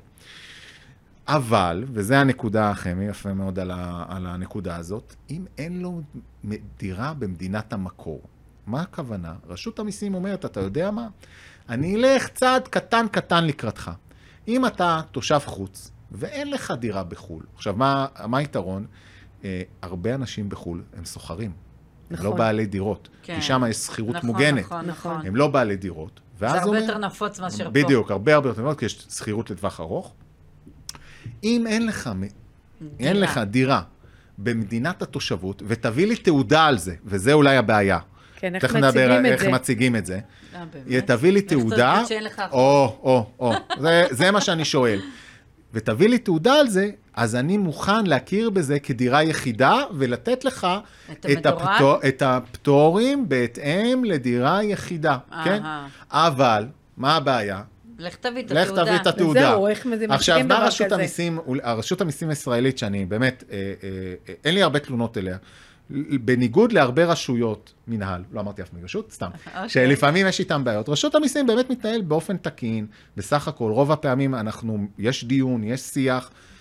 אבל, 1.28 1.84
וזה 1.92 2.18
הנקודה, 2.18 2.74
חמי, 2.74 3.04
יפה 3.04 3.34
מאוד 3.34 3.58
על, 3.58 3.70
ה, 3.70 4.04
על 4.08 4.26
הנקודה 4.26 4.76
הזאת, 4.76 5.14
אם 5.30 5.44
אין 5.58 5.82
לו 5.82 6.00
דירה 6.78 7.14
במדינת 7.14 7.72
המקור, 7.72 8.20
מה 8.66 8.80
הכוונה? 8.80 9.34
רשות 9.48 9.78
המיסים 9.78 10.14
אומרת, 10.14 10.44
אתה 10.44 10.60
יודע 10.60 10.90
מה? 10.90 11.08
אני 11.68 11.96
אלך 11.96 12.28
צעד 12.28 12.68
קטן 12.68 13.06
קטן 13.12 13.44
לקראתך. 13.44 13.90
אם 14.48 14.66
אתה 14.66 15.00
תושב 15.10 15.38
חוץ 15.44 15.90
ואין 16.12 16.50
לך 16.50 16.72
דירה 16.80 17.04
בחו"ל, 17.04 17.42
עכשיו, 17.54 17.74
מה, 17.76 18.06
מה 18.26 18.38
היתרון? 18.38 18.86
אה, 19.45 19.62
הרבה 19.82 20.14
אנשים 20.14 20.49
בחו"ל 20.49 20.82
הם 20.97 21.05
סוחרים. 21.05 21.51
הם 22.11 22.16
לא 22.16 22.24
נכון. 22.24 22.38
בעלי 22.38 22.66
דירות. 22.66 23.09
כן. 23.22 23.34
כי 23.36 23.43
שם 23.43 23.62
יש 23.68 23.76
שכירות 23.76 24.16
נכון, 24.16 24.26
מוגנת. 24.30 24.64
נכון, 24.64 24.86
נכון. 24.86 25.26
הם 25.26 25.36
לא 25.36 25.49
בעלי 25.49 25.76
דירות. 25.76 26.20
זה 26.38 26.49
הרבה 26.49 26.64
אומר- 26.64 26.78
יותר 26.80 26.99
נפוץ 26.99 27.40
מאשר 27.40 27.64
פה. 27.64 27.70
בדיוק, 27.70 28.11
הרבה 28.11 28.34
הרבה 28.34 28.49
יותר 28.49 28.62
נפוץ, 28.62 28.78
כי 28.78 28.84
יש 28.86 29.07
שכירות 29.11 29.51
לטווח 29.51 29.80
ארוך. 29.80 30.14
אם 31.45 31.66
אין 31.66 31.86
לך, 31.86 32.11
מ- 32.14 32.22
אין 33.01 33.20
לך 33.20 33.40
דירה 33.47 33.82
במדינת 34.38 35.03
התושבות, 35.03 35.62
ותביא 35.66 36.07
לי 36.07 36.16
תעודה 36.16 36.64
על 36.66 36.78
זה, 36.78 36.95
וזה 37.05 37.32
אולי 37.32 37.57
הבעיה. 37.57 37.99
כן, 38.36 38.55
איך 38.55 38.76
נדבר 38.76 38.88
מציגים 38.88 39.11
על 39.11 39.26
את 39.26 39.32
איך 39.32 39.43
זה. 39.43 39.51
מציגים 39.51 39.97
את 39.97 40.07
זה. 40.07 40.20
אה, 40.55 40.64
באמת? 40.88 41.07
תביא 41.11 41.30
לי 41.32 41.40
איך 41.40 41.49
תעודה? 41.49 42.03
או, 42.53 42.99
או, 43.03 43.30
או, 43.38 43.53
זה, 43.80 44.05
זה 44.11 44.30
מה 44.30 44.40
שאני 44.40 44.64
שואל. 44.64 45.01
ותביא 45.72 46.09
לי 46.09 46.18
תעודה 46.18 46.55
על 46.55 46.68
זה, 46.68 46.90
אז 47.14 47.36
אני 47.36 47.56
מוכן 47.58 48.06
להכיר 48.06 48.50
בזה 48.50 48.78
כדירה 48.78 49.22
יחידה, 49.22 49.74
ולתת 49.94 50.44
לך 50.44 50.66
את 51.12 51.26
את? 51.26 51.46
הפטור, 51.46 51.96
את 52.08 52.22
הפטורים 52.22 53.28
בהתאם 53.28 54.04
לדירה 54.04 54.64
יחידה, 54.64 55.18
כן? 55.44 55.62
אהה. 55.64 55.88
אבל, 56.10 56.66
מה 56.96 57.16
הבעיה? 57.16 57.62
לך 57.98 58.14
תביא 58.16 58.42
את 58.42 58.50
לך 58.50 58.62
התעודה. 58.70 58.84
תביא 58.84 58.96
את 58.96 59.06
התעודה. 59.06 59.40
זהו, 59.40 59.66
איך 59.66 59.86
מזה- 59.86 60.04
עכשיו, 60.08 60.34
מציגים 60.34 60.48
באה 60.48 60.58
דבר 60.58 60.66
רשות 60.66 60.86
כזה? 60.86 60.94
המיסים, 60.94 61.38
הישראלית, 62.30 62.78
שאני 62.78 63.04
באמת, 63.06 63.44
אה, 63.50 63.56
אה, 63.56 63.88
אה, 64.28 64.34
אין 64.44 64.54
לי 64.54 64.62
הרבה 64.62 64.78
תלונות 64.78 65.18
אליה. 65.18 65.36
בניגוד 66.20 66.72
להרבה 66.72 67.04
רשויות 67.04 67.72
מנהל, 67.88 68.22
לא 68.32 68.40
אמרתי 68.40 68.62
אף 68.62 68.72
רשות, 68.84 69.12
סתם, 69.12 69.30
אוקיי. 69.46 69.68
שלפעמים 69.68 70.26
יש 70.26 70.40
איתם 70.40 70.64
בעיות. 70.64 70.88
רשות 70.88 71.14
המיסים 71.14 71.46
באמת 71.46 71.70
מתנהל 71.70 72.00
באופן 72.00 72.36
תקין, 72.36 72.86
בסך 73.16 73.48
הכל, 73.48 73.70
רוב 73.70 73.92
הפעמים 73.92 74.34
אנחנו, 74.34 74.86
יש 74.98 75.24
דיון, 75.24 75.64
יש 75.64 75.80
שיח 75.80 76.30
אה, 76.32 76.51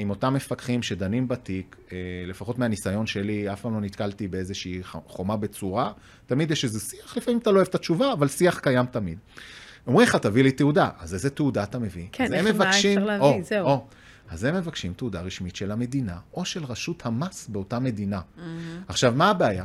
עם 0.00 0.10
אותם 0.10 0.34
מפקחים 0.34 0.82
שדנים 0.82 1.28
בתיק, 1.28 1.76
אה, 1.92 1.96
לפחות 2.26 2.58
מהניסיון 2.58 3.06
שלי, 3.06 3.52
אף 3.52 3.60
פעם 3.60 3.74
לא 3.74 3.80
נתקלתי 3.80 4.28
באיזושהי 4.28 4.80
חומה 5.06 5.36
בצורה, 5.36 5.92
תמיד 6.26 6.50
יש 6.50 6.64
איזה 6.64 6.80
שיח, 6.80 7.16
לפעמים 7.16 7.38
אתה 7.40 7.50
לא 7.50 7.56
אוהב 7.56 7.68
את 7.68 7.74
התשובה, 7.74 8.12
אבל 8.12 8.28
שיח 8.28 8.58
קיים 8.58 8.86
תמיד. 8.86 9.18
אומרים 9.86 10.06
לך, 10.08 10.16
תביא 10.16 10.42
לי 10.42 10.52
תעודה, 10.52 10.88
אז 10.98 11.14
איזה 11.14 11.30
תעודה 11.30 11.62
אתה 11.62 11.78
מביא? 11.78 12.06
כן, 12.12 12.24
איך- 12.24 12.32
הם 12.34 12.44
מה 12.44 12.52
מבקשים, 12.64 12.98
אפשר 12.98 13.06
להביא? 13.06 13.26
או, 13.26 13.40
זהו. 13.42 13.66
או, 13.66 13.84
אז 14.28 14.44
הם 14.44 14.54
מבקשים 14.56 14.92
תעודה 14.92 15.20
רשמית 15.20 15.56
של 15.56 15.70
המדינה, 15.70 16.16
או 16.34 16.44
של 16.44 16.64
רשות 16.64 17.06
המס 17.06 17.48
באותה 17.48 17.78
מדינה. 17.78 18.20
עכשיו, 18.88 19.12
מה 19.16 19.30
הבעיה? 19.30 19.64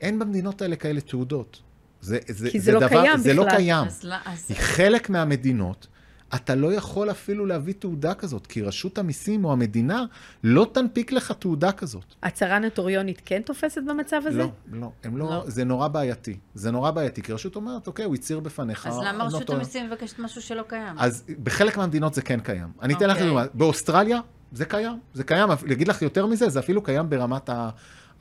אין 0.00 0.18
במדינות 0.18 0.62
האלה 0.62 0.76
כאלה 0.76 1.00
תעודות. 1.00 1.62
זה, 2.00 2.18
זה, 2.28 2.50
כי 2.50 2.60
זה 2.60 2.72
לא 2.72 2.80
דבר, 2.80 2.88
קיים 2.88 3.18
זה 3.18 3.34
לא 3.34 3.44
בכלל. 3.44 3.56
קיים. 3.56 3.86
אז 3.86 4.04
לא- 4.04 4.16
אז- 4.24 4.50
חלק 4.54 5.10
מהמדינות, 5.10 5.86
אתה 6.34 6.54
לא 6.54 6.72
יכול 6.72 7.10
אפילו 7.10 7.46
להביא 7.46 7.74
תעודה 7.78 8.14
כזאת, 8.14 8.46
כי 8.46 8.62
רשות 8.62 8.98
המיסים 8.98 9.44
או 9.44 9.52
המדינה 9.52 10.04
לא 10.44 10.70
תנפיק 10.72 11.12
לך 11.12 11.32
תעודה 11.32 11.72
כזאת. 11.72 12.04
הצהרה 12.22 12.58
נוטריונית 12.58 13.22
כן 13.24 13.42
תופסת 13.42 13.82
במצב 13.88 14.22
הזה? 14.26 14.38
לא, 14.38 14.50
לא, 14.72 14.90
הם 15.04 15.16
לא, 15.16 15.24
לא. 15.24 15.44
זה 15.46 15.64
נורא 15.64 15.88
בעייתי. 15.88 16.36
זה 16.54 16.70
נורא 16.70 16.90
בעייתי, 16.90 17.22
כי 17.22 17.32
רשות 17.32 17.56
אומרת, 17.56 17.86
אוקיי, 17.86 18.04
הוא 18.04 18.14
הצהיר 18.14 18.40
בפניך. 18.40 18.86
אז 18.86 18.98
למה 19.04 19.24
רשות 19.24 19.40
נוטריון." 19.40 19.60
המיסים 19.60 19.86
מבקשת 19.86 20.18
משהו 20.18 20.42
שלא 20.42 20.62
קיים? 20.68 20.98
אז 20.98 21.24
בחלק 21.42 21.76
מהמדינות 21.76 22.14
זה 22.14 22.22
כן 22.22 22.40
קיים. 22.40 22.68
אני 22.82 22.94
אתן 22.94 23.08
לך 23.08 23.16
אוקיי. 23.16 23.28
דוגמא, 23.28 23.44
באוסטרליה 23.54 24.20
זה 24.52 24.64
קיים, 24.64 24.98
זה 25.14 25.24
קיים, 25.24 25.48
להגיד 25.66 25.88
לך 25.88 26.02
יותר 26.02 26.26
מזה, 26.26 26.48
זה 26.48 26.58
אפילו 26.58 26.82
קיים 26.82 27.10
ברמת 27.10 27.48
ה... 27.48 27.70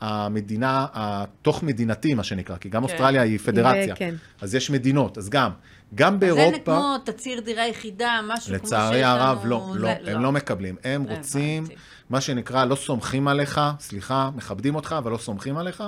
המדינה, 0.02 0.86
התוך 0.94 1.64
מדינתי, 1.64 2.14
מה 2.14 2.24
שנקרא, 2.24 2.58
כי 2.58 2.70
גם 2.70 2.82
כן. 2.88 2.92
אוסטרליה 2.92 3.22
היא 3.22 3.40
פדרציה. 3.40 3.96
כן. 3.96 4.16
אז 4.42 4.56
יש 4.56 4.70
מדינות, 4.70 5.18
אז 5.18 5.30
גם, 5.30 5.52
גם 5.96 6.08
אז 6.08 6.14
אין 6.14 6.20
באירופה, 6.20 6.60
כמו 6.64 6.96
תצהיר 7.04 7.40
דירה 7.42 7.68
יחידה, 7.68 8.20
משהו 8.28 8.46
כמו 8.48 8.56
שיש 8.58 8.66
לצערי 8.66 9.04
הרב, 9.04 9.46
לנו- 9.46 9.76
לא, 9.76 9.88
זה- 9.88 9.96
לא, 10.04 10.12
הם 10.12 10.22
לא 10.24 10.32
מקבלים. 10.32 10.76
הם 10.84 11.04
רוצים, 11.04 11.64
הבנתי. 11.64 11.80
מה 12.10 12.22
שנקרא, 12.22 12.66
לא 12.66 12.76
סומכים 12.76 13.28
עליך, 13.28 13.62
סליחה, 13.80 14.30
מכבדים 14.36 14.76
אותך, 14.76 14.96
אבל 14.98 15.12
לא 15.12 15.18
סומכים 15.18 15.58
עליך, 15.58 15.84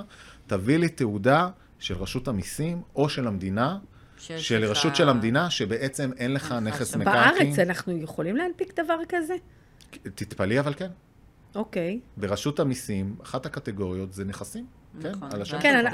תביא 0.48 0.78
לי 0.78 0.90
תעודה 0.90 1.50
של 1.80 1.96
רשות 1.96 2.28
המיסים 2.28 2.82
או 2.96 3.10
של 3.10 3.28
המדינה, 3.28 3.78
של 4.18 4.66
רשות 4.66 4.96
של 4.96 5.10
המדינה, 5.10 5.50
שבעצם 5.50 6.12
אין 6.18 6.34
לך 6.34 6.52
אין 6.52 6.64
נכס. 6.64 6.96
מקרקעין. 6.96 7.46
בארץ 7.54 7.60
אנחנו 7.60 7.98
יכולים 8.02 8.36
להנפיק 8.36 8.80
דבר 8.80 8.98
כזה? 9.10 9.34
תתפלאי, 10.16 10.60
אבל 10.60 10.74
כן. 10.74 10.90
אוקיי. 11.56 12.00
ברשות 12.18 12.60
המיסים, 12.60 13.16
אחת 13.24 13.46
הקטגוריות 13.46 14.14
זה 14.14 14.26
נכסים. 14.26 14.66
כן, 15.02 15.12
נכון. 15.12 15.30
על 15.34 15.42
השטח. 15.42 15.62
כן, 15.62 15.86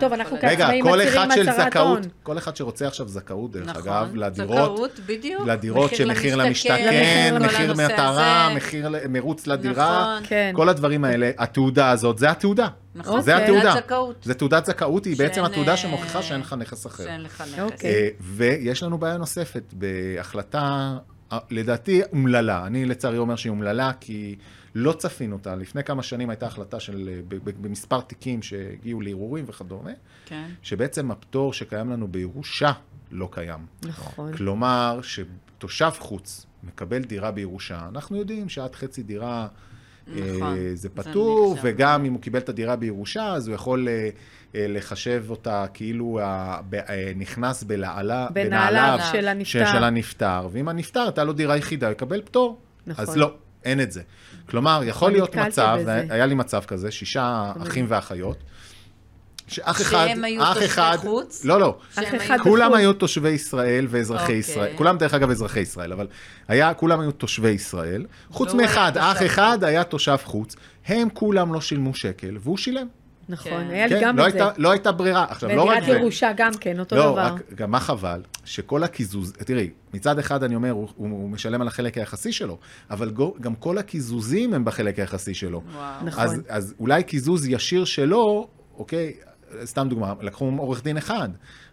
טוב, 0.00 0.12
אנחנו 0.12 0.36
כעצמאים 0.40 0.84
כל 0.84 0.90
מצהירים 0.98 1.08
אחד 1.08 1.28
של 1.34 1.48
הצהרת 1.48 1.72
זכאות, 1.72 1.98
הון. 1.98 2.08
כל 2.22 2.38
אחד 2.38 2.56
שרוצה 2.56 2.86
עכשיו 2.86 3.08
זכאות, 3.08 3.52
דרך 3.52 3.68
נכון, 3.68 3.82
אגב, 3.82 4.14
לדירות, 4.14 4.76
זכאות, 4.76 5.00
בדיוק. 5.06 5.46
לדירות 5.46 5.94
של 5.94 6.10
מחיר 6.10 6.36
למשתכן, 6.36 7.38
מחיר 7.40 7.74
מטרה. 7.74 8.54
מחיר 8.56 8.88
ל- 8.88 9.06
מרוץ 9.08 9.46
לדירה, 9.46 10.12
נכון. 10.16 10.28
כן. 10.28 10.52
כל 10.56 10.68
הדברים 10.68 11.04
האלה, 11.04 11.30
התעודה 11.38 11.90
הזאת, 11.90 12.18
זה 12.18 12.30
התעודה. 12.30 12.68
נכון, 12.94 13.20
זה 13.20 13.32
אוקיי. 13.32 13.44
התעודה. 13.44 13.62
תעודת 13.72 13.84
זכאות. 13.86 14.16
זה 14.22 14.34
תעודת 14.34 14.64
זכאות, 14.66 15.04
היא 15.04 15.16
בעצם 15.18 15.44
התעודה 15.44 15.72
אה, 15.72 15.76
שמוכיחה 15.76 16.22
שאין 16.22 16.40
לך 16.40 16.52
נכס 16.58 16.86
אחר. 16.86 17.04
שאין 17.04 17.22
לך 17.22 17.40
נכס. 17.40 17.58
אוקיי. 17.58 17.90
אה, 17.90 18.08
ויש 18.20 18.82
לנו 18.82 18.98
בעיה 18.98 19.16
נוספת, 19.16 19.62
בהחלטה, 19.72 20.96
אה, 21.32 21.38
לדעתי, 21.50 22.00
אומללה. 22.12 22.66
אני 22.66 22.84
לצערי 22.84 23.18
אומר 23.18 23.36
שהיא 23.36 23.50
אומללה, 23.50 23.90
כי 24.00 24.36
לא 24.74 24.92
צפינו 24.92 25.36
אותה. 25.36 25.56
לפני 25.56 25.84
כמה 25.84 26.02
שנים 26.02 26.30
הייתה 26.30 26.46
החלטה 26.46 26.80
של, 26.80 27.08
אה, 27.12 27.38
במספר 27.60 28.00
תיקים 28.00 28.42
שהגיעו 28.42 29.00
לערעורים 29.00 29.44
וכדומה, 29.48 29.90
כן. 30.26 30.48
שבעצם 30.62 31.10
הפטור 31.10 31.52
שקיים 31.52 31.90
לנו 31.90 32.08
בירושה 32.08 32.72
לא 33.10 33.28
קיים. 33.32 33.66
נכון. 33.82 34.36
כלומר, 34.36 35.00
שתושב 35.02 35.90
חוץ 35.98 36.46
מקבל 36.62 37.02
דירה 37.02 37.30
בירושה, 37.30 37.88
אנחנו 37.88 38.16
יודעים 38.16 38.48
שעד 38.48 38.74
חצי 38.74 39.02
דירה 39.02 39.48
נכון, 40.06 40.42
אה, 40.42 40.54
זה 40.54 40.76
זה 40.76 40.88
פטור, 40.88 41.54
נחשב. 41.54 41.68
וגם 41.68 42.04
אם 42.04 42.12
הוא 42.12 42.20
קיבל 42.20 42.38
את 42.38 42.48
הדירה 42.48 42.76
בירושה, 42.76 43.32
אז 43.32 43.48
הוא 43.48 43.54
יכול 43.54 43.88
אה, 43.88 44.08
לחשב 44.54 45.24
אותה 45.28 45.66
כאילו 45.74 46.20
נכנס 47.16 47.62
בלעלה, 47.62 48.28
בנעליו 48.32 48.98
של 49.02 49.10
של, 49.12 49.28
הנפטר. 49.28 49.72
של 49.72 49.84
הנפטר, 49.84 50.48
ואם 50.52 50.68
הנפטר 50.68 51.00
הייתה 51.00 51.24
לו 51.24 51.32
דירה 51.32 51.56
יחידה, 51.56 51.86
הוא 51.86 51.92
יקבל 51.92 52.22
פטור. 52.22 52.60
נכון. 52.86 53.02
אז 53.02 53.16
לא, 53.16 53.34
אין 53.64 53.80
את 53.80 53.92
זה. 53.92 54.02
כלומר, 54.50 54.80
יכול 54.84 55.12
להיות 55.12 55.36
מצב, 55.36 55.76
בזה. 55.80 56.04
היה 56.10 56.26
לי 56.26 56.34
מצב 56.34 56.62
כזה, 56.66 56.90
שישה 56.90 57.52
אחים 57.62 57.86
ואחיות, 57.88 58.36
שאח 59.48 59.80
אחד, 59.80 60.06
שהם 60.08 60.24
היו 60.24 60.42
אח 60.42 60.54
תושבי 60.54 60.66
אחד, 60.66 60.96
חוץ? 60.96 61.44
לא, 61.44 61.60
לא, 61.60 61.78
אח 61.94 62.14
אחד 62.16 62.38
כולם 62.42 62.66
בחו"ל. 62.66 62.78
היו 62.78 62.92
תושבי 62.92 63.28
ישראל 63.28 63.86
ואזרחי 63.90 64.22
אוקיי. 64.22 64.36
ישראל. 64.36 64.76
כולם, 64.76 64.98
דרך 64.98 65.14
אגב, 65.14 65.30
אזרחי 65.30 65.60
ישראל, 65.60 65.92
אבל 65.92 66.06
היה, 66.48 66.74
כולם 66.74 67.00
היו 67.00 67.12
תושבי 67.12 67.50
ישראל. 67.50 68.06
חוץ 68.30 68.48
היה 68.48 68.62
מאחד, 68.62 68.92
אח 68.96 69.22
אחד 69.26 69.64
היה 69.64 69.84
תושב 69.84 70.16
חוץ. 70.24 70.56
הם 70.86 71.08
כולם 71.14 71.52
לא 71.52 71.60
שילמו 71.60 71.94
שקל, 71.94 72.36
והוא 72.40 72.56
שילם. 72.56 72.86
נכון, 73.32 73.64
כן. 73.64 73.70
היה 73.70 73.86
לי 73.86 73.94
כן, 73.94 74.00
גם 74.02 74.16
לא 74.16 74.28
את 74.28 74.32
זה. 74.32 74.38
לא 74.56 74.70
הייתה 74.70 74.92
ברירה. 74.92 75.24
עכשיו, 75.28 75.50
לא 75.56 75.62
רק 75.62 75.82
בדירת 75.82 75.98
זה. 75.98 75.98
ירושה 76.00 76.30
גם 76.36 76.52
כן, 76.60 76.80
אותו 76.80 76.96
לא, 76.96 77.12
דבר. 77.12 77.20
רק, 77.20 77.52
גם 77.54 77.70
מה 77.70 77.80
חבל? 77.80 78.22
שכל 78.44 78.84
הקיזוז, 78.84 79.32
תראי, 79.32 79.70
מצד 79.94 80.18
אחד 80.18 80.42
אני 80.42 80.54
אומר, 80.54 80.70
הוא, 80.70 80.88
הוא, 80.96 81.08
הוא 81.10 81.30
משלם 81.30 81.60
על 81.60 81.68
החלק 81.68 81.98
היחסי 81.98 82.32
שלו, 82.32 82.58
אבל 82.90 83.10
גו, 83.10 83.34
גם 83.40 83.54
כל 83.54 83.78
הקיזוזים 83.78 84.54
הם 84.54 84.64
בחלק 84.64 84.98
היחסי 84.98 85.34
שלו. 85.34 85.62
וואו. 85.74 86.04
נכון. 86.04 86.24
אז, 86.24 86.40
אז 86.48 86.74
אולי 86.80 87.02
קיזוז 87.02 87.46
ישיר 87.46 87.84
שלו, 87.84 88.48
אוקיי, 88.78 89.12
סתם 89.64 89.88
דוגמה, 89.88 90.14
לקחו 90.20 90.52
עורך 90.58 90.82
דין 90.82 90.96
אחד, 90.96 91.28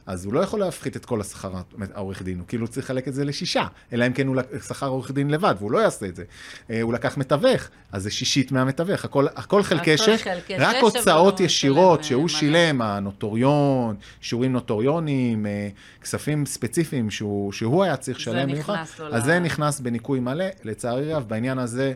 אז 0.06 0.26
הוא 0.26 0.34
לא 0.34 0.40
יכול 0.40 0.60
להפחית 0.60 0.96
את 0.96 1.06
כל 1.06 1.22
השכר 1.22 1.52
העורך 1.94 2.22
דין, 2.22 2.40
הוא 2.40 2.48
כאילו 2.48 2.68
צריך 2.68 2.86
לחלק 2.86 3.08
את 3.08 3.14
זה 3.14 3.26
לשישה, 3.26 3.68
אלא 3.94 4.08
אם 4.08 4.14
כן 4.14 4.28
הוא 4.28 4.36
שכר 4.68 4.88
עורך 4.88 5.12
דין 5.12 5.30
לבד, 5.30 5.56
והוא 5.60 5.72
לא 5.72 5.80
יעשה 5.80 6.06
את 6.06 6.16
זה. 6.16 6.24
אה, 6.70 6.82
הוא 6.82 6.94
לקח 6.94 7.18
מתווך, 7.18 7.68
אז 7.92 8.04
זה 8.04 8.12
שישית 8.12 8.52
מהמתווך, 8.52 9.06
הכל, 9.06 9.26
הכל 9.36 9.64
חלקי 9.64 9.98
שש, 9.98 10.28
רק 10.60 10.76
הוצאות 10.82 11.40
ישירות 11.40 12.04
שהוא 12.04 12.24
אה, 12.24 12.30
שילם, 12.30 12.82
הנוטוריון, 12.82 13.96
שיעורים 14.22 14.54
נוטוריונים, 14.54 15.46
אה, 15.46 15.70
כספים 16.02 16.46
ספציפיים 16.46 17.12
שהוא, 17.12 17.52
שהוא 17.52 17.84
היה 17.84 17.98
צריך 17.98 18.18
לשלם 18.18 18.50
לו 18.50 18.74
אז 19.12 19.24
זה 19.24 19.40
נכנס 19.40 19.80
בניכוי 19.80 20.20
מלא. 20.20 20.46
לצערי 20.64 21.14
רב, 21.14 21.26
בעניין 21.28 21.60
הזה, 21.60 21.94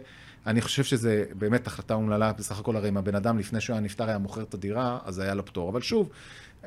אני 0.47 0.61
חושב 0.61 0.83
שזה 0.83 1.23
באמת 1.33 1.67
החלטה 1.67 1.93
אומללה, 1.93 2.33
בסך 2.33 2.59
הכל 2.59 2.75
הרי 2.75 2.89
אם 2.89 2.97
הבן 2.97 3.15
אדם 3.15 3.39
לפני 3.39 3.61
שהוא 3.61 3.73
היה 3.73 3.81
נפטר 3.81 4.07
היה 4.09 4.17
מוכר 4.17 4.41
את 4.41 4.53
הדירה, 4.53 4.99
אז 5.05 5.19
היה 5.19 5.33
לו 5.33 5.45
פטור. 5.45 5.69
אבל 5.69 5.81
שוב, 5.81 6.09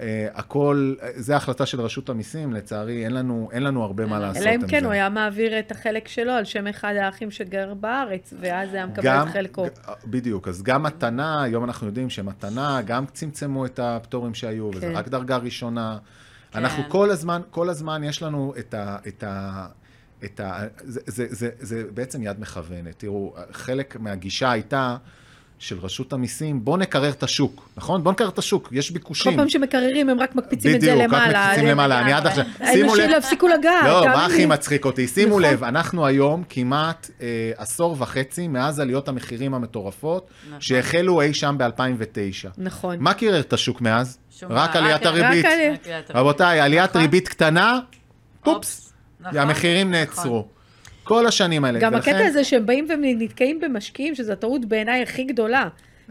אה, 0.00 0.28
הכל, 0.34 0.94
אה, 1.02 1.08
זה 1.14 1.36
החלטה 1.36 1.66
של 1.66 1.80
רשות 1.80 2.08
המיסים, 2.08 2.52
לצערי, 2.52 3.04
אין 3.04 3.12
לנו, 3.14 3.48
אין 3.52 3.62
לנו 3.62 3.84
הרבה 3.84 4.06
מה 4.06 4.18
לעשות 4.18 4.42
אלא 4.42 4.50
עם 4.50 4.54
אם 4.54 4.60
זה. 4.60 4.66
כן 4.66 4.84
הוא 4.84 4.92
היה 4.92 5.08
מעביר 5.08 5.58
את 5.58 5.70
החלק 5.70 6.08
שלו 6.08 6.32
על 6.32 6.44
שם 6.44 6.66
אחד 6.66 6.94
האחים 7.00 7.30
שגר 7.30 7.74
בארץ, 7.74 8.34
ואז 8.40 8.74
היה 8.74 8.86
מקבל 8.86 9.04
גם, 9.04 9.28
את 9.28 9.32
חלקו. 9.32 9.66
ג- 9.66 9.68
בדיוק, 10.06 10.48
אז 10.48 10.62
גם 10.62 10.82
מתנה, 10.82 11.42
היום 11.42 11.64
אנחנו 11.64 11.86
יודעים 11.86 12.10
שמתנה, 12.10 12.82
גם 12.86 13.06
צמצמו 13.06 13.66
את 13.66 13.78
הפטורים 13.78 14.34
שהיו, 14.34 14.70
וזה 14.74 14.80
כן. 14.80 14.96
רק 14.96 15.08
דרגה 15.08 15.36
ראשונה. 15.36 15.98
כן. 16.50 16.58
אנחנו 16.58 16.82
כל 16.88 17.10
הזמן, 17.10 17.40
כל 17.50 17.70
הזמן 17.70 18.04
יש 18.04 18.22
לנו 18.22 18.54
את 18.58 18.74
ה... 18.74 18.96
את 19.08 19.24
ה 19.24 19.66
את 20.26 20.40
ה... 20.40 20.58
זה, 20.84 21.00
זה, 21.06 21.26
זה, 21.30 21.48
זה 21.60 21.82
בעצם 21.94 22.22
יד 22.22 22.40
מכוונת. 22.40 22.94
תראו, 22.98 23.34
חלק 23.52 23.96
מהגישה 24.00 24.50
הייתה 24.50 24.96
של 25.58 25.78
רשות 25.78 26.12
המיסים, 26.12 26.64
בואו 26.64 26.76
נקרר 26.76 27.10
את 27.10 27.22
השוק, 27.22 27.68
נכון? 27.76 28.02
בואו 28.02 28.12
נקרר 28.12 28.28
את 28.28 28.38
השוק, 28.38 28.68
יש 28.72 28.88
כל 28.88 28.94
ביקושים. 28.94 29.36
פעם 29.36 29.48
שמקררים 29.48 30.08
הם 30.08 30.20
רק 30.20 30.34
מקפיצים 30.34 30.74
את 30.76 30.80
זה 30.80 30.86
בדיוק, 30.94 31.02
רק 31.02 31.08
למעלה. 31.08 31.44
מקפיצים 31.46 31.68
למעלה. 31.68 32.00
אני 32.00 32.12
עד 32.12 32.26
עכשיו, 32.26 32.44
שימו 32.72 32.94
לב, 32.94 33.10
לא 33.10 33.16
הפסיקו 33.16 33.48
לגעת, 33.48 33.84
לא, 33.84 34.06
מה. 34.06 34.26
הכי 34.26 34.46
מצחיק 34.46 34.84
אותי? 34.84 35.06
שימו 35.08 35.28
נכון. 35.40 35.52
לב, 35.52 35.64
אנחנו 35.64 36.06
היום 36.06 36.42
כמעט 36.48 37.10
אה, 37.20 37.26
עשור 37.56 37.96
וחצי 37.98 38.48
מאז 38.48 38.80
עליות 38.80 39.08
המחירים 39.08 39.54
המטורפות, 39.54 40.30
נכון. 40.48 40.60
שהחלו 40.60 41.20
אי 41.22 41.34
שם 41.34 41.54
ב-2009. 41.58 42.48
נכון. 42.58 42.96
מה 43.00 43.14
קירר 43.14 43.40
את 43.40 43.52
השוק 43.52 43.80
מאז? 43.80 44.18
רק 44.50 44.76
עליית 44.76 45.06
הריבית. 45.06 45.44
רק 45.44 45.52
עלי- 45.52 45.68
רק 45.70 45.84
עליית 45.84 45.86
הריבית. 45.86 46.10
רבותיי, 46.10 46.60
עליית 46.60 46.90
נכון. 46.90 47.00
ריבית 47.00 47.28
קטנה, 47.28 47.78
אופס, 48.46 48.86
נכון, 49.26 49.38
והמחירים 49.38 49.90
נכון. 49.90 50.00
נעצרו. 50.00 50.46
כל 51.04 51.26
השנים 51.26 51.64
האלה. 51.64 51.78
גם 51.78 51.94
ולכן- 51.94 52.10
הקטע 52.14 52.26
הזה 52.26 52.44
שהם 52.44 52.66
באים 52.66 52.86
ונתקעים 52.90 53.60
במשקיעים, 53.60 54.14
שזו 54.14 54.32
הטעות 54.32 54.64
בעיניי 54.64 55.02
הכי 55.02 55.24
גדולה. 55.24 55.68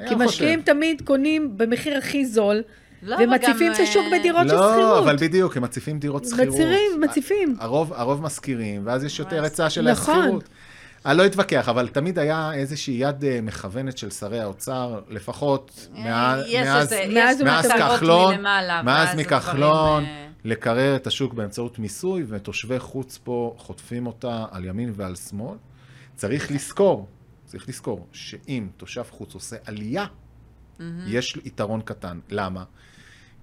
כי 0.07 0.15
לא 0.15 0.25
משקיעים 0.25 0.59
חושב. 0.61 0.73
תמיד 0.73 1.01
קונים 1.05 1.57
במחיר 1.57 1.97
הכי 1.97 2.25
זול, 2.25 2.61
לא, 3.03 3.17
ומציפים 3.23 3.71
את 3.73 3.79
השוק 3.79 4.03
אה, 4.13 4.19
בדירות 4.19 4.47
של 4.49 4.55
לא, 4.55 4.71
שכירות. 4.73 5.03
אבל 5.03 5.15
בדיוק, 5.15 5.57
הם 5.57 5.63
מציפים 5.63 5.99
דירות 5.99 6.25
שכירות. 6.25 6.47
מצירים, 6.47 7.01
מציפים. 7.01 7.55
הרוב, 7.59 7.93
הרוב 7.93 8.21
משכירים, 8.21 8.81
ואז 8.85 9.03
יש 9.03 9.19
יותר 9.19 9.35
ואז- 9.35 9.43
היצע 9.43 9.69
של 9.69 9.91
נכון. 9.91 10.15
השכירות. 10.19 10.43
אני 11.05 11.17
לא 11.17 11.25
אתווכח, 11.25 11.69
אבל 11.69 11.87
תמיד 11.87 12.19
היה 12.19 12.51
איזושהי 12.53 12.93
יד 12.93 13.23
אה, 13.25 13.39
מכוונת 13.41 13.97
של 13.97 14.09
שרי 14.09 14.39
האוצר, 14.39 14.99
לפחות 15.09 15.87
אה, 15.97 16.03
מאז, 16.03 17.41
כחלון, 17.77 18.35
מאז 18.83 19.15
מכחלון, 19.15 20.03
לקרר 20.45 20.95
את 20.95 21.07
השוק 21.07 21.33
באמצעות 21.33 21.79
מיסוי, 21.79 22.23
ותושבי 22.27 22.79
חוץ 22.79 23.19
פה 23.23 23.55
חוטפים 23.57 24.07
אותה 24.07 24.45
על 24.51 24.65
ימין 24.65 24.93
ועל 24.95 25.15
שמאל. 25.15 25.57
צריך 26.15 26.51
לזכור, 26.51 27.07
צריך 27.45 27.69
לזכור, 27.69 28.07
שאם 28.11 28.67
תושב 28.77 29.03
חוץ 29.09 29.33
עושה 29.33 29.55
עלייה, 29.65 30.05
יש 31.07 31.37
יתרון 31.45 31.81
קטן. 31.81 32.19
למה? 32.29 32.63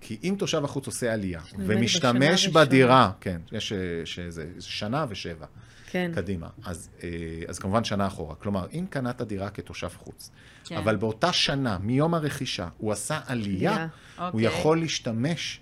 כי 0.00 0.18
אם 0.24 0.34
תושב 0.38 0.64
החוץ 0.64 0.86
עושה 0.86 1.12
עלייה, 1.12 1.40
ומשתמש. 1.58 2.48
בדירה, 2.48 3.12
כן, 3.20 3.40
יש 3.52 3.72
אה, 3.72 3.78
שזה 4.04 4.46
זה 4.56 4.70
שנה 4.70 5.06
ושבע, 5.08 5.46
כן. 5.90 6.10
קדימה, 6.14 6.48
אז, 6.64 6.90
אה, 7.02 7.08
אז 7.48 7.58
כמובן 7.58 7.84
שנה 7.84 8.06
אחורה. 8.06 8.34
כלומר, 8.34 8.66
אם 8.72 8.84
קנת 8.90 9.22
דירה 9.22 9.50
כתושב 9.50 9.88
חוץ, 9.88 10.30
כן. 10.64 10.76
אבל 10.76 10.96
באותה 10.96 11.32
שנה, 11.32 11.78
מיום 11.78 12.14
הרכישה, 12.14 12.68
הוא 12.78 12.92
עשה 12.92 13.20
עלייה, 13.26 13.72
עלייה. 13.72 13.88
הוא 14.18 14.26
אוקיי. 14.26 14.42
יכול 14.42 14.80
להשתמש 14.80 15.61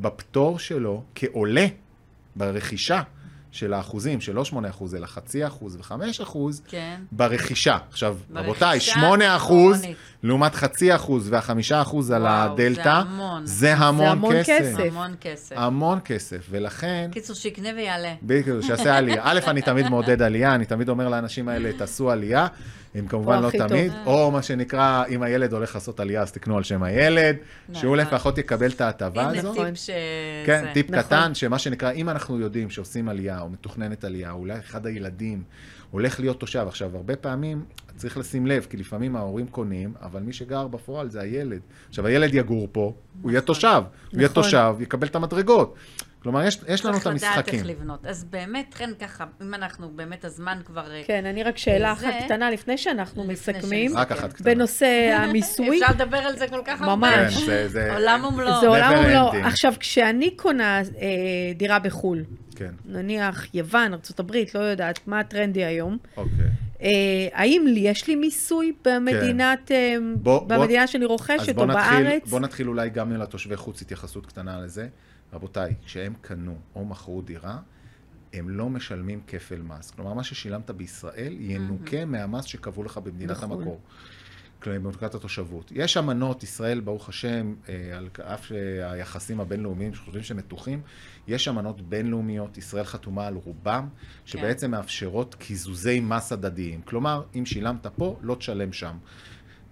בפטור 0.00 0.58
שלו 0.58 1.02
כעולה 1.14 1.66
ברכישה 2.36 3.02
של 3.52 3.72
האחוזים, 3.72 4.20
של 4.20 4.34
לא 4.34 4.44
8 4.44 4.68
אחוז, 4.70 4.94
אלא 4.94 5.06
חצי 5.06 5.46
אחוז 5.46 5.76
וחמש 5.80 6.20
אחוז, 6.20 6.62
כן. 6.68 7.00
ברכישה. 7.12 7.78
עכשיו, 7.90 8.16
ברכישה 8.30 8.48
רבותיי, 8.48 8.80
8 8.80 9.36
אחוז. 9.36 9.82
לעומת 10.22 10.54
חצי 10.54 10.94
אחוז 10.94 11.28
והחמישה 11.32 11.82
אחוז 11.82 12.10
על 12.10 12.22
וואו, 12.22 12.52
הדלתא, 12.52 12.82
זה 12.82 12.92
המון. 12.92 13.46
זה 13.46 13.74
המון 13.74 14.06
המון 14.06 14.34
כסף. 14.42 14.58
כסף. 14.60 14.80
המון 14.80 15.14
כסף. 15.20 15.56
המון 15.58 15.98
כסף, 16.04 16.46
ולכן, 16.50 17.08
קיצור, 17.12 17.36
שיקנה 17.36 17.68
ויעלה. 17.76 18.14
בדיוק, 18.22 18.60
שיעשה 18.62 18.96
עלייה. 18.96 19.22
א', 19.28 19.40
אני 19.46 19.62
תמיד 19.62 19.88
מעודד 19.88 20.22
עלייה, 20.22 20.54
אני 20.54 20.64
תמיד 20.64 20.88
אומר 20.88 21.08
לאנשים 21.08 21.48
האלה, 21.48 21.72
תעשו 21.72 22.10
עלייה. 22.10 22.46
הם 22.94 23.06
כמובן 23.06 23.42
לא 23.42 23.50
טוב. 23.50 23.68
תמיד, 23.68 23.92
או 24.06 24.30
מה 24.30 24.42
שנקרא, 24.42 25.04
אם 25.08 25.22
הילד 25.22 25.52
הולך 25.52 25.74
לעשות 25.74 26.00
עלייה, 26.00 26.22
אז 26.22 26.32
תקנו 26.32 26.56
על 26.56 26.62
שם 26.62 26.82
הילד, 26.82 27.36
שהוא 27.72 27.96
נכון. 27.96 28.14
לפחות 28.14 28.38
יקבל 28.38 28.70
את 28.70 28.80
ההטבה 28.80 29.22
הנה 29.22 29.38
הזו. 29.38 29.52
טיפ 29.52 29.76
ש... 29.76 29.90
כן, 30.46 30.62
זה. 30.64 30.70
טיפ 30.74 30.90
נכון. 30.90 31.02
קטן, 31.02 31.34
שמה 31.34 31.58
שנקרא, 31.58 31.92
אם 31.92 32.08
אנחנו 32.08 32.40
יודעים 32.40 32.70
שעושים 32.70 33.08
עלייה, 33.08 33.40
או 33.40 33.48
מתוכננת 33.48 34.04
עלייה, 34.04 34.30
או 34.30 34.38
אולי 34.38 34.58
אחד 34.58 34.86
הילדים 34.86 35.42
הולך 35.90 36.20
להיות 36.20 36.40
תושב. 36.40 36.64
עכשיו, 36.68 36.96
הרבה 36.96 37.16
פעמים 37.16 37.64
צריך 37.96 38.18
לשים 38.18 38.46
לב, 38.46 38.66
כי 38.70 38.76
לפעמים 38.76 39.16
ההורים 39.16 39.46
קונים, 39.46 39.92
אבל 40.02 40.20
מי 40.20 40.32
שגר 40.32 40.66
בפועל 40.68 41.10
זה 41.10 41.20
הילד. 41.20 41.60
עכשיו, 41.88 42.06
הילד 42.06 42.34
יגור 42.34 42.68
פה, 42.72 42.92
הוא 43.22 43.30
יהיה 43.30 43.40
תושב. 43.40 43.82
הוא 44.12 44.18
יהיה 44.18 44.28
נכון. 44.28 44.42
תושב, 44.42 44.74
יקבל 44.80 45.06
את 45.06 45.16
המדרגות. 45.16 45.74
כלומר, 46.22 46.42
יש, 46.46 46.58
יש 46.68 46.84
לנו 46.84 46.96
את 46.96 47.02
צריך 47.02 47.16
לדעת 47.16 47.36
המשחקים. 47.36 47.58
איך 47.60 47.68
לבנות. 47.68 48.06
אז 48.06 48.24
באמת, 48.24 48.74
כן, 48.78 48.90
ככה, 49.00 49.24
אם 49.42 49.54
אנחנו, 49.54 49.88
באמת 49.88 50.24
הזמן 50.24 50.58
כבר... 50.64 50.90
אה, 50.92 51.02
כן, 51.06 51.26
אני 51.26 51.42
רק 51.42 51.58
שאלה 51.58 51.92
אחת 51.92 52.12
קטנה 52.24 52.50
לפני 52.50 52.78
שאנחנו 52.78 53.24
לפני 53.28 53.58
מסכמים. 53.58 53.96
רק 53.96 54.12
אחת 54.12 54.32
קטנה. 54.32 54.54
בנושא 54.54 54.86
המיסוי, 55.22 55.80
אפשר 55.82 55.92
לדבר 55.94 56.16
על 56.18 56.36
זה 56.38 56.48
כל 56.48 56.60
כך 56.64 56.82
הרבה. 56.82 56.96
ממש. 56.96 57.34
כן, 57.36 57.46
זה, 57.46 57.68
זה... 57.68 57.92
עולם 57.94 58.24
ומלואו. 58.24 58.60
זה 58.60 58.66
עולם 58.68 58.92
ומלואו. 58.98 59.32
עכשיו, 59.46 59.74
כשאני 59.80 60.30
קונה 60.36 60.78
אה, 60.78 60.82
דירה 61.54 61.78
בחו"ל, 61.78 62.24
כן, 62.56 62.70
נניח 62.84 63.46
יוון, 63.54 63.92
ארה"ב, 63.92 64.32
לא 64.54 64.60
יודעת 64.60 65.00
מה 65.06 65.20
הטרנדי 65.20 65.64
היום, 65.64 65.98
אוקיי. 66.16 66.32
אה, 66.82 66.88
האם 67.32 67.64
לי- 67.66 67.80
יש 67.80 68.06
לי 68.08 68.16
מיסוי 68.16 68.72
במדינת, 68.84 69.70
אה, 69.72 69.94
בוא- 70.16 70.38
בוא- 70.38 70.48
במדינה 70.58 70.86
שאני 70.86 71.04
אז 71.04 71.10
רוכשת, 71.10 71.54
בוא 71.54 71.62
או 71.62 71.68
נתחיל, 71.68 72.02
בארץ? 72.04 72.28
בוא 72.28 72.40
נתחיל 72.40 72.68
אולי 72.68 72.90
גם 72.90 73.12
לתושבי 73.12 73.56
חוץ 73.56 73.82
התייחסות 73.82 74.26
קטנה 74.26 74.60
לזה. 74.60 74.86
רבותיי, 75.32 75.74
כשהם 75.84 76.14
קנו 76.20 76.58
או 76.74 76.84
מכרו 76.84 77.22
דירה, 77.22 77.58
הם 78.32 78.50
לא 78.50 78.70
משלמים 78.70 79.20
כפל 79.26 79.62
מס. 79.62 79.90
כלומר, 79.90 80.14
מה 80.14 80.24
ששילמת 80.24 80.70
בישראל 80.70 81.36
ינוכה 81.40 82.04
מהמס 82.04 82.44
שקבעו 82.44 82.84
לך 82.84 82.98
במדינת 82.98 83.30
בחו"ל. 83.30 83.52
המקור. 83.52 83.80
כלומר, 84.62 84.78
במדינת 84.78 85.14
התושבות. 85.14 85.72
יש 85.74 85.96
אמנות, 85.96 86.42
ישראל, 86.42 86.80
ברוך 86.80 87.08
השם, 87.08 87.54
אה, 87.68 87.96
על 87.96 88.08
אף 88.22 88.46
שהיחסים 88.46 89.40
הבינלאומיים 89.40 89.94
שחושבים 89.94 90.22
שהם 90.22 90.36
מתוחים, 90.36 90.80
יש 91.26 91.48
אמנות 91.48 91.80
בינלאומיות, 91.80 92.58
ישראל 92.58 92.84
חתומה 92.84 93.26
על 93.26 93.34
רובם, 93.34 93.88
שבעצם 94.24 94.70
מאפשרות 94.70 95.34
קיזוזי 95.34 96.00
מס 96.00 96.32
הדדיים. 96.32 96.82
כלומר, 96.82 97.22
אם 97.34 97.46
שילמת 97.46 97.86
פה, 97.86 98.18
לא 98.22 98.34
תשלם 98.34 98.72
שם. 98.72 98.96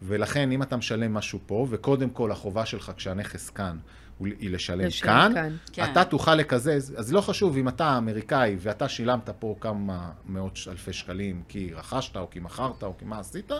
ולכן, 0.02 0.52
אם 0.52 0.62
אתה 0.62 0.76
משלם 0.76 1.14
משהו 1.14 1.38
פה, 1.46 1.66
וקודם 1.70 2.10
כל 2.10 2.32
החובה 2.32 2.66
שלך 2.66 2.92
כשהנכס 2.96 3.50
כאן, 3.50 3.78
היא 4.20 4.50
לשלם 4.50 4.90
כאן, 5.02 5.32
כאן. 5.34 5.56
כן. 5.72 5.92
אתה 5.92 6.04
תוכל 6.04 6.34
לקזז, 6.34 6.94
אז 6.96 7.12
לא 7.12 7.20
חשוב 7.20 7.56
אם 7.56 7.68
אתה 7.68 7.98
אמריקאי 7.98 8.56
ואתה 8.58 8.88
שילמת 8.88 9.30
פה 9.38 9.56
כמה 9.60 10.10
מאות 10.26 10.58
אלפי 10.70 10.92
שקלים 10.92 11.42
כי 11.48 11.70
רכשת 11.74 12.16
או 12.16 12.30
כי 12.30 12.40
מכרת 12.40 12.82
או 12.82 12.94
כי 12.98 13.04
מה 13.04 13.18
עשית, 13.18 13.50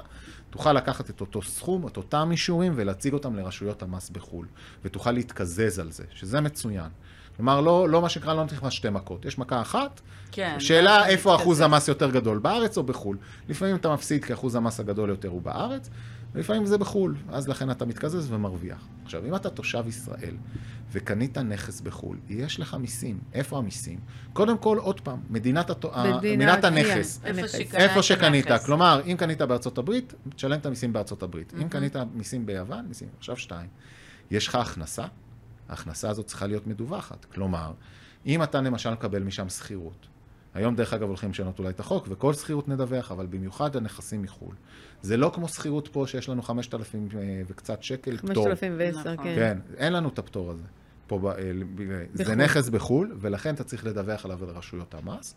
תוכל 0.51 0.73
לקחת 0.73 1.11
את 1.11 1.21
אותו 1.21 1.43
סכום, 1.43 1.87
את 1.87 1.97
אותם 1.97 2.29
אישורים 2.31 2.73
ולהציג 2.77 3.13
אותם 3.13 3.37
לרשויות 3.37 3.83
המס 3.83 4.11
בחו"ל, 4.11 4.47
ותוכל 4.85 5.11
להתקזז 5.11 5.79
על 5.79 5.93
זה, 5.93 6.05
שזה 6.11 6.41
מצוין. 6.41 6.89
כלומר, 7.37 7.61
לא, 7.61 7.89
לא 7.89 8.03
מה 8.03 8.09
שנקרא, 8.09 8.35
לא 8.35 8.45
נכנס 8.45 8.73
שתי 8.73 8.91
מכות, 8.91 9.25
יש 9.25 9.39
מכה 9.39 9.61
אחת, 9.61 10.01
כן. 10.33 10.61
שאלה 10.61 11.07
איפה. 11.07 11.35
אחוז 11.35 11.61
המס 11.61 11.89
יותר 11.89 12.11
גדול, 12.11 12.39
בארץ 12.39 12.79
או 12.79 12.83
בחו"ל. 12.83 13.17
לפעמים 13.49 13.77
אתה 13.77 13.93
מפסיד 13.93 14.25
כי 14.25 14.33
אחוז 14.33 14.55
המס 14.55 14.81
הגדול 14.81 15.09
יותר 15.09 15.29
הוא 15.29 15.43
בארץ, 15.43 15.91
ולפעמים 16.37 16.67
זה 16.67 16.79
בחו"ל, 16.79 17.17
אז 17.29 17.49
לכן 17.49 17.71
אתה 17.71 17.85
מתקזז 17.85 18.33
ומרוויח. 18.33 18.89
עכשיו, 19.05 19.27
אם 19.27 19.35
אתה 19.37 19.51
תושב 19.51 19.85
ישראל 19.89 20.35
וקנית 20.93 21.39
נכס 21.39 21.81
בחו"ל, 21.81 22.19
יש 22.29 22.61
לך 22.61 22.75
מיסים. 22.75 23.19
איפה 23.33 23.59
המיסים? 23.59 23.99
קודם 24.33 24.59
כל, 24.59 24.79
עוד 24.79 25.01
פעם, 25.01 25.21
מדינת, 25.31 25.71
התו... 25.71 25.91
מדינת- 25.91 26.23
מדינת 26.23 26.65
הנכס. 26.65 27.21
איפה 27.25 27.41
הנכס. 27.41 27.55
איפה 27.75 27.99
את 27.99 28.05
שקנית, 28.05 28.47
הנכס. 28.51 28.65
כלומר, 28.67 29.01
אם 29.07 29.17
קנית 29.19 29.43
בארצות 29.43 29.79
הברית, 29.79 30.15
תשלם 30.37 30.59
את 30.59 30.67
המיסים 30.67 30.93
בארצות 30.93 31.23
הברית. 31.23 31.53
אם 31.63 31.69
קנית 31.69 31.97
מיסים 32.15 32.47
ביוון, 32.47 32.85
מיסים. 32.89 33.09
עכשיו 33.19 33.37
שתיים, 33.37 33.69
יש 34.31 34.49
לך 34.49 34.55
הכנסה, 34.55 35.05
ההכנסה 35.69 36.11
הזאת 36.11 36.27
צריכה 36.27 36.47
להיות 36.47 36.67
מדווחת. 36.67 37.25
כלומר, 37.35 37.73
אם 38.27 38.43
אתה 38.43 38.61
למשל 38.61 38.91
מקבל 38.91 39.23
משם 39.23 39.49
שכירות, 39.49 40.07
היום 40.57 40.75
דרך 40.75 40.93
אגב 40.93 41.09
הולכים 41.09 41.31
לשנות 41.31 41.59
אולי 41.59 41.71
את 41.71 41.81
החוק, 41.81 42.07
וכל 42.11 42.33
שכירות 42.35 42.69
נדווח, 42.69 43.13
אבל 43.13 43.27
במיוחד 43.27 43.77
הנכסים 43.77 44.23
מחו"ל. 44.23 44.55
זה 45.03 45.17
לא 45.17 45.31
כמו 45.35 45.49
שכירות 45.49 45.89
פה 45.93 46.05
שיש 46.07 46.29
לנו 46.29 46.43
5,000 46.43 47.09
אה, 47.19 47.43
וקצת 47.47 47.83
שקל 47.83 48.17
פטור. 48.17 48.45
5,010, 48.45 49.13
נכון. 49.13 49.25
כן. 49.25 49.35
כן, 49.37 49.59
אין 49.77 49.93
לנו 49.93 50.09
את 50.09 50.19
הפטור 50.19 50.51
הזה. 50.51 50.63
פה, 51.07 51.19
ב- 51.19 51.27
אה, 51.27 51.33
ב- 51.75 52.05
זה 52.15 52.25
בחו"ל. 52.25 52.35
נכס 52.35 52.69
בחו"ל, 52.69 53.17
ולכן 53.21 53.55
אתה 53.55 53.65
צריך 53.65 53.85
לדווח 53.87 54.25
עליו 54.25 54.39
לרשויות 54.47 54.95
המס. 54.95 55.35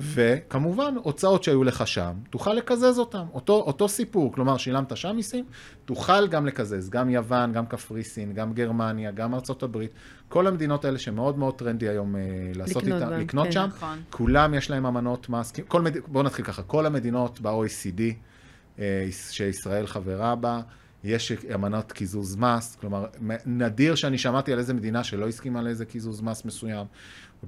וכמובן, 0.00 0.94
הוצאות 1.02 1.44
שהיו 1.44 1.64
לך 1.64 1.86
שם, 1.86 2.12
תוכל 2.30 2.52
לקזז 2.52 2.98
אותם. 2.98 3.24
אותו, 3.34 3.52
אותו 3.52 3.88
סיפור, 3.88 4.32
כלומר, 4.32 4.56
שילמת 4.56 4.96
שם 4.96 5.16
מיסים, 5.16 5.44
תוכל 5.84 6.26
גם 6.26 6.46
לקזז. 6.46 6.90
גם 6.90 7.10
יוון, 7.10 7.52
גם 7.52 7.66
קפריסין, 7.66 8.32
גם 8.32 8.52
גרמניה, 8.52 9.10
גם 9.10 9.34
ארצות 9.34 9.62
הברית. 9.62 9.90
כל 10.28 10.46
המדינות 10.46 10.84
האלה 10.84 10.98
שמאוד 10.98 11.38
מאוד 11.38 11.54
טרנדי 11.54 11.88
היום 11.88 12.16
אה, 12.16 12.20
לעשות 12.54 12.82
לקנות 12.82 13.02
איתן, 13.02 13.10
בהם, 13.10 13.20
לקנות 13.20 13.46
כן. 13.46 13.52
שם, 13.52 13.68
נכון. 13.76 13.98
כולם 14.10 14.54
יש 14.54 14.70
להם 14.70 14.86
אמנות 14.86 15.28
מס. 15.28 15.52
כל 15.68 15.82
מד... 15.82 15.96
בואו 16.06 16.24
נתחיל 16.24 16.44
ככה, 16.44 16.62
כל 16.62 16.86
המדינות 16.86 17.40
ב-OECD, 17.40 18.00
אה, 18.78 19.08
שישראל 19.30 19.86
חברה 19.86 20.34
בה, 20.34 20.60
יש 21.04 21.32
אמנת 21.54 21.92
קיזוז 21.92 22.36
מס, 22.36 22.76
כלומר, 22.80 23.06
נדיר 23.46 23.94
שאני 23.94 24.18
שמעתי 24.18 24.52
על 24.52 24.58
איזה 24.58 24.74
מדינה 24.74 25.04
שלא 25.04 25.28
הסכימה 25.28 25.62
לאיזה 25.62 25.84
קיזוז 25.84 26.20
מס 26.20 26.44
מסוים. 26.44 26.86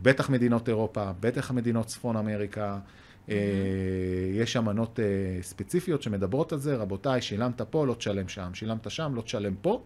בטח 0.02 0.30
מדינות 0.30 0.68
אירופה, 0.68 1.10
בטח 1.20 1.50
מדינות 1.50 1.86
צפון 1.86 2.16
אמריקה. 2.16 2.78
אה, 3.28 3.34
יש 4.34 4.56
אמנות 4.56 5.00
אה, 5.00 5.42
ספציפיות 5.42 6.02
שמדברות 6.02 6.52
על 6.52 6.58
זה, 6.58 6.76
רבותיי, 6.76 7.22
שילמת 7.22 7.60
פה, 7.60 7.86
לא 7.86 7.94
תשלם 7.94 8.28
שם, 8.28 8.54
שילמת 8.54 8.90
שם, 8.90 9.12
לא 9.14 9.22
תשלם 9.22 9.54
פה. 9.62 9.82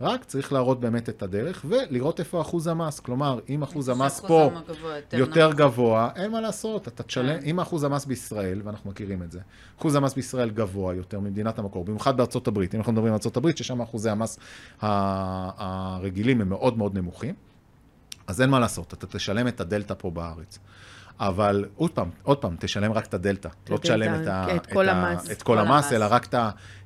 רק 0.00 0.24
צריך 0.24 0.52
להראות 0.52 0.80
באמת 0.80 1.08
את 1.08 1.22
הדרך 1.22 1.64
ולראות 1.68 2.20
איפה 2.20 2.40
אחוז 2.40 2.66
המס. 2.66 3.00
כלומר, 3.00 3.38
אם 3.48 3.62
אחוז 3.62 3.88
המס 3.88 4.20
פה 4.20 4.50
יותר. 5.12 5.52
גבוה, 5.52 6.10
אין 6.16 6.30
מה 6.30 6.40
לעשות, 6.40 6.88
אתה 6.88 7.02
תשלם, 7.02 7.40
כן. 7.40 7.46
אם 7.46 7.60
אחוז 7.60 7.84
המס 7.84 8.04
בישראל, 8.04 8.60
ואנחנו 8.64 8.90
מכירים 8.90 9.22
את 9.22 9.32
זה, 9.32 9.40
אחוז 9.78 9.94
המס 9.94 10.14
בישראל 10.14 10.50
גבוה 10.50 10.94
יותר 10.94 11.20
ממדינת 11.20 11.58
המקור, 11.58 11.84
במיוחד 11.84 12.16
בארצות 12.16 12.48
הברית, 12.48 12.74
אם 12.74 12.80
אנחנו 12.80 12.92
מדברים 12.92 13.12
על 13.12 13.14
ארצות 13.14 13.36
הברית, 13.36 13.56
ששם 13.56 13.80
אחוזי 13.80 14.10
המס 14.10 14.38
הרגילים 14.80 16.40
הם 16.40 16.48
מאוד 16.48 16.78
מאוד 16.78 16.98
נמוכים, 16.98 17.34
אז 18.26 18.40
אין 18.40 18.50
מה 18.50 18.60
לעשות, 18.60 18.94
אתה 18.94 19.06
תשלם 19.06 19.48
את 19.48 19.60
הדלתא 19.60 19.94
פה 19.98 20.10
בארץ. 20.10 20.58
אבל 21.20 21.64
עוד 21.76 21.90
פעם, 21.90 22.10
עוד 22.22 22.38
פעם, 22.38 22.56
תשלם 22.60 22.92
רק 22.92 23.06
את 23.06 23.14
הדלתא. 23.14 23.48
לא 23.70 23.76
תשלם 23.78 24.22
את, 24.22 24.26
ה, 24.26 24.56
את 24.56 24.66
כל 24.66 24.88
ה- 24.88 24.92
המס. 24.92 25.30
את 25.30 25.42
כל 25.42 25.58
המס. 25.58 25.92
אלא 25.92 26.06
רק 26.10 26.24
את 26.26 26.34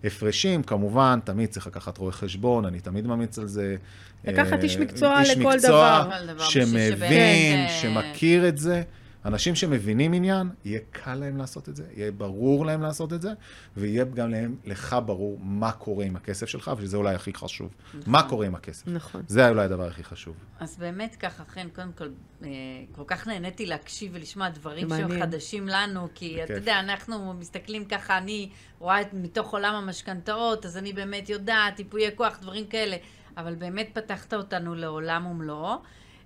ההפרשים. 0.04 0.62
כמובן, 0.62 1.18
תמיד 1.24 1.50
צריך 1.50 1.66
לקחת 1.66 1.98
רואה 1.98 2.12
חשבון, 2.12 2.64
אני 2.64 2.80
תמיד 2.80 3.06
ממליץ 3.06 3.38
על 3.38 3.46
זה. 3.46 3.76
לקחת 4.24 4.52
אה, 4.52 4.62
איש 4.62 4.76
מקצוע 4.76 5.20
איש 5.20 5.30
לכל 5.30 5.54
מקצוע 5.54 6.02
דבר. 6.04 6.10
כל 6.18 6.26
דבר, 6.26 6.44
בשביל 6.44 6.64
שמבין, 6.66 6.88
שבאמת, 6.90 7.70
אה, 7.70 7.78
שמכיר 8.12 8.48
את 8.48 8.58
זה. 8.58 8.82
אנשים 9.28 9.54
שמבינים 9.54 10.12
עניין, 10.12 10.50
יהיה 10.64 10.80
קל 10.90 11.14
להם 11.14 11.36
לעשות 11.36 11.68
את 11.68 11.76
זה, 11.76 11.84
יהיה 11.96 12.12
ברור 12.12 12.66
להם 12.66 12.82
לעשות 12.82 13.12
את 13.12 13.22
זה, 13.22 13.32
ויהיה 13.76 14.04
גם 14.04 14.30
להם, 14.30 14.56
לך 14.64 14.96
ברור 15.06 15.38
מה 15.42 15.72
קורה 15.72 16.04
עם 16.04 16.16
הכסף 16.16 16.46
שלך, 16.46 16.70
שזה 16.80 16.96
אולי 16.96 17.14
הכי 17.14 17.34
חשוב. 17.34 17.74
נכון. 17.88 18.12
מה 18.12 18.28
קורה 18.28 18.46
עם 18.46 18.54
הכסף. 18.54 18.88
נכון. 18.88 19.22
זה 19.26 19.48
אולי 19.48 19.64
הדבר 19.64 19.86
הכי 19.86 20.04
חשוב. 20.04 20.34
אז 20.60 20.76
באמת 20.76 21.16
ככה, 21.16 21.44
חן, 21.44 21.68
קודם 21.74 21.92
כל, 21.92 22.08
אה, 22.42 22.48
כל 22.92 23.02
כך 23.06 23.26
נהניתי 23.26 23.66
להקשיב 23.66 24.12
ולשמוע 24.14 24.48
דברים 24.48 24.88
שהם. 24.88 25.20
חדשים 25.20 25.68
לנו, 25.68 26.08
כי 26.14 26.44
אתה. 26.44 26.52
יודע, 26.52 26.80
אנחנו 26.80 27.34
מסתכלים 27.34 27.84
ככה, 27.84 28.18
אני 28.18 28.50
רואה 28.78 29.00
את 29.00 29.08
מתוך 29.12 29.52
עולם 29.52 29.74
המשכנתאות, 29.74 30.66
אז 30.66 30.76
אני 30.76 30.92
באמת 30.92 31.28
יודעת, 31.28 31.78
ייפויי 31.78 32.10
כוח, 32.16 32.38
דברים 32.42 32.66
כאלה, 32.66 32.96
אבל 33.36 33.54
באמת 33.54 33.88
פתחת 33.92 34.34
אותנו 34.34 34.74
לעולם 34.74 35.26
ומלואו. 35.26 35.76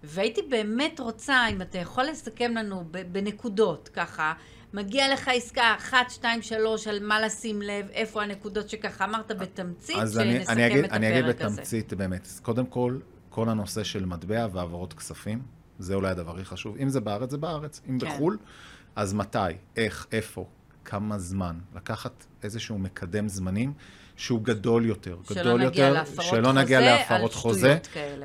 והייתי 0.04 0.40
באמת 0.50 1.00
רוצה, 1.00 1.46
אם 1.50 1.62
אתה 1.62 1.78
יכול 1.78 2.04
לסכם 2.04 2.54
לנו 2.56 2.84
בנקודות, 3.12 3.88
ככה, 3.88 4.32
מגיע 4.74 5.12
לך 5.12 5.28
עסקה 5.34 5.74
אחת, 5.76 6.10
שתיים, 6.10 6.42
שלוש, 6.42 6.86
על 6.86 7.06
מה 7.06 7.20
לשים 7.20 7.62
לב, 7.62 7.86
איפה 7.92 8.22
הנקודות 8.22 8.68
שככה 8.68 9.04
אמרת 9.04 9.32
בתמצית, 9.32 9.96
אז 9.96 10.18
אני, 10.18 10.32
שנסכם 10.32 10.52
אני, 10.52 10.66
אגיד, 10.66 10.84
את 10.84 10.92
אני 10.92 11.08
אגיד 11.08 11.24
הפרק 11.24 11.40
הזה. 11.40 11.56
בתמצית, 11.56 11.92
באמת. 11.92 12.28
קודם 12.42 12.66
כל, 12.66 12.98
כל 13.30 13.48
הנושא 13.48 13.84
של 13.84 14.04
מטבע 14.04 14.46
והעברות 14.52 14.92
כספים, 14.92 15.42
זה 15.78 15.94
אולי 15.94 16.10
הדבר 16.10 16.34
הכי 16.34 16.44
חשוב. 16.44 16.76
אם 16.76 16.88
זה 16.88 17.00
בארץ, 17.00 17.30
זה 17.30 17.38
בארץ. 17.38 17.80
אם 17.90 17.98
כן. 17.98 18.06
בחו"ל, 18.06 18.38
אז 18.96 19.14
מתי, 19.14 19.38
איך, 19.76 20.06
איפה, 20.12 20.46
כמה 20.84 21.18
זמן. 21.18 21.58
לקחת 21.74 22.26
איזשהו 22.42 22.78
מקדם 22.78 23.28
זמנים 23.28 23.72
שהוא 24.22 24.42
גדול 24.42 24.86
יותר. 24.86 25.16
שלא 25.28 25.42
גדול 25.42 25.64
נגיע 25.64 25.86
יותר, 25.86 25.92
להפרות 25.92 26.26
שלא 26.26 26.52
נגיע 26.52 26.80
להפרות 26.80 27.34
חוזה. 27.34 27.78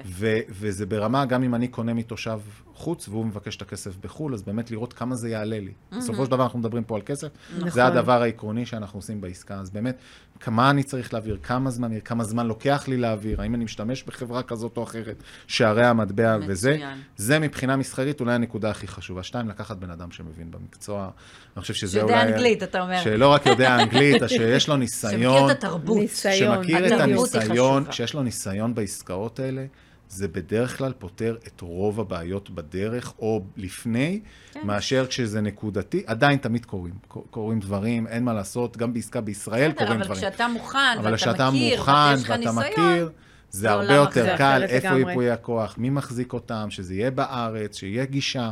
ו- 0.05 0.39
וזה 0.49 0.85
ברמה, 0.85 1.25
גם 1.25 1.43
אם 1.43 1.55
אני 1.55 1.67
קונה 1.67 1.93
מתושב 1.93 2.39
חוץ 2.73 3.07
והוא 3.07 3.25
מבקש 3.25 3.55
את 3.55 3.61
הכסף 3.61 3.97
בחו"ל, 4.01 4.33
אז 4.33 4.43
באמת 4.43 4.71
לראות 4.71 4.93
כמה 4.93 5.15
זה 5.15 5.29
יעלה 5.29 5.59
לי. 5.59 5.71
בסופו 5.97 6.25
של 6.25 6.31
דבר 6.31 6.43
אנחנו 6.43 6.59
מדברים 6.59 6.83
פה 6.83 6.95
על 6.95 7.01
כסף, 7.01 7.27
נכון. 7.57 7.69
זה 7.69 7.85
הדבר 7.85 8.21
העקרוני 8.21 8.65
שאנחנו 8.65 8.99
עושים 8.99 9.21
בעסקה. 9.21 9.59
אז 9.59 9.69
באמת, 9.69 9.97
כמה 10.39 10.69
אני 10.69 10.83
צריך 10.83 11.13
להעביר, 11.13 11.37
כמה 11.43 11.69
זמן, 11.69 11.99
כמה 11.99 12.23
זמן 12.23 12.47
לוקח 12.47 12.87
לי 12.87 12.97
להעביר, 12.97 13.41
האם 13.41 13.55
אני 13.55 13.63
משתמש 13.63 14.03
בחברה 14.03 14.43
כזאת 14.43 14.77
או 14.77 14.83
אחרת, 14.83 15.23
שערי 15.47 15.85
המטבע 15.85 16.37
וזה, 16.47 16.73
מצוין. 16.73 16.97
זה 17.17 17.39
מבחינה 17.39 17.75
מסחרית 17.75 18.19
אולי 18.19 18.33
הנקודה 18.33 18.69
הכי 18.69 18.87
חשובה. 18.87 19.23
שתיים, 19.23 19.49
לקחת 19.49 19.77
בן 19.77 19.91
אדם 19.91 20.11
שמבין 20.11 20.51
במקצוע. 20.51 21.09
אני 21.55 21.61
חושב 21.61 21.73
שזה 21.73 21.99
שיודע 21.99 22.21
אולי... 22.21 22.33
אנגלית, 22.33 22.63
אתה 22.63 22.81
אומר. 22.81 23.03
שלא 23.03 23.27
רק 23.27 23.45
יודע 23.45 23.75
אנגלית, 23.75 24.21
שיש 24.27 24.67
לו 24.67 24.77
ניסיון. 24.77 25.13
שמכיר 25.13 25.51
את 25.51 25.57
התרבות. 25.57 25.97
ניסיון. 25.97 26.63
שמכיר 26.63 26.87
את 26.87 27.01
הניסיון. 27.01 27.91
שיש 27.91 28.13
לו 28.13 28.23
ניסיון 28.23 28.75
בעסקאות 28.75 29.39
האלה, 29.39 29.65
זה 30.09 30.27
בדרך 30.27 30.77
כלל 30.77 30.93
פותר 30.99 31.37
את 31.47 31.61
רוב 31.61 31.99
הבעיות 31.99 32.49
בדרך, 32.49 33.13
או 33.19 33.41
לפני, 33.57 34.19
כן. 34.51 34.59
מאשר 34.63 35.05
כשזה 35.07 35.41
נקודתי. 35.41 36.03
עדיין 36.05 36.37
תמיד 36.37 36.65
קורים, 36.65 36.93
קורים 37.07 37.59
דברים, 37.59 38.07
אין 38.07 38.23
מה 38.23 38.33
לעשות, 38.33 38.77
גם 38.77 38.93
בעסקה 38.93 39.21
בישראל 39.21 39.71
בסדר, 39.71 39.85
קורים 39.85 40.01
אבל 40.01 40.05
דברים. 40.05 40.19
כשאתה 40.19 40.47
מוכן, 40.47 40.79
אבל 40.97 41.05
ואתה 41.05 41.15
כשאתה 41.15 41.49
מכיר, 41.49 41.79
מוכן 41.79 41.91
ויש 41.91 42.23
לך 42.23 42.29
ואתה 42.29 42.37
ניסיון, 42.37 42.57
מכיר, 42.57 43.09
זה 43.49 43.59
זה 43.59 43.71
הרבה 43.71 43.93
יותר. 43.93 44.37
קל, 44.37 44.63
איפה. 44.63 44.87
ייפויי 44.87 45.31
הכוח, 45.31 45.77
מי 45.77 45.89
מחזיק 45.89 46.33
אותם, 46.33 46.67
שזה 46.69 46.93
יהיה 46.93 47.11
בארץ, 47.11 47.77
שיהיה 47.77 48.05
גישה, 48.05 48.51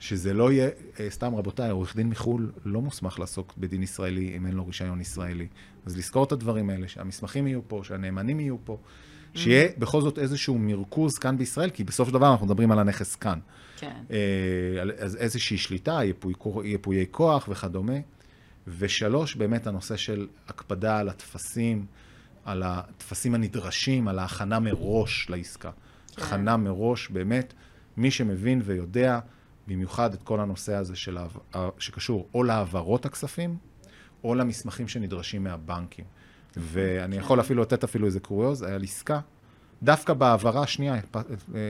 שזה 0.00 0.34
לא 0.34 0.52
יהיה, 0.52 0.68
אה, 1.00 1.06
סתם 1.10 1.34
רבותיי, 1.34 1.70
עורך 1.70 1.96
דין 1.96 2.08
מחו"ל 2.08 2.52
לא 2.64 2.80
מוסמך 2.80 3.18
לעסוק 3.18 3.54
בדין 3.58 3.82
ישראלי 3.82 4.36
אם 4.36 4.46
אין 4.46 4.54
לו 4.54 4.66
רישיון 4.66 5.00
ישראלי. 5.00 5.46
אז 5.86 5.96
לזכור 5.96 6.24
את 6.24 6.32
הדברים 6.32 6.70
האלה, 6.70 6.88
שהמסמכים 6.88 7.46
יהיו 7.46 7.60
פה, 7.68 7.80
שהנאמנים 7.84 8.40
יהיו 8.40 8.56
פה, 8.64 8.78
שיהיה 9.36 9.68
בכל 9.78 10.00
זאת 10.00 10.18
איזשהו 10.18 10.58
מרכוז 10.58 11.18
כאן 11.18 11.38
בישראל, 11.38 11.70
כי 11.70 11.84
בסופו 11.84 12.08
של 12.10 12.14
דבר 12.14 12.32
אנחנו 12.32 12.46
מדברים 12.46 12.72
על 12.72 12.78
הנכס 12.78 13.14
כאן. 13.16 13.38
כן. 13.78 13.96
אה, 14.10 14.16
אז 14.98 15.16
איזושהי 15.16 15.58
שליטה, 15.58 15.92
ייפוי, 16.04 16.34
כוח- 16.38 16.64
ייפויי 16.64 17.06
כוח 17.10 17.48
וכדומה. 17.50 17.96
ושלוש, 18.78 19.36
באמת 19.36 19.66
הנושא 19.66 19.96
של 19.96 20.26
הקפדה 20.48 20.98
על 20.98 21.08
הטפסים, 21.08 21.86
על 22.44 22.62
הטפסים 22.66 23.34
הנדרשים, 23.34 24.08
על 24.08 24.18
ההכנה 24.18 24.60
מראש 24.60 25.30
לעסקה. 25.30 25.70
כן. 26.16 26.22
הכנה 26.22 26.56
מראש, 26.56 27.08
באמת, 27.08 27.54
מי 27.96 28.10
שמבין 28.10 28.62
ויודע, 28.64 29.18
במיוחד 29.66 30.14
את 30.14 30.22
כל 30.22 30.40
הנושא 30.40 30.74
הזה 30.74 30.96
של, 30.96 31.18
שקשור 31.78 32.28
או 32.34 32.42
להעברות 32.42 33.06
הכספים, 33.06 33.56
או 34.24 34.34
למסמכים 34.34 34.88
שנדרשים 34.88 35.44
מהבנקים. 35.44 36.04
ואני 36.56 37.16
יכול 37.16 37.40
אפילו 37.40 37.62
לתת 37.62 37.84
אפילו 37.84 38.06
איזה 38.06 38.20
קוריוז, 38.20 38.62
היה 38.62 38.78
לי 38.78 38.84
עסקה, 38.84 39.20
דווקא 39.82 40.12
בהעברה 40.12 40.62
השנייה 40.62 40.94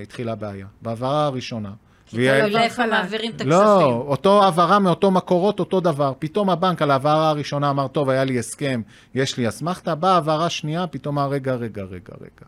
התחילה 0.02 0.32
הבעיה. 0.32 0.66
בהעברה 0.82 1.26
הראשונה. 1.26 1.70
תלוי 2.10 2.30
הייתה- 2.30 2.58
לאיפה 2.58 2.74
חלק. 2.76 2.90
מעבירים 2.90 3.30
את 3.30 3.34
הכספים. 3.34 3.50
לא, 3.50 3.84
אותו 4.06 4.42
העברה 4.44 4.78
מאותו 4.78 5.10
מקורות, 5.10 5.60
אותו 5.60 5.80
דבר. 5.80 6.12
פתאום 6.18 6.50
הבנק 6.50 6.82
על 6.82 6.90
ההעברה 6.90 7.28
הראשונה 7.30 7.70
אמר, 7.70 7.88
טוב, 7.88 8.08
היה 8.08 8.24
לי 8.24 8.38
הסכם, 8.38 8.80
יש 9.14 9.36
לי 9.36 9.48
אסמכתה, 9.48 9.94
באה 9.94 10.14
העברה 10.14 10.50
שנייה, 10.50 10.86
פתאום 10.86 11.18
אמר, 11.18 11.28
רגע, 11.30 11.54
רגע, 11.54 11.82
רגע, 11.82 12.12
רגע. 12.20 12.46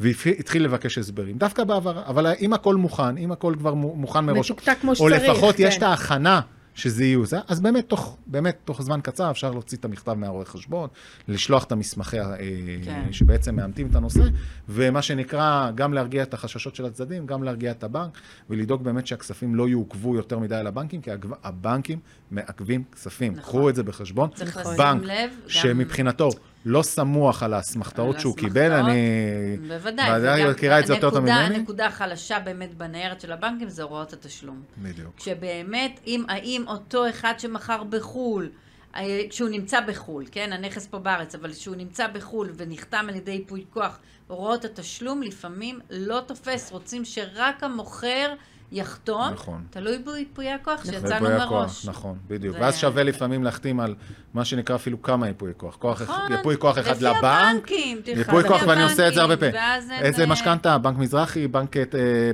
והתחיל 0.00 0.64
לבקש 0.64 0.98
הסברים, 0.98 1.38
דווקא 1.38 1.64
בהעברה, 1.64 2.02
אבל 2.06 2.26
אם 2.40 2.52
הכל 2.52 2.74
מוכן, 2.76 3.16
אם 3.16 3.32
הכל 3.32 3.54
כבר 3.58 3.74
מו- 3.74 3.94
מוכן 3.96 4.24
מראש, 4.24 4.50
מתוקתק 4.50 4.76
כמו 4.80 4.90
או 4.90 4.96
שצריך. 4.96 5.22
לפחות 5.22 5.58
יש 5.58 5.74
כן. 5.74 5.78
את 5.78 5.90
ההכנה 5.90 6.40
שזה 6.76 7.04
יהיו 7.04 7.26
זה, 7.26 7.38
אז 7.48 7.60
באמת 7.60 7.88
תוך, 7.88 8.16
באמת 8.26 8.56
תוך 8.64 8.82
זמן 8.82 9.00
קצר 9.02 9.30
אפשר 9.30 9.50
להוציא 9.50 9.78
את 9.78 9.84
המכתב 9.84 10.12
מהרואה 10.12 10.44
חשבון, 10.44 10.88
לשלוח 11.28 11.64
את 11.64 11.72
המסמכי, 11.72 12.20
אה, 12.20 12.36
כן. 12.84 13.12
שבעצם 13.12 13.56
מאמתים 13.56 13.86
את 13.86 13.94
הנושא, 13.94 14.20
ומה 14.68 15.02
שנקרא, 15.02 15.70
גם 15.74 15.92
להרגיע 15.94 16.22
את 16.22 16.34
החששות 16.34 16.74
של 16.74 16.84
הצדדים, 16.84 17.26
גם 17.26 17.42
להרגיע 17.42 17.70
את 17.70 17.84
הבנק, 17.84 18.18
ולדאוג 18.50 18.84
באמת 18.84 19.06
שהכספים 19.06 19.54
לא 19.54 19.68
יעוכבו 19.68 20.14
יותר 20.16 20.38
מדי 20.38 20.54
על 20.54 20.66
הבנקים, 20.66 21.00
כי 21.00 21.10
הבנקים 21.44 21.98
מעכבים 22.30 22.84
כספים. 22.92 23.32
נכון. 23.32 23.42
קחו 23.42 23.68
את 23.70 23.74
זה 23.74 23.82
בחשבון. 23.82 24.30
צריך. 24.34 24.56
לשים 24.56 24.76
בנק 24.78 25.02
לב, 25.02 25.10
גם- 25.30 25.48
שמבחינתו 25.48 26.28
לא 26.68 26.82
סמוך 26.82 27.42
על 27.42 27.54
האסמכתאות 27.54 28.20
שהוא 28.20 28.36
קיבל, 28.36 28.72
אני... 28.72 29.56
בוודאי. 29.68 30.18
ודאי 30.18 30.42
וגם 30.42 30.50
מכירה 30.50 30.80
את 30.80 30.86
זה 30.86 30.94
יותר 30.94 31.10
טוב 31.10 31.20
ממני. 31.20 31.32
הנקודה 31.32 31.86
החלשה 31.86 32.38
באמת 32.38 32.74
בניירת 32.74 33.20
של 33.20 33.32
הבנקים 33.32 33.68
זה 33.68 33.82
הוראות 33.82 34.12
התשלום. 34.12 34.62
בדיוק. 34.78 35.20
שבאמת, 35.20 36.00
אם, 36.06 36.24
האם 36.28 36.64
אותו 36.68 37.08
אחד 37.08 37.34
שמכר 37.38 37.84
בחו"ל, 37.84 38.50
אה, 38.96 39.20
כשהוא 39.30 39.48
נמצא 39.48 39.80
בחו"ל, 39.80 40.24
כן, 40.30 40.52
הנכס 40.52 40.86
פה 40.86 40.98
בארץ, 40.98 41.34
אבל 41.34 41.52
כשהוא 41.52 41.76
נמצא 41.76 42.06
בחו"ל 42.06 42.52
ונחתם 42.56 43.06
על 43.08 43.16
ידי 43.16 43.30
ייפוי 43.30 43.64
כוח, 43.70 43.98
הוראות 44.26 44.64
התשלום 44.64 45.22
לפעמים 45.22 45.80
לא 45.90 46.20
תופס, 46.26 46.72
רוצים 46.72 47.04
שרק 47.04 47.62
המוכר 47.62 48.34
יחתום, 48.72 49.30
נכון. 49.34 49.62
תלוי 49.70 49.98
בייפויי 49.98 50.52
הכוח 50.52 50.84
שיצאנו 50.84 51.14
ייפוי 51.14 51.32
הכוח, 51.34 51.52
מראש. 51.52 51.86
נכון, 51.86 52.18
בדיוק. 52.28 52.56
זה- 52.56 52.62
ואז 52.62 52.76
שווה 52.76 53.02
לפעמים 53.02 53.44
להחתים 53.44 53.80
על 53.80 53.94
מה 54.34 54.44
שנקרא 54.44 54.76
אפילו 54.76 55.02
כמה 55.02 55.26
ייפוי 55.26 55.52
כוח. 55.56 55.76
כוח 55.76 56.02
נכון, 56.02 56.32
ייפוי 56.32 56.56
כוח 56.58 56.78
אחד 56.78 57.02
לבנק, 57.02 57.24
הבנקים, 57.24 58.00
ייפוי 58.06 58.48
כוח, 58.48 58.62
ואני 58.66 58.82
עושה 58.82 59.08
את 59.08 59.14
זה 59.14 59.20
הרבה 59.20 59.36
פעמים. 59.36 59.54
איזה 60.00 60.22
אה, 60.22 60.28
משכנתה, 60.28 60.78
בנק 60.78 60.98
מזרחי, 60.98 61.48
בנק 61.48 61.76
אה, 61.76 61.82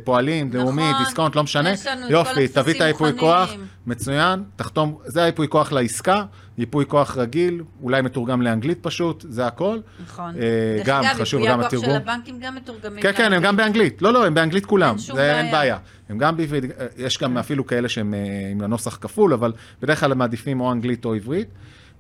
פועלים, 0.04 0.48
נכון, 0.48 0.60
לאומי, 0.60 0.92
דיסקאונט, 1.04 1.36
לא 1.36 1.42
משנה. 1.42 1.70
יופי, 2.08 2.48
תביא 2.48 2.74
את 2.74 2.80
הייפוי. 2.80 3.18
כוח, 3.18 3.50
מצוין, 3.86 4.42
תחתום, 4.56 4.98
זה 5.04 5.22
הייפוי 5.22 5.48
כוח 5.48 5.72
לעסקה, 5.72 6.24
ייפוי 6.58 6.86
כוח 6.88 7.16
רגיל, 7.16 7.62
אולי 7.82 8.02
מתורגם 8.02 8.42
לאנגלית 8.42 8.78
פשוט, 8.82 9.24
זה 9.28 9.46
הכל. 9.46 9.78
נכון. 10.04 10.34
אה, 10.36 10.40
דרך 10.78 10.86
גם 10.86 11.04
אגב, 11.04 11.20
חשוב 11.20 11.40
ייפויי 11.40 11.52
גם 11.52 11.60
הכוח 11.60 11.72
התרגום. 11.72 11.90
של 11.90 11.96
הבנקים 11.96 12.38
גם 12.40 12.54
מתורגמים. 12.54 13.02
כן, 13.02 13.12
כן, 13.16 13.32
הם. 13.32 13.42
גם 13.42 13.56
באנגלית. 13.56 14.02
לא, 14.02 14.12
לא, 14.12 14.26
הם 14.26 14.34
באנגלית 14.34 14.66
כולם. 14.66 14.90
אין 14.90 14.98
שום 14.98 15.16
זה 15.16 15.36
אין 15.36 15.46
בעיה. 15.46 15.52
בעיה. 15.52 15.78
הם 16.08 16.18
גם 16.18 16.36
בעברית, 16.36 16.64
יש 16.96 17.18
גם 17.18 17.38
אפילו 17.38 17.66
כאלה 17.66 17.88
שהם 17.88 18.14
אה, 18.14 18.20
עם 18.50 18.60
הנוסח 18.60 18.98
כפול, 19.00 19.32
אבל 19.32 19.52
בדרך 19.82 20.00
כלל 20.00 20.12
הם 20.12 20.18
מעדיפים 20.18 20.60
או 20.60 20.72
אנגלית 20.72 21.04
או 21.04 21.14
עברית. 21.14 21.48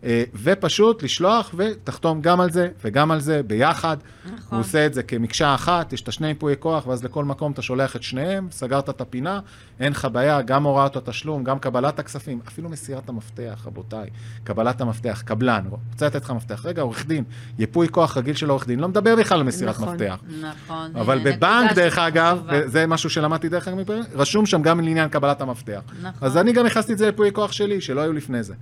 אה, 0.04 0.24
ופשוט 0.42 1.02
לשלוח 1.02 1.54
ותחתום 1.56 2.20
גם 2.20 2.40
על 2.40 2.50
זה 2.50 2.68
וגם 2.84 3.10
על 3.10 3.20
זה 3.20 3.42
ביחד. 3.42 3.96
נכון. 4.24 4.36
הוא 4.50 4.60
עושה 4.60 4.86
את 4.86 4.94
זה 4.94 5.02
כמקשה 5.02 5.54
אחת, 5.54 5.92
יש 5.92 6.00
את 6.00 6.08
השני 6.08 6.28
ייפויי 6.28 6.56
כוח, 6.58 6.86
ואז 6.86 7.04
לכל 7.04 7.24
מקום 7.24 7.52
אתה 7.52 7.62
שולח 7.62 7.96
את 7.96 8.02
שניהם, 8.02 8.48
סגרת 8.50 8.88
את 8.88 9.00
הפינה, 9.00 9.40
אין 9.80 9.92
לך 9.92 10.08
בעיה, 10.12 10.42
גם 10.42 10.64
הוראת 10.64 10.96
התשלום, 10.96 11.44
גם 11.44 11.58
קבלת 11.58 11.98
הכספים, 11.98 12.40
אפילו 12.48 12.68
מסירת 12.68 13.08
המפתח, 13.08 13.62
רבותיי. 13.66 14.10
קבלת 14.44 14.80
המפתח, 14.80 15.22
קבלן, 15.24 15.64
רוצה 15.92 16.06
לתת 16.06 16.24
לך 16.24 16.30
מפתח. 16.30 16.66
רגע, 16.66 16.82
עורך 16.82 17.06
דין, 17.06 17.24
ייפוי 17.58 17.88
כוח 17.88 18.16
רגיל 18.16 18.34
של 18.34 18.50
עורך 18.50 18.66
דין, 18.66 18.80
לא 18.80 18.88
מדבר 18.88 19.16
בכלל 19.16 19.38
על 19.38 19.44
מסירת 19.44 19.74
נכון. 19.74 19.94
מפתח. 19.94 20.20
נכון. 20.40 20.96
אבל 20.96 21.18
בבנק, 21.24 21.72
דרך 21.72 21.98
אגב, 21.98 22.38
חשובה. 22.38 22.66
וזה 22.66 22.86
משהו 22.86 23.10
שלמדתי 23.10 23.48
דרך 23.48 23.68
אגב 23.68 23.90
רשום 24.14 24.46
שם 24.46 24.62
גם 24.62 24.80
לעניין 24.80 25.08
קבלת 25.08 25.40
המפתח. 25.40 25.80
נכון. 26.02 26.28
אז 26.28 26.36
אני 26.36 26.52
גם 26.52 26.66
הכנסתי 26.66 26.92
את 26.92 26.98
זה 26.98 27.08
לפוי 27.08 27.32
כוח 27.32 27.52
שלי, 27.52 27.80
שלא 27.80 28.00
היו 28.00 28.12
לפני 28.12 28.42
זה. 28.42 28.54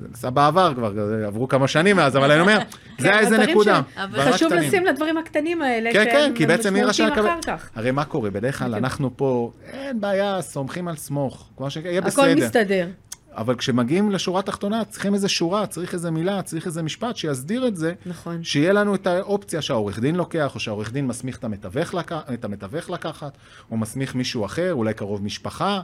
זה 0.00 0.06
נעשה 0.10 0.30
בעבר 0.30 0.74
כבר, 0.74 0.92
עברו 1.26 1.48
כמה 1.48 1.68
שנים 1.68 1.96
מאז, 1.96 2.16
אבל 2.16 2.30
אני 2.30 2.40
אומר, 2.40 2.58
זה 2.98 3.08
כן, 3.08 3.18
איזה 3.18 3.38
נקודה. 3.38 3.80
חשוב. 4.18 4.52
לשים 4.52 4.84
לדברים 4.84 5.18
הקטנים 5.18 5.62
האלה, 5.62 5.90
כן, 5.92 6.04
כן, 6.04 6.32
כי 6.34 6.46
בעצם 6.46 6.74
מי 6.74 6.82
רשאי 6.82 7.06
לקבל... 7.06 7.28
הרי 7.74 7.90
מה 7.90 8.04
קורה? 8.04 8.30
בדרך 8.30 8.58
כלל 8.58 8.70
כן. 8.72 8.74
אנחנו 8.74 9.16
פה, 9.16 9.52
אין 9.72 10.00
בעיה, 10.00 10.42
סומכים 10.42 10.88
על 10.88 10.96
סמוך. 10.96 11.48
כמו 11.56 11.70
שיהיה 11.70 11.98
הכל 11.98 12.06
בסדר. 12.06 12.34
מסתדר. 12.46 12.88
אבל 13.36 13.54
כשמגיעים 13.54 14.10
לשורה 14.10 14.40
התחתונה, 14.40 14.84
צריכים 14.84 15.14
איזה 15.14 15.28
שורה, 15.28 15.66
צריך 15.66 15.94
איזה 15.94 16.10
מילה, 16.10 16.42
צריך 16.42 16.66
איזה 16.66 16.82
משפט 16.82 17.16
שיסדיר 17.16 17.66
את 17.66 17.76
זה, 17.76 17.92
נכון. 18.06 18.44
שיהיה 18.44 18.72
לנו 18.72 18.94
את 18.94 19.06
האופציה 19.06 19.62
שהעורך 19.62 19.98
דין 19.98 20.14
לוקח, 20.16 20.54
או 20.54 20.60
שהעורך 20.60 20.92
דין 20.92 21.06
מסמיך 21.06 21.38
את 21.38 21.44
המתווך, 21.44 21.94
לק... 21.94 22.12
את 22.12 22.44
המתווך 22.44 22.90
לקחת, 22.90 23.32
או 23.70 23.76
מסמיך 23.76 24.14
מישהו 24.14 24.44
אחר, 24.44 24.72
אולי 24.74 24.94
קרוב 24.94 25.22
משפחה. 25.22 25.80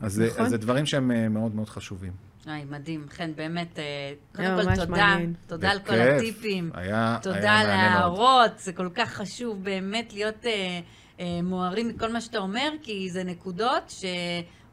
אז, 0.00 0.12
זה- 0.12 0.26
נכון. 0.32 0.44
אז 0.44 0.50
זה 0.50 0.56
דברים 0.58 0.86
שהם 0.86 1.10
אה, 1.10 1.28
מאוד 1.28 1.54
מאוד 1.54 1.68
חשובים. 1.68 2.12
היי, 2.46 2.64
מדהים. 2.64 3.06
חן, 3.10 3.32
באמת, 3.34 3.78
אה, 3.78 4.12
היה 4.34 4.56
קודם 4.56 4.76
כל 4.76 4.84
תודה. 4.86 5.16
תודה 5.46 5.70
על 5.70 5.78
כל. 5.78 5.94
הטיפים. 5.94 6.70
היה, 6.74 7.18
תודה 7.22 7.52
על. 7.52 7.70
ההערות, 7.70 8.58
זה 8.58 8.72
כל 8.72 8.88
כך 8.94 9.12
חשוב 9.12 9.64
באמת 9.64 10.12
להיות 10.12 10.46
אה, 10.46 10.80
אה, 11.20 11.42
מוארים 11.42 11.88
מכל 11.88 12.12
מה 12.12 12.20
שאתה 12.20 12.38
אומר, 12.38 12.70
כי 12.82 13.10
זה 13.10 13.24
נקודות 13.24 13.92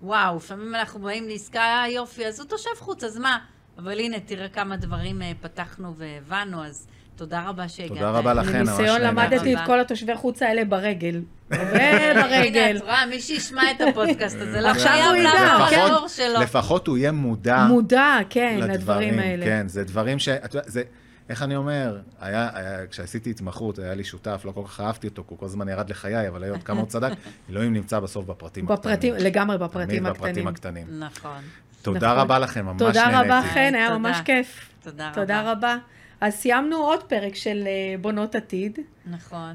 שוואו, 0.02 0.36
לפעמים 0.36 0.76
אנחנו 0.76 1.00
באים 1.00 1.28
לעסקה, 1.28 1.84
יופי, 1.90 2.26
אז 2.26 2.40
הוא 2.40 2.50
תושב 2.50 2.70
חוץ, 2.78 3.04
אז 3.04 3.18
מה? 3.18 3.38
אבל 3.78 4.00
הנה, 4.00 4.20
תראה 4.20 4.50
כמה 4.50 4.78
דברים 4.78 5.22
פתחנו 5.42 5.96
והבנו, 5.96 6.66
אז 6.66 6.88
תודה 7.16 7.44
רבה 7.48 7.70
שהגעת. 7.70 7.90
תודה 7.90 8.10
רבה 8.10 8.34
לכן, 8.34 8.60
ממש 8.60 8.70
מניסיון 8.70 9.02
נהניתי. 9.02 9.36
למדתי 9.36 9.56
את. 9.56 9.60
כל 9.66 9.80
התושבי 9.80 10.16
חוץ 10.16 10.42
האלה 10.42 10.66
ברגל. 10.66 11.22
הרבה 11.52 12.12
הנה, 12.12 12.22
ברגל. 12.24 12.74
את 12.78 12.82
רואה, 12.82 13.06
מי 13.06 13.22
שישמע 13.22 13.72
את 13.72 13.82
הפודקאסט 13.82 14.38
הזה, 14.40 14.62
לא 14.62 14.68
עכשיו 14.68 14.92
חייב 14.92 15.34
לעבור 15.74 16.08
שלו. 16.08 16.40
לפחות 16.42 16.88
הוא 16.88 16.98
יהיה 16.98 17.12
מודע 17.12 17.66
מודע, 17.70 18.18
כן, 18.30 18.60
לדברים 18.62 19.20
האלה. 19.20 19.46
כן, 19.46 19.68
זה 19.68 19.84
דברים 19.84 20.20
ש... 20.20 20.30
את 20.30 20.54
יודעת, 20.54 20.72
זה... 20.72 20.84
איך 21.30 21.44
אני 21.44 21.56
אומר, 21.56 22.00
היה, 22.22 22.50
היה, 22.54 22.88
כשעשיתי 22.88 23.30
התמחות, 23.30 23.80
היה 23.80 23.96
לי 23.96 24.04
שותף, 24.04 24.42
לא 24.46 24.52
כל 24.52 24.62
כך 24.66 24.80
אהבתי 24.80 25.08
אותו, 25.08 25.24
כי 25.24 25.28
הוא 25.30 25.40
כל 25.40 25.46
הזמן 25.46 25.70
ירד 25.70 25.90
לחיי, 25.90 26.28
אבל 26.28 26.44
היום 26.44 26.60
כמה 26.60 26.80
הוא 26.80 26.88
צדק, 26.88 27.12
אלוהים 27.50 27.74
נמצא 27.74 28.00
בסוף 28.00 28.26
בפרטים 28.26 28.66
בפרטים, 28.66 29.14
הקטנים. 29.14 29.26
לגמרי 29.26 29.58
בפרטים 29.58 30.00
תמיד 30.00 30.14
בפרטים 30.14 30.48
הקטנים. 30.48 30.84
הקטנים. 30.84 31.00
נכון. 31.00 31.42
תודה 31.82 32.08
נכון. 32.08 32.20
רבה 32.20 32.40
לכם, 32.40 32.66
ממש 32.66 32.82
נהניתי. 32.82 33.00
תודה 33.00 33.20
רבה, 33.20 33.42
חן, 33.54 33.76
היה 33.76 33.88
תודה. 33.88 33.98
ממש 33.98 34.18
כיף. 34.26 34.70
תודה 35.14 35.52
רבה. 35.52 35.78
אז 36.24 36.34
סיימנו 36.34 36.78
עוד 36.78 37.04
פרק 37.04 37.36
של 37.36 37.64
אה, 37.68 37.96
בונות 38.02 38.36
עתיד, 38.36 38.80
נכון. 39.12 39.54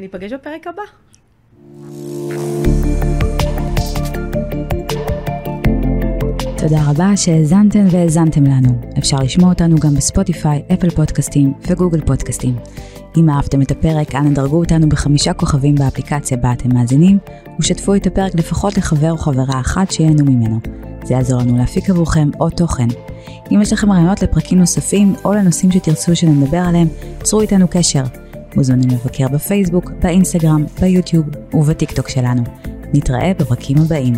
וניפגש 0.00 0.32
בפרק 0.32 0.66
הבא. 0.66 0.82
תודה 6.58 6.78
רבה 6.90 7.16
שהאזנתן 7.16 7.86
והאזנתם 7.90 8.44
לנו. 8.44 8.80
אפשר 8.98 9.16
לשמוע 9.16 9.48
אותנו 9.48 9.76
גם 9.76 9.94
בספוטיפיי, 9.94 10.62
אפל 10.72 10.90
פודקאסטים 10.90 11.52
וגוגל 11.68 12.00
פודקאסטים. 12.00 12.56
אם 13.16 13.30
אהבתם 13.30 13.62
את 13.62 13.70
הפרק, 13.70 14.14
אנא 14.14 14.30
דרגו 14.30 14.58
אותנו 14.58 14.88
בחמישה 14.88 15.32
כוכבים 15.32 15.74
באפליקציה 15.74 16.36
בה 16.36 16.52
אתם 16.52 16.74
מאזינים, 16.74 17.18
ושתפו 17.60 17.94
את 17.94 18.06
הפרק 18.06 18.34
לפחות 18.34 18.76
לחבר 18.76 19.12
או 19.12 19.18
חברה 19.18 19.60
אחת 19.60 19.90
שיהנו 19.90 20.24
ממנו. 20.24 20.60
זה 21.04 21.14
יעזור 21.14 21.40
לנו 21.40 21.58
להפיק 21.58 21.90
עבורכם 21.90 22.30
עוד 22.38 22.52
תוכן. 22.52 22.88
אם 23.50 23.62
יש 23.62 23.72
לכם 23.72 23.92
רעיונות 23.92 24.22
לפרקים 24.22 24.58
נוספים, 24.58 25.14
או 25.24 25.32
לנושאים 25.32 25.72
שתרצו 25.72 26.16
שנדבר 26.16 26.58
עליהם, 26.58 26.88
צרו 27.22 27.40
איתנו 27.40 27.66
קשר. 27.70 28.04
מוזמנים 28.56 28.88
לבקר 28.90 29.28
בפייסבוק, 29.28 29.90
באינסטגרם, 30.02 30.64
ביוטיוב 30.80 31.26
ובטיקטוק 31.54 32.08
שלנו. 32.08 32.42
נתראה 32.94 33.32
בפרקים 33.38 33.76
הבאים. 33.78 34.14